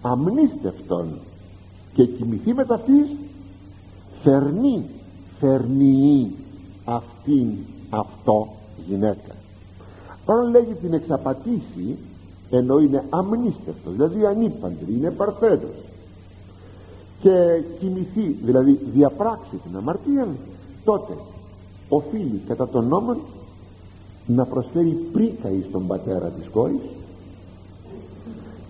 αμνίστευτον 0.02 1.06
και 1.94 2.04
κοιμηθεί 2.04 2.54
με 2.54 2.64
ταυτής 2.64 3.06
φερνεί 4.22 4.84
φερνεί 5.38 6.30
αυτήν 6.84 7.48
αυτό 7.90 8.48
γυναίκα. 8.88 9.34
Όταν 10.26 10.50
λέγει 10.50 10.74
την 10.74 10.92
εξαπατήσει 10.92 11.96
ενώ 12.50 12.78
είναι 12.78 13.04
αμνίστευτος 13.10 13.92
δηλαδή 13.94 14.26
ανήπαντρη 14.26 14.94
είναι 14.94 15.10
παρθένος. 15.10 15.74
Και 17.20 17.62
κοιμηθεί 17.80 18.36
δηλαδή 18.44 18.80
διαπράξει 18.94 19.56
την 19.68 19.76
αμαρτία 19.76 20.26
τότε 20.84 21.12
οφείλει 21.88 22.42
κατά 22.46 22.68
τον 22.68 22.86
νόμο 22.86 23.16
να 24.26 24.44
προσφέρει 24.44 24.90
πρίκα 25.12 25.50
εις 25.50 25.70
τον 25.72 25.86
πατέρα 25.86 26.28
της 26.28 26.48
κόρης 26.48 26.80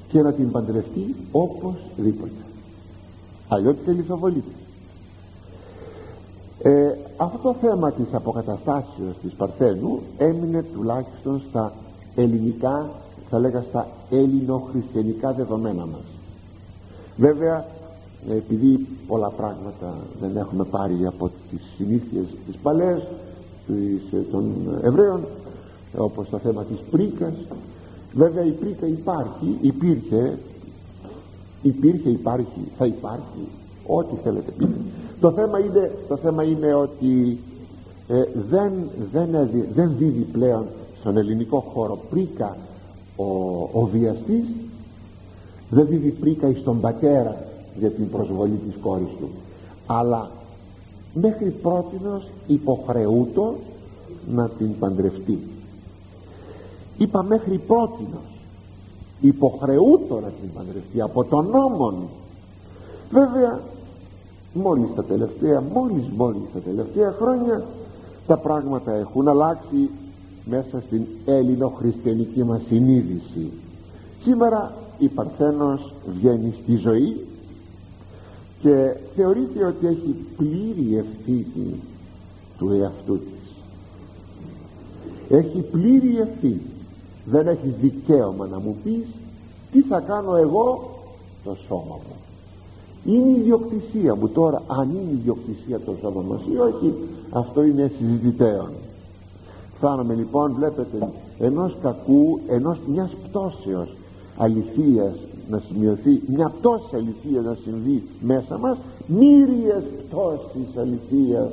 και 0.08 0.22
να 0.22 0.32
την 0.32 0.50
παντρευτεί 0.50 1.14
οπωσδήποτε 1.32 2.44
αλλιώς 3.48 3.76
και 3.84 3.92
λιθοβολείται. 3.92 4.52
Ε, 6.62 6.98
αυτό 7.16 7.38
το 7.38 7.54
θέμα 7.60 7.92
της 7.92 8.06
αποκαταστάσεως 8.12 9.14
της 9.22 9.32
Παρθένου 9.32 10.00
έμεινε 10.18 10.62
τουλάχιστον 10.62 11.42
στα 11.48 11.72
ελληνικά 12.14 12.90
θα 13.30 13.38
λέγα 13.38 13.64
στα 13.68 13.88
ελληνοχριστιανικά 14.10 15.32
δεδομένα 15.32 15.86
μας. 15.86 16.04
Βέβαια 17.16 17.64
επειδή 18.30 18.86
πολλά 19.06 19.28
πράγματα 19.28 19.94
δεν 20.20 20.36
έχουμε 20.36 20.64
πάρει 20.64 21.06
από 21.06 21.30
τις 21.50 21.60
συνήθειες 21.76 22.26
της 22.46 22.56
παλές 22.62 23.02
ε, 24.12 24.16
των 24.30 24.52
Εβραίων 24.82 25.20
όπως 25.96 26.28
το 26.28 26.38
θέμα 26.38 26.64
της 26.64 26.78
πρίκας. 26.90 27.34
Βέβαια 28.12 28.44
η 28.44 28.50
πρίκα 28.50 28.86
υπάρχει 28.86 29.58
υπήρχε 29.60 30.38
υπήρχε 31.62 32.08
υπάρχει 32.08 32.60
θα 32.78 32.86
υπάρχει 32.86 33.48
ό,τι 33.86 34.14
θέλετε 34.22 34.50
πείτε. 34.50 34.80
Το 35.20 35.32
θέμα 35.32 35.58
είναι, 35.58 35.92
το 36.08 36.16
θέμα 36.16 36.42
είναι 36.42 36.74
ότι 36.74 37.38
ε, 38.08 38.22
δεν, 38.50 38.72
δεν, 39.12 39.48
δεν 39.74 39.92
δίδει 39.98 40.26
πλέον 40.32 40.66
στον 41.00 41.16
ελληνικό 41.16 41.60
χώρο 41.74 41.98
πρίκα 42.10 42.56
ο, 43.16 43.24
ο 43.72 43.88
βιαστής 43.92 44.44
δεν 45.70 45.86
δίδει 45.86 46.10
πρίκα 46.10 46.52
στον 46.60 46.80
πατέρα 46.80 47.44
για 47.78 47.90
την 47.90 48.10
προσβολή 48.10 48.60
της 48.66 48.74
κόρης 48.82 49.08
του. 49.18 49.28
Αλλά 49.86 50.30
μέχρι 51.14 51.50
πρότινος 51.50 52.26
υποχρεούτο 52.46 53.54
να 54.34 54.48
την 54.48 54.78
παντρευτεί 54.78 55.38
είπα 56.96 57.22
μέχρι 57.22 57.58
πρότινος 57.58 58.34
υποχρεούτο 59.20 60.14
να 60.14 60.28
την 60.28 60.52
παντρευτεί 60.54 61.00
από 61.00 61.24
τον 61.24 61.46
νόμον 61.46 61.94
βέβαια 63.10 63.60
μόλις 64.52 64.94
τα 64.94 65.04
τελευταία 65.04 65.60
μόλις 65.60 66.04
μόλις 66.16 66.42
τα 66.52 66.58
τελευταία 66.58 67.12
χρόνια 67.12 67.64
τα 68.26 68.36
πράγματα 68.36 68.92
έχουν 68.92 69.28
αλλάξει 69.28 69.90
μέσα 70.44 70.82
στην 70.86 71.06
ελληνοχριστιανική 71.24 72.44
μας 72.44 72.60
συνείδηση. 72.68 73.50
Σήμερα 74.22 74.72
η 74.98 75.08
Παρθένος 75.08 75.92
βγαίνει 76.18 76.54
στη 76.62 76.76
ζωή 76.76 77.26
και 78.60 78.96
θεωρείται 79.16 79.64
ότι 79.64 79.86
έχει 79.86 80.14
πλήρη 80.36 80.96
ευθύνη 80.96 81.80
του 82.58 82.70
εαυτού 82.72 83.18
της. 83.18 83.52
Έχει 85.28 85.58
πλήρη 85.60 86.18
ευθύνη 86.18 86.73
δεν 87.24 87.46
έχεις 87.46 87.72
δικαίωμα 87.80 88.46
να 88.46 88.58
μου 88.58 88.76
πεις 88.84 89.06
τι 89.72 89.82
θα 89.82 90.00
κάνω 90.00 90.36
εγώ 90.36 90.90
το 91.44 91.56
σώμα 91.68 91.98
μου. 92.06 92.16
Είναι 93.04 93.28
η 93.28 93.40
ιδιοκτησία 93.40 94.14
μου. 94.14 94.28
Τώρα 94.28 94.62
αν 94.66 94.90
είναι 94.90 95.10
η 95.10 95.14
ιδιοκτησία 95.14 95.80
το 95.80 95.94
σώμα 96.00 96.22
μας 96.28 96.40
ή 96.52 96.58
όχι 96.58 96.94
αυτό 97.30 97.64
είναι 97.64 97.92
συζητητέων. 97.98 98.70
Φτάνουμε 99.76 100.14
λοιπόν 100.14 100.52
βλέπετε 100.52 101.10
ενός 101.38 101.76
κακού 101.82 102.40
ενός 102.48 102.78
μιας 102.86 103.10
πτώσεως 103.28 103.94
αληθείας 104.36 105.14
να 105.50 105.62
σημειωθεί 105.68 106.22
μια 106.26 106.52
πτώση 106.58 106.96
αληθείας 106.96 107.44
να 107.44 107.56
συμβεί 107.64 108.02
μέσα 108.20 108.58
μας 108.58 108.76
μύριες 109.06 109.82
πτώσεις 109.98 110.76
αληθείας 110.78 111.50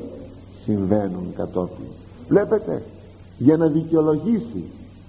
συμβαίνουν 0.66 1.34
κατόπιν. 1.36 1.86
Βλέπετε 2.28 2.84
για 3.38 3.58
να 3.58 3.68
δικαιολογήσει 3.68 4.64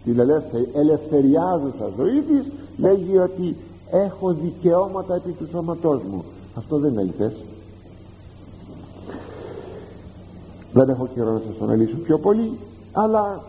την 0.04 0.18
ελεύθερη, 0.18 0.68
ελευθεριάζουσα 0.74 1.90
ζωή 1.96 2.20
της 2.20 2.52
λέγει 2.76 3.18
ότι 3.18 3.56
έχω 3.90 4.32
δικαιώματα 4.32 5.14
επί 5.14 5.32
του 5.32 5.48
σώματός 5.52 6.02
μου. 6.02 6.24
Αυτό 6.56 6.78
δεν 6.78 6.90
είναι 6.90 7.00
αληθές. 7.00 7.32
Δεν 10.72 10.88
έχω 10.88 11.08
καιρό 11.14 11.32
να 11.32 11.38
σας 11.46 11.56
το 11.58 11.64
αναλύσω 11.64 11.96
πιο 11.96 12.18
πολύ 12.18 12.58
αλλά 12.92 13.42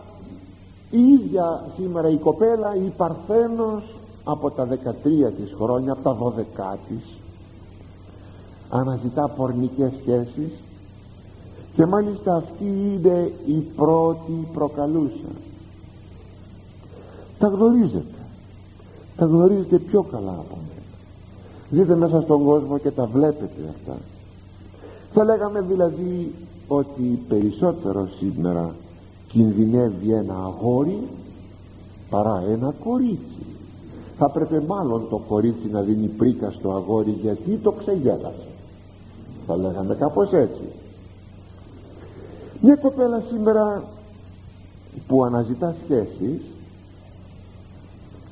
η 0.90 0.98
ίδια 0.98 1.64
σήμερα 1.76 2.08
η 2.08 2.16
κοπέλα 2.16 2.74
η 2.74 2.92
Παρθένος 2.96 3.82
από 4.24 4.50
τα 4.50 4.68
13 4.68 5.32
της 5.36 5.52
χρόνια 5.56 5.92
από 5.92 6.02
τα 6.02 6.16
12 6.74 6.78
της 6.88 7.04
αναζητά 8.68 9.28
πορνικές 9.28 9.92
σχέσεις 10.00 10.52
και 11.74 11.86
μάλιστα 11.86 12.34
αυτή 12.34 12.64
είναι 12.64 13.32
η 13.46 13.58
πρώτη 13.76 14.48
προκαλούσα 14.54 15.30
τα 17.38 17.46
γνωρίζετε. 17.48 18.18
Τα 19.16 19.26
γνωρίζετε 19.26 19.78
πιο 19.78 20.02
καλά 20.02 20.30
από 20.30 20.56
μένα. 20.56 20.84
Ζείτε 21.70 21.94
μέσα 21.94 22.20
στον 22.20 22.44
κόσμο 22.44 22.78
και 22.78 22.90
τα 22.90 23.06
βλέπετε 23.06 23.62
αυτά. 23.68 23.96
Θα 25.12 25.24
λέγαμε 25.24 25.60
δηλαδή 25.60 26.34
ότι 26.68 27.02
περισσότερο 27.28 28.08
σήμερα 28.18 28.74
κινδυνεύει 29.28 30.12
ένα 30.12 30.34
αγόρι 30.34 31.02
παρά 32.10 32.42
ένα 32.48 32.74
κορίτσι. 32.84 33.46
Θα 34.18 34.30
πρέπει 34.30 34.64
μάλλον 34.66 35.06
το 35.10 35.16
κορίτσι 35.16 35.68
να 35.70 35.80
δίνει 35.80 36.06
πρίκα 36.06 36.50
στο 36.50 36.70
αγόρι 36.70 37.18
γιατί 37.22 37.56
το 37.56 37.72
ξεγέλασε. 37.72 38.48
Θα 39.46 39.56
λέγαμε 39.56 39.94
κάπως 39.94 40.32
έτσι. 40.32 40.62
Μια 42.60 42.76
κοπέλα 42.76 43.22
σήμερα 43.30 43.82
που 45.06 45.24
αναζητά 45.24 45.74
σχέσεις 45.84 46.40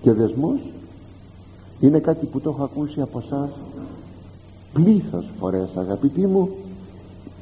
και 0.02 0.12
δεσμούς 0.12 0.60
είναι 1.80 1.98
κάτι 1.98 2.26
που 2.26 2.40
το 2.40 2.50
έχω 2.50 2.62
ακούσει 2.62 3.00
από 3.00 3.22
εσάς 3.26 3.50
πλήθος 4.72 5.30
φορές 5.38 5.68
αγαπητοί 5.74 6.26
μου. 6.26 6.48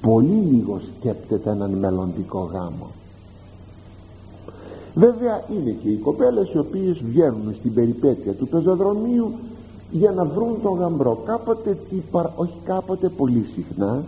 Πολύ 0.00 0.48
λίγο 0.50 0.80
σκέπτεται 0.80 1.50
έναν 1.50 1.70
μελλοντικό 1.70 2.50
γάμο. 2.52 2.86
Βέβαια 4.94 5.44
είναι 5.56 5.70
και 5.70 5.88
οι 5.88 5.96
κοπέλες 5.96 6.52
οι 6.52 6.58
οποίες 6.58 6.98
βγαίνουν 6.98 7.54
στην 7.58 7.74
περιπέτεια 7.74 8.32
του 8.32 8.48
πεζοδρομίου 8.48 9.32
για 9.90 10.10
να 10.10 10.24
βρουν 10.24 10.62
τον 10.62 10.78
γαμπρό. 10.78 11.22
Κάποτε 11.24 11.76
τι, 11.90 12.02
όχι 12.36 12.54
κάποτε 12.64 13.08
πολύ 13.08 13.46
συχνά 13.54 14.02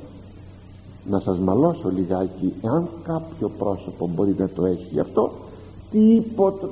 να 1.11 1.21
σας 1.21 1.39
μαλώσω 1.39 1.91
λιγάκι 1.91 2.53
εάν 2.63 2.89
κάποιο 3.05 3.51
πρόσωπο 3.59 4.11
μπορεί 4.15 4.35
να 4.39 4.49
το 4.49 4.65
έχει 4.65 5.01
αυτό 5.01 5.33
την 5.93 6.25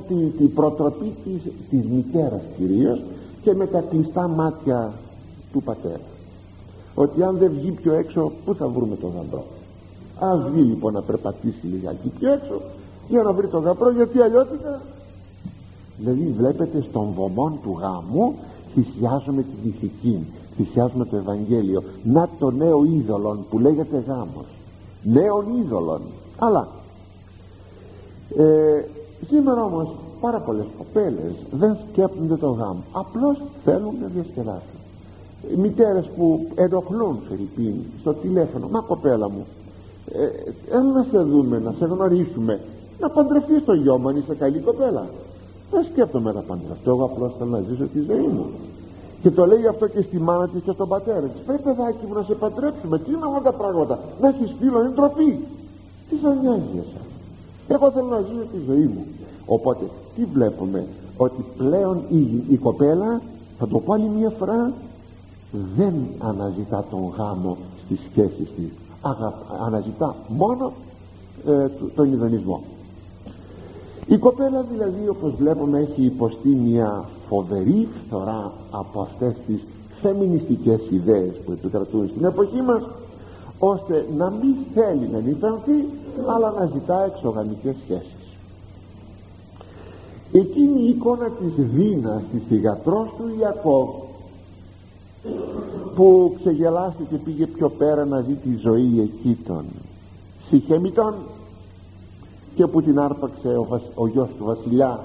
τη, 0.08 0.14
τη 0.14 0.44
προτροπή 0.44 1.12
της, 1.24 1.52
της 1.70 1.90
μητέρας 1.90 2.40
κυρίως 2.56 3.02
και 3.42 3.54
με 3.54 3.66
τα 3.66 3.80
κλειστά 3.80 4.28
μάτια 4.28 4.92
του 5.52 5.62
πατέρα. 5.62 6.00
Ότι 6.94 7.22
αν 7.22 7.36
δεν 7.36 7.52
βγει 7.52 7.70
πιο 7.70 7.92
έξω 7.92 8.32
πού 8.44 8.54
θα 8.54 8.68
βρούμε 8.68 8.96
τον 8.96 9.10
γαμπρό. 9.16 9.44
Ας 10.18 10.50
βγει 10.50 10.62
λοιπόν 10.62 10.92
να 10.92 11.02
περπατήσει 11.02 11.66
λιγάκι 11.66 12.08
πιο 12.18 12.32
έξω 12.32 12.60
για 13.08 13.22
να 13.22 13.32
βρει 13.32 13.48
τον 13.48 13.62
γαμπρό 13.62 13.90
γιατί 13.90 14.20
αλλιώτικα 14.20 14.80
δηλαδή 15.98 16.34
βλέπετε 16.36 16.84
στον 16.88 17.08
βωμόν 17.16 17.58
του 17.62 17.78
γάμου 17.80 18.34
θυσιάζουμε 18.74 19.42
την 19.42 19.70
ηθική 19.70 20.26
θυσιάζουμε 20.56 21.04
το 21.04 21.16
Ευαγγέλιο. 21.16 21.82
Να 22.02 22.28
το 22.38 22.50
νέο 22.50 22.84
είδωλον 22.84 23.44
που 23.50 23.58
λέγεται 23.58 24.04
γάμος. 24.06 24.46
Νέων 25.02 25.44
είδωλων. 25.58 26.00
Αλλά 26.38 26.68
ε, 28.36 28.84
σήμερα 29.28 29.64
όμως 29.64 29.88
πάρα 30.20 30.38
πολλές 30.38 30.64
κοπέλες 30.78 31.32
δεν 31.50 31.76
σκέπτονται 31.90 32.36
το 32.36 32.50
γάμο. 32.50 32.82
Απλώς 32.92 33.36
θέλουν 33.64 33.94
να 34.00 34.06
διασκεδάσουν. 34.06 34.78
Μητέρες 35.56 36.06
που 36.16 36.46
ενοχλούν 36.54 37.18
Φερρυπίν 37.28 37.74
στο 38.00 38.14
τηλέφωνο 38.14 38.68
μα 38.68 38.80
κοπέλα 38.80 39.30
μου 39.30 39.46
ε, 40.12 40.76
έλα 40.76 40.92
να 40.92 41.06
σε 41.10 41.18
δούμε 41.18 41.58
να 41.58 41.74
σε 41.78 41.84
γνωρίσουμε. 41.84 42.60
Να 43.00 43.08
παντρευτείς 43.08 43.64
το 43.64 43.72
γιο 43.72 43.98
μου 43.98 44.08
αν 44.08 44.16
είσαι 44.16 44.34
καλή 44.34 44.58
κοπέλα 44.58 45.06
δεν 45.70 45.84
σκέφτομαι 45.92 46.32
να 46.32 46.40
παντρευτώ 46.40 46.90
εγώ 46.90 47.04
απλώς 47.04 47.32
θέλω 47.38 47.50
να 47.50 47.60
ζήσω 47.60 47.84
τη 47.84 48.00
ζωή 48.00 48.28
μου. 48.36 48.46
Και 49.22 49.30
το 49.30 49.46
λέει 49.46 49.66
αυτό 49.66 49.86
και 49.88 50.02
στη 50.02 50.18
μάνα 50.18 50.48
της 50.48 50.62
και 50.62 50.72
στον 50.72 50.88
πατέρα 50.88 51.26
της. 51.26 51.40
Πρέπει 51.46 51.62
παιδάκι 51.62 52.06
μου 52.08 52.14
να 52.14 52.22
σε 52.22 52.34
παντρέψουμε. 52.34 52.98
Τι 52.98 53.10
είναι 53.12 53.24
αυτά 53.26 53.50
τα 53.50 53.52
πράγματα. 53.52 53.98
Να 54.20 54.28
έχεις 54.28 54.54
φίλο 54.58 54.80
είναι 54.80 54.90
τροπή 54.90 55.44
τι 56.08 56.16
θα 56.16 56.34
νοιάζει 56.34 56.78
εσάς 56.78 57.09
εγώ 57.74 57.90
θέλω 57.90 58.06
να 58.06 58.20
ζήσω 58.20 58.46
τη 58.52 58.58
ζωή 58.66 58.84
μου. 58.84 59.04
Οπότε 59.46 59.84
τι 60.16 60.24
βλέπουμε; 60.24 60.86
Ότι 61.16 61.44
πλέον 61.56 62.02
η, 62.08 62.44
η 62.48 62.56
κοπέλα 62.56 63.20
θα 63.58 63.68
το 63.68 63.78
πάλι 63.78 64.08
μια 64.18 64.30
φορά. 64.30 64.72
Δεν 65.76 65.94
αναζητά 66.18 66.84
τον 66.90 67.12
γάμο 67.16 67.56
στις 67.84 68.00
σχέσεις 68.10 68.48
της. 68.56 68.72
Αναζητά 69.66 70.14
μόνο 70.28 70.72
ε, 71.46 71.66
τον 71.94 72.12
ιδανισμό 72.12 72.62
η 74.10 74.18
κοπέλα 74.18 74.64
δηλαδή 74.72 75.08
όπως 75.08 75.32
βλέπουμε 75.38 75.78
έχει 75.78 76.04
υποστεί 76.04 76.48
μια 76.48 77.04
φοβερή 77.28 77.88
φθορά 78.06 78.52
από 78.70 79.00
αυτές 79.00 79.34
τις 79.46 79.60
φεμινιστικές 80.02 80.80
ιδέες 80.90 81.32
που 81.44 81.52
επικρατούν 81.52 82.08
στην 82.08 82.24
εποχή 82.24 82.60
μας 82.62 82.82
ώστε 83.58 84.06
να 84.16 84.30
μην 84.30 84.54
θέλει 84.74 85.08
να 85.12 85.18
νυφανθεί 85.18 85.86
αλλά 86.28 86.50
να 86.50 86.66
ζητά 86.66 87.04
εξωγαμικές 87.04 87.74
σχέσεις. 87.84 88.20
Εκείνη 90.32 90.80
η 90.80 90.88
εικόνα 90.88 91.28
της 91.28 91.66
Δίνας 91.66 92.22
της 92.32 92.42
θυγατρός 92.48 93.08
του 93.16 93.24
Ιακώβ 93.38 93.88
που 95.94 96.34
ξεγελάστηκε 96.40 97.04
και 97.10 97.16
πήγε 97.16 97.46
πιο 97.46 97.68
πέρα 97.68 98.04
να 98.04 98.20
δει 98.20 98.34
τη 98.34 98.56
ζωή 98.56 99.00
εκεί 99.00 99.38
των 99.46 99.64
Συχεμιτών 100.48 101.14
και 102.54 102.66
που 102.66 102.82
την 102.82 102.98
άρπαξε 102.98 103.56
ο, 103.56 103.64
βασ, 103.64 103.82
ο 103.94 104.06
γιος 104.06 104.28
του 104.38 104.44
βασιλιά. 104.44 105.04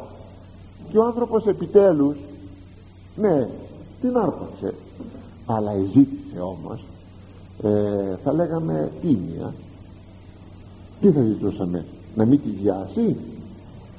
Και 0.89 0.97
ο 0.97 1.05
άνθρωπος 1.05 1.45
επιτέλους 1.45 2.15
ναι 3.15 3.47
την 4.01 4.17
άρπαξε. 4.17 4.73
Αλλά 5.45 5.71
ζήτησε 5.93 6.39
όμως 6.39 6.85
ε, 7.63 8.15
θα 8.23 8.33
λέγαμε 8.33 8.91
τίμια 9.01 9.53
τι 11.01 11.11
θα 11.11 11.21
ζητούσαμε 11.21 11.85
να 12.15 12.25
μην 12.25 12.39
τη 12.43 12.49
βιάσει; 12.61 13.15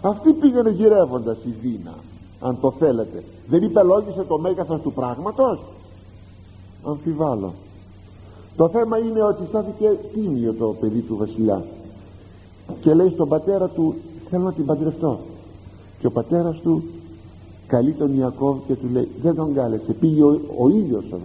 Αυτή 0.00 0.32
πήγαινε 0.32 0.70
γυρεύοντας 0.70 1.36
η 1.46 1.54
Δίνα 1.62 1.94
αν 2.40 2.58
το 2.60 2.70
θέλετε. 2.70 3.22
Δεν 3.48 3.62
υπελόγισε 3.62 4.24
το 4.28 4.38
μέγεθος 4.38 4.80
του 4.80 4.92
πράγματος; 4.92 5.58
Αμφιβάλλω. 6.84 7.52
Το 8.56 8.68
θέμα 8.68 8.98
είναι 8.98 9.22
ότι 9.22 9.42
στάθηκε 9.48 9.98
τίμιο 10.14 10.52
το 10.52 10.66
παιδί 10.80 11.00
του 11.00 11.16
βασιλιά. 11.16 11.64
Και 12.80 12.94
λέει 12.94 13.10
στον 13.10 13.28
πατέρα 13.28 13.68
του 13.68 13.94
θέλω 14.30 14.42
να 14.42 14.52
την 14.52 14.66
παντρευτώ 14.66 15.18
και 16.00 16.06
ο 16.06 16.10
πατέρας 16.10 16.60
του 16.60 16.82
καλεί 17.66 17.92
τον 17.92 18.18
Ιακώβ 18.18 18.56
και 18.66 18.74
του 18.74 18.86
λέει 18.92 19.08
δεν 19.22 19.34
τον 19.34 19.54
κάλεσε 19.54 19.92
πήγε 19.92 20.22
ο, 20.22 20.40
ο 20.58 20.68
ίδιος 20.68 21.04
ο 21.12 21.18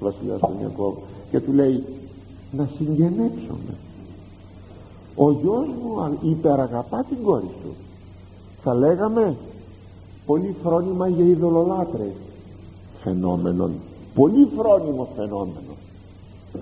βασιλιάς 0.00 0.40
τον 0.40 0.56
Ιακώβ 0.60 0.94
και 1.30 1.40
του 1.40 1.52
λέει 1.52 1.82
να 2.52 2.68
συγγενέψουμε 2.76 3.74
ο 5.18 5.30
γιος 5.30 5.66
μου 5.66 6.18
υπεραγαπά 6.22 7.04
την 7.08 7.22
κόρη 7.22 7.50
σου. 7.62 7.74
Θα 8.62 8.74
λέγαμε 8.74 9.36
πολύ 10.26 10.54
φρόνημα 10.62 11.08
για 11.08 11.24
ειδωλολάτρες 11.24 12.12
φαινόμενο 13.02 13.70
πολύ 14.18 14.48
φρόνιμο 14.56 15.08
φαινόμενο. 15.16 15.72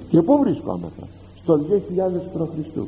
Και 0.09 0.23
πού 0.23 0.39
βρισκόμεθα 0.39 1.07
στο 1.43 1.55
2000 1.55 1.61
π.Χ. 2.33 2.79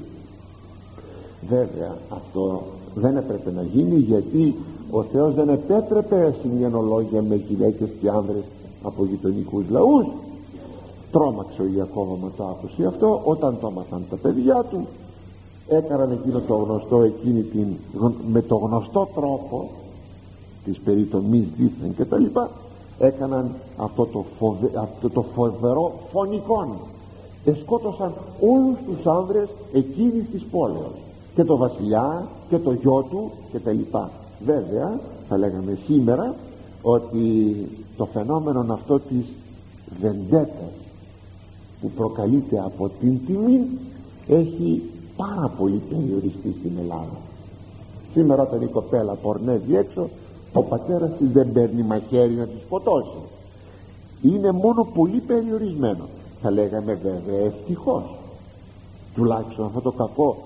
βέβαια 1.49 1.97
αυτό 2.09 2.63
δεν 2.95 3.17
έπρεπε 3.17 3.51
να 3.51 3.63
γίνει 3.63 3.97
γιατί 3.97 4.55
ο 4.91 5.03
Θεός 5.03 5.35
δεν 5.35 5.49
επέτρεπε 5.49 6.35
συγγενολόγια 6.43 7.23
με 7.23 7.35
γυναίκες 7.35 7.89
και 8.01 8.09
άνδρες 8.09 8.45
από 8.83 9.05
γειτονικούς 9.05 9.65
λαούς. 9.71 10.07
Τρόμαξε 11.13 11.63
ο 11.63 11.67
Ιακώβα 11.77 12.17
με 12.23 12.31
το 12.37 12.45
άκουσε 12.45 12.87
αυτό 12.87 13.21
όταν 13.25 13.59
το 13.61 13.67
έμαθαν 13.67 14.03
τα 14.11 14.17
παιδιά 14.17 14.65
του 14.71 14.87
έκαναν 15.69 16.11
εκείνο 16.11 16.41
το 16.41 16.55
γνωστό 16.55 17.03
εκείνη 17.03 17.43
την, 17.43 17.67
με 18.33 18.43
το 18.43 18.57
γνωστό 18.57 19.09
τρόπο 19.15 19.69
της 20.65 20.79
περιτομής 20.79 21.47
δίθεν 21.57 21.95
και 21.97 22.05
τα 22.05 22.19
λοιπά 22.19 22.51
έκαναν 22.99 23.51
αυτό 23.77 24.07
το, 24.07 24.25
φοβε, 24.39 24.71
αυτό 24.75 25.11
το 25.11 25.25
φοβερό 25.35 25.93
φωνικόν. 26.13 26.69
Εσκότωσαν 27.45 28.13
όλους 28.41 28.77
τους 28.87 29.07
άνδρες 29.07 29.49
εκείνης 29.73 30.25
της 30.33 30.43
πόλεως. 30.51 30.95
Και 31.35 31.45
το 31.45 31.57
βασιλιά 31.57 32.27
και 32.49 32.59
το 32.59 32.73
γιο 32.73 33.07
του 33.11 33.31
και 33.53 33.59
τα 33.59 33.73
λοιπά. 33.73 34.11
Βέβαια 34.45 35.01
θα 35.29 35.39
λέγαμε 35.39 35.79
σήμερα 35.87 36.35
ότι 36.83 37.55
το 37.97 38.05
φαινόμενο 38.05 38.67
αυτό 38.73 38.99
της 38.99 39.25
βεντέτας 40.01 40.73
που 41.81 41.91
προκαλείται 41.91 42.61
από 42.61 42.91
την 43.01 43.27
τιμή 43.27 43.67
έχει 44.29 44.83
πάρα 45.19 45.53
πολύ 45.59 45.83
περιοριστεί 45.89 46.55
στην 46.61 46.73
Ελλάδα. 46.79 47.19
Σήμερα 48.13 48.43
όταν 48.43 48.63
η 48.63 48.67
κοπέλα 48.67 49.13
πορνεύει 49.13 49.77
έξω 49.77 50.09
ο 50.53 50.63
πατέρας 50.63 51.11
της 51.19 51.29
δεν 51.33 51.53
παίρνει 51.53 51.83
μαχαίρι 51.83 52.35
να 52.35 52.47
της 52.47 52.61
σκοτώσει. 52.67 53.19
Είναι 54.23 54.53
μόνο 54.53 54.85
πολύ 54.95 55.21
περιορισμένο. 55.21 56.05
Θα 56.43 56.51
λέγαμε 56.51 56.95
βέβαια 56.95 57.45
ευτυχώς. 57.45 58.03
Τουλάχιστον 59.15 59.67
αυτό 59.67 59.81
το 59.81 59.93
κακό 59.93 60.37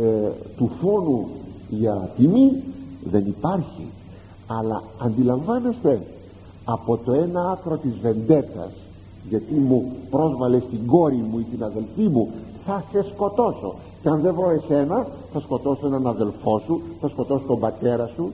ε, 0.00 0.30
του 0.56 0.70
φόνου 0.80 1.28
για 1.68 2.10
τιμή 2.16 2.62
δεν 3.04 3.26
υπάρχει. 3.26 3.86
Αλλά 4.46 4.82
αντιλαμβάνεστε 4.98 6.06
από 6.64 6.96
το 6.96 7.12
ένα 7.12 7.50
άκρο 7.50 7.76
της 7.76 7.92
βεντέτας 8.02 8.70
γιατί 9.28 9.54
μου 9.54 9.92
πρόσβαλε 10.10 10.58
την 10.58 10.86
κόρη 10.86 11.24
μου 11.30 11.38
ή 11.38 11.42
την 11.42 11.64
αδελφή 11.64 12.02
μου 12.02 12.30
θα 12.64 12.84
σε 12.92 13.06
σκοτώσω 13.14 13.74
και 14.02 14.08
αν 14.08 14.20
δεν 14.20 14.34
βρω 14.34 14.50
εσένα 14.50 15.06
θα 15.32 15.40
σκοτώσω 15.40 15.86
έναν 15.86 16.06
αδελφό 16.06 16.62
σου 16.66 16.80
θα 17.00 17.08
σκοτώσω 17.08 17.44
τον 17.46 17.58
πατέρα 17.58 18.10
σου. 18.14 18.32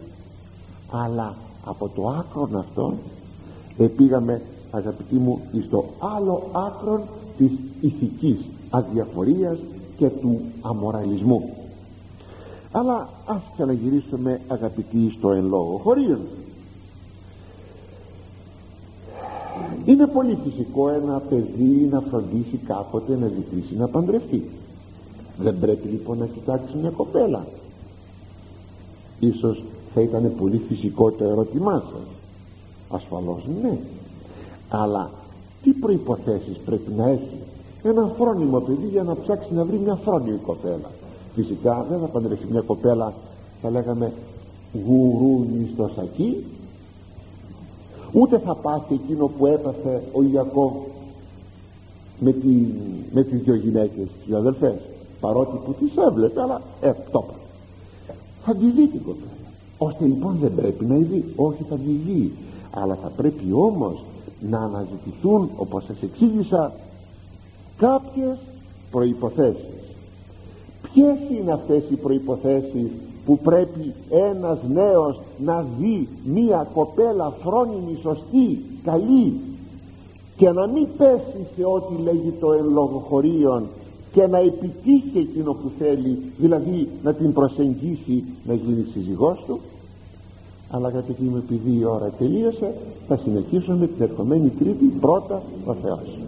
Αλλά 0.91 1.35
από 1.65 1.89
το 1.89 2.09
άκρο 2.09 2.49
αυτό 2.59 2.95
επήγαμε 3.79 4.43
αγαπητοί 4.71 5.15
μου 5.15 5.41
στο 5.67 5.85
άλλο 5.99 6.43
άκρο 6.53 7.03
της 7.37 7.51
ηθικής 7.81 8.39
αδιαφορίας 8.71 9.59
και 9.97 10.09
του 10.09 10.41
αμοραλισμού. 10.63 11.51
Αλλά 12.73 13.09
ας 13.27 13.43
ξαναγυρίσουμε 13.55 14.41
αγαπητοί 14.49 15.15
στο 15.19 15.31
εν 15.31 15.47
λόγω 15.47 15.81
χωρίων 15.83 16.19
είναι 19.85 20.07
πολύ 20.07 20.39
φυσικό 20.45 20.89
ένα 20.89 21.23
παιδί 21.29 21.89
να 21.91 22.01
φροντίσει 22.01 22.57
κάποτε 22.67 23.17
να 23.17 23.27
ζητήσει 23.27 23.77
να 23.77 23.89
παντρευτεί 23.89 24.51
δεν 25.39 25.59
πρέπει 25.59 25.89
λοιπόν 25.89 26.19
να 26.19 26.27
κοιτάξει 26.27 26.77
μια 26.77 26.91
κοπέλα. 26.91 27.47
Ίσως 29.21 29.63
θα 29.95 30.01
ήταν 30.01 30.33
πολύ 30.39 30.63
φυσικό 30.69 31.11
το 31.11 31.25
ερώτημά 31.25 31.83
σας. 31.93 32.07
Ασφαλώς 32.91 33.45
ναι. 33.63 33.79
Αλλά 34.69 35.11
τι 35.63 35.71
προϋποθέσεις 35.71 36.57
πρέπει 36.65 36.93
να 36.93 37.09
έχει 37.09 37.39
ένα 37.83 38.13
φρόνιμο 38.19 38.61
παιδί 38.61 38.87
για 38.87 39.03
να 39.03 39.15
ψάξει 39.15 39.55
να 39.55 39.65
βρει 39.65 39.79
μια 39.79 39.95
φρόνιμη 39.95 40.39
κοπέλα; 40.47 40.91
Φυσικά 41.35 41.87
δεν 41.91 41.99
θα 42.01 42.07
παντρευτεί 42.07 42.47
μια 42.51 42.61
κοπέλα 42.61 43.13
θα 43.63 43.71
λέγαμε 43.71 44.13
γουρούνι 44.87 45.71
στο 45.75 45.91
σακί. 45.95 46.45
Ούτε 48.13 48.39
θα 48.39 48.55
πάθει 48.55 48.95
εκείνο 48.95 49.27
που 49.27 49.47
έπαθε 49.47 50.03
ο 50.13 50.23
Ιακώβ 50.23 50.73
με, 52.21 52.33
τη, 52.33 52.49
με 53.13 53.23
τις 53.23 53.43
δυο 53.43 53.55
γυναίκες 53.55 54.07
τις 54.25 54.35
αδελφές 54.35 54.75
παρότι 55.23 55.57
που 55.65 55.73
τις 55.73 55.93
έβλεπε 56.09 56.41
αλλά 56.41 56.61
ε, 56.81 56.93
το 57.11 57.25
θα 58.45 58.55
τη 58.55 58.67
δει 58.71 58.87
την 58.87 59.03
κοπέλα 59.03 59.31
ώστε 59.79 60.05
λοιπόν 60.05 60.37
δεν 60.41 60.55
πρέπει 60.55 60.85
να 60.85 60.97
δει 60.97 61.25
όχι 61.37 61.65
θα 61.69 61.77
τη 61.77 61.91
δει 61.91 62.33
αλλά 62.71 62.99
θα 63.03 63.09
πρέπει 63.17 63.53
όμως 63.53 64.05
να 64.41 64.59
αναζητηθούν 64.59 65.51
όπως 65.57 65.85
σας 65.85 65.97
εξήγησα 66.03 66.73
κάποιες 67.77 68.37
προϋποθέσεις. 68.91 69.65
Ποιες 70.83 71.17
είναι 71.31 71.53
αυτές 71.53 71.83
οι 71.91 71.95
προϋποθέσεις 71.95 72.91
που 73.27 73.39
πρέπει 73.39 73.95
ένας 74.11 74.59
νέος 74.69 75.21
να 75.39 75.65
δει 75.79 76.09
μία 76.25 76.69
κοπέλα 76.75 77.33
φρόνιμη, 77.43 77.99
σωστή, 78.03 78.65
καλή 78.85 79.41
και 80.37 80.51
να 80.51 80.67
μην 80.67 80.87
πέσει 80.97 81.47
σε 81.57 81.65
ό,τι 81.65 82.03
λέγει 82.03 82.35
το 82.41 82.53
εν 82.53 82.65
και 84.13 84.27
να 84.27 84.39
επιτύχει 84.39 85.19
εκείνο 85.19 85.53
που 85.53 85.71
θέλει 85.79 86.19
δηλαδή 86.39 86.89
να 87.03 87.15
την 87.15 87.33
προσεγγίσει 87.33 88.25
να 88.45 88.55
γίνει 88.55 88.87
σύζυγός 88.93 89.45
του. 89.47 89.61
Αλλά 90.71 90.87
αγαπητοί 90.87 91.23
μου 91.23 91.37
επειδή 91.37 91.79
η 91.79 91.85
ώρα 91.85 92.11
τελείωσε 92.19 92.75
θα 93.09 93.17
συνεχίσουμε 93.17 93.87
την 93.87 94.03
ερχομένη 94.03 94.49
τρίτη 94.49 94.85
πρώτα 95.01 95.43
ο 95.65 95.75
Θεός 95.75 96.19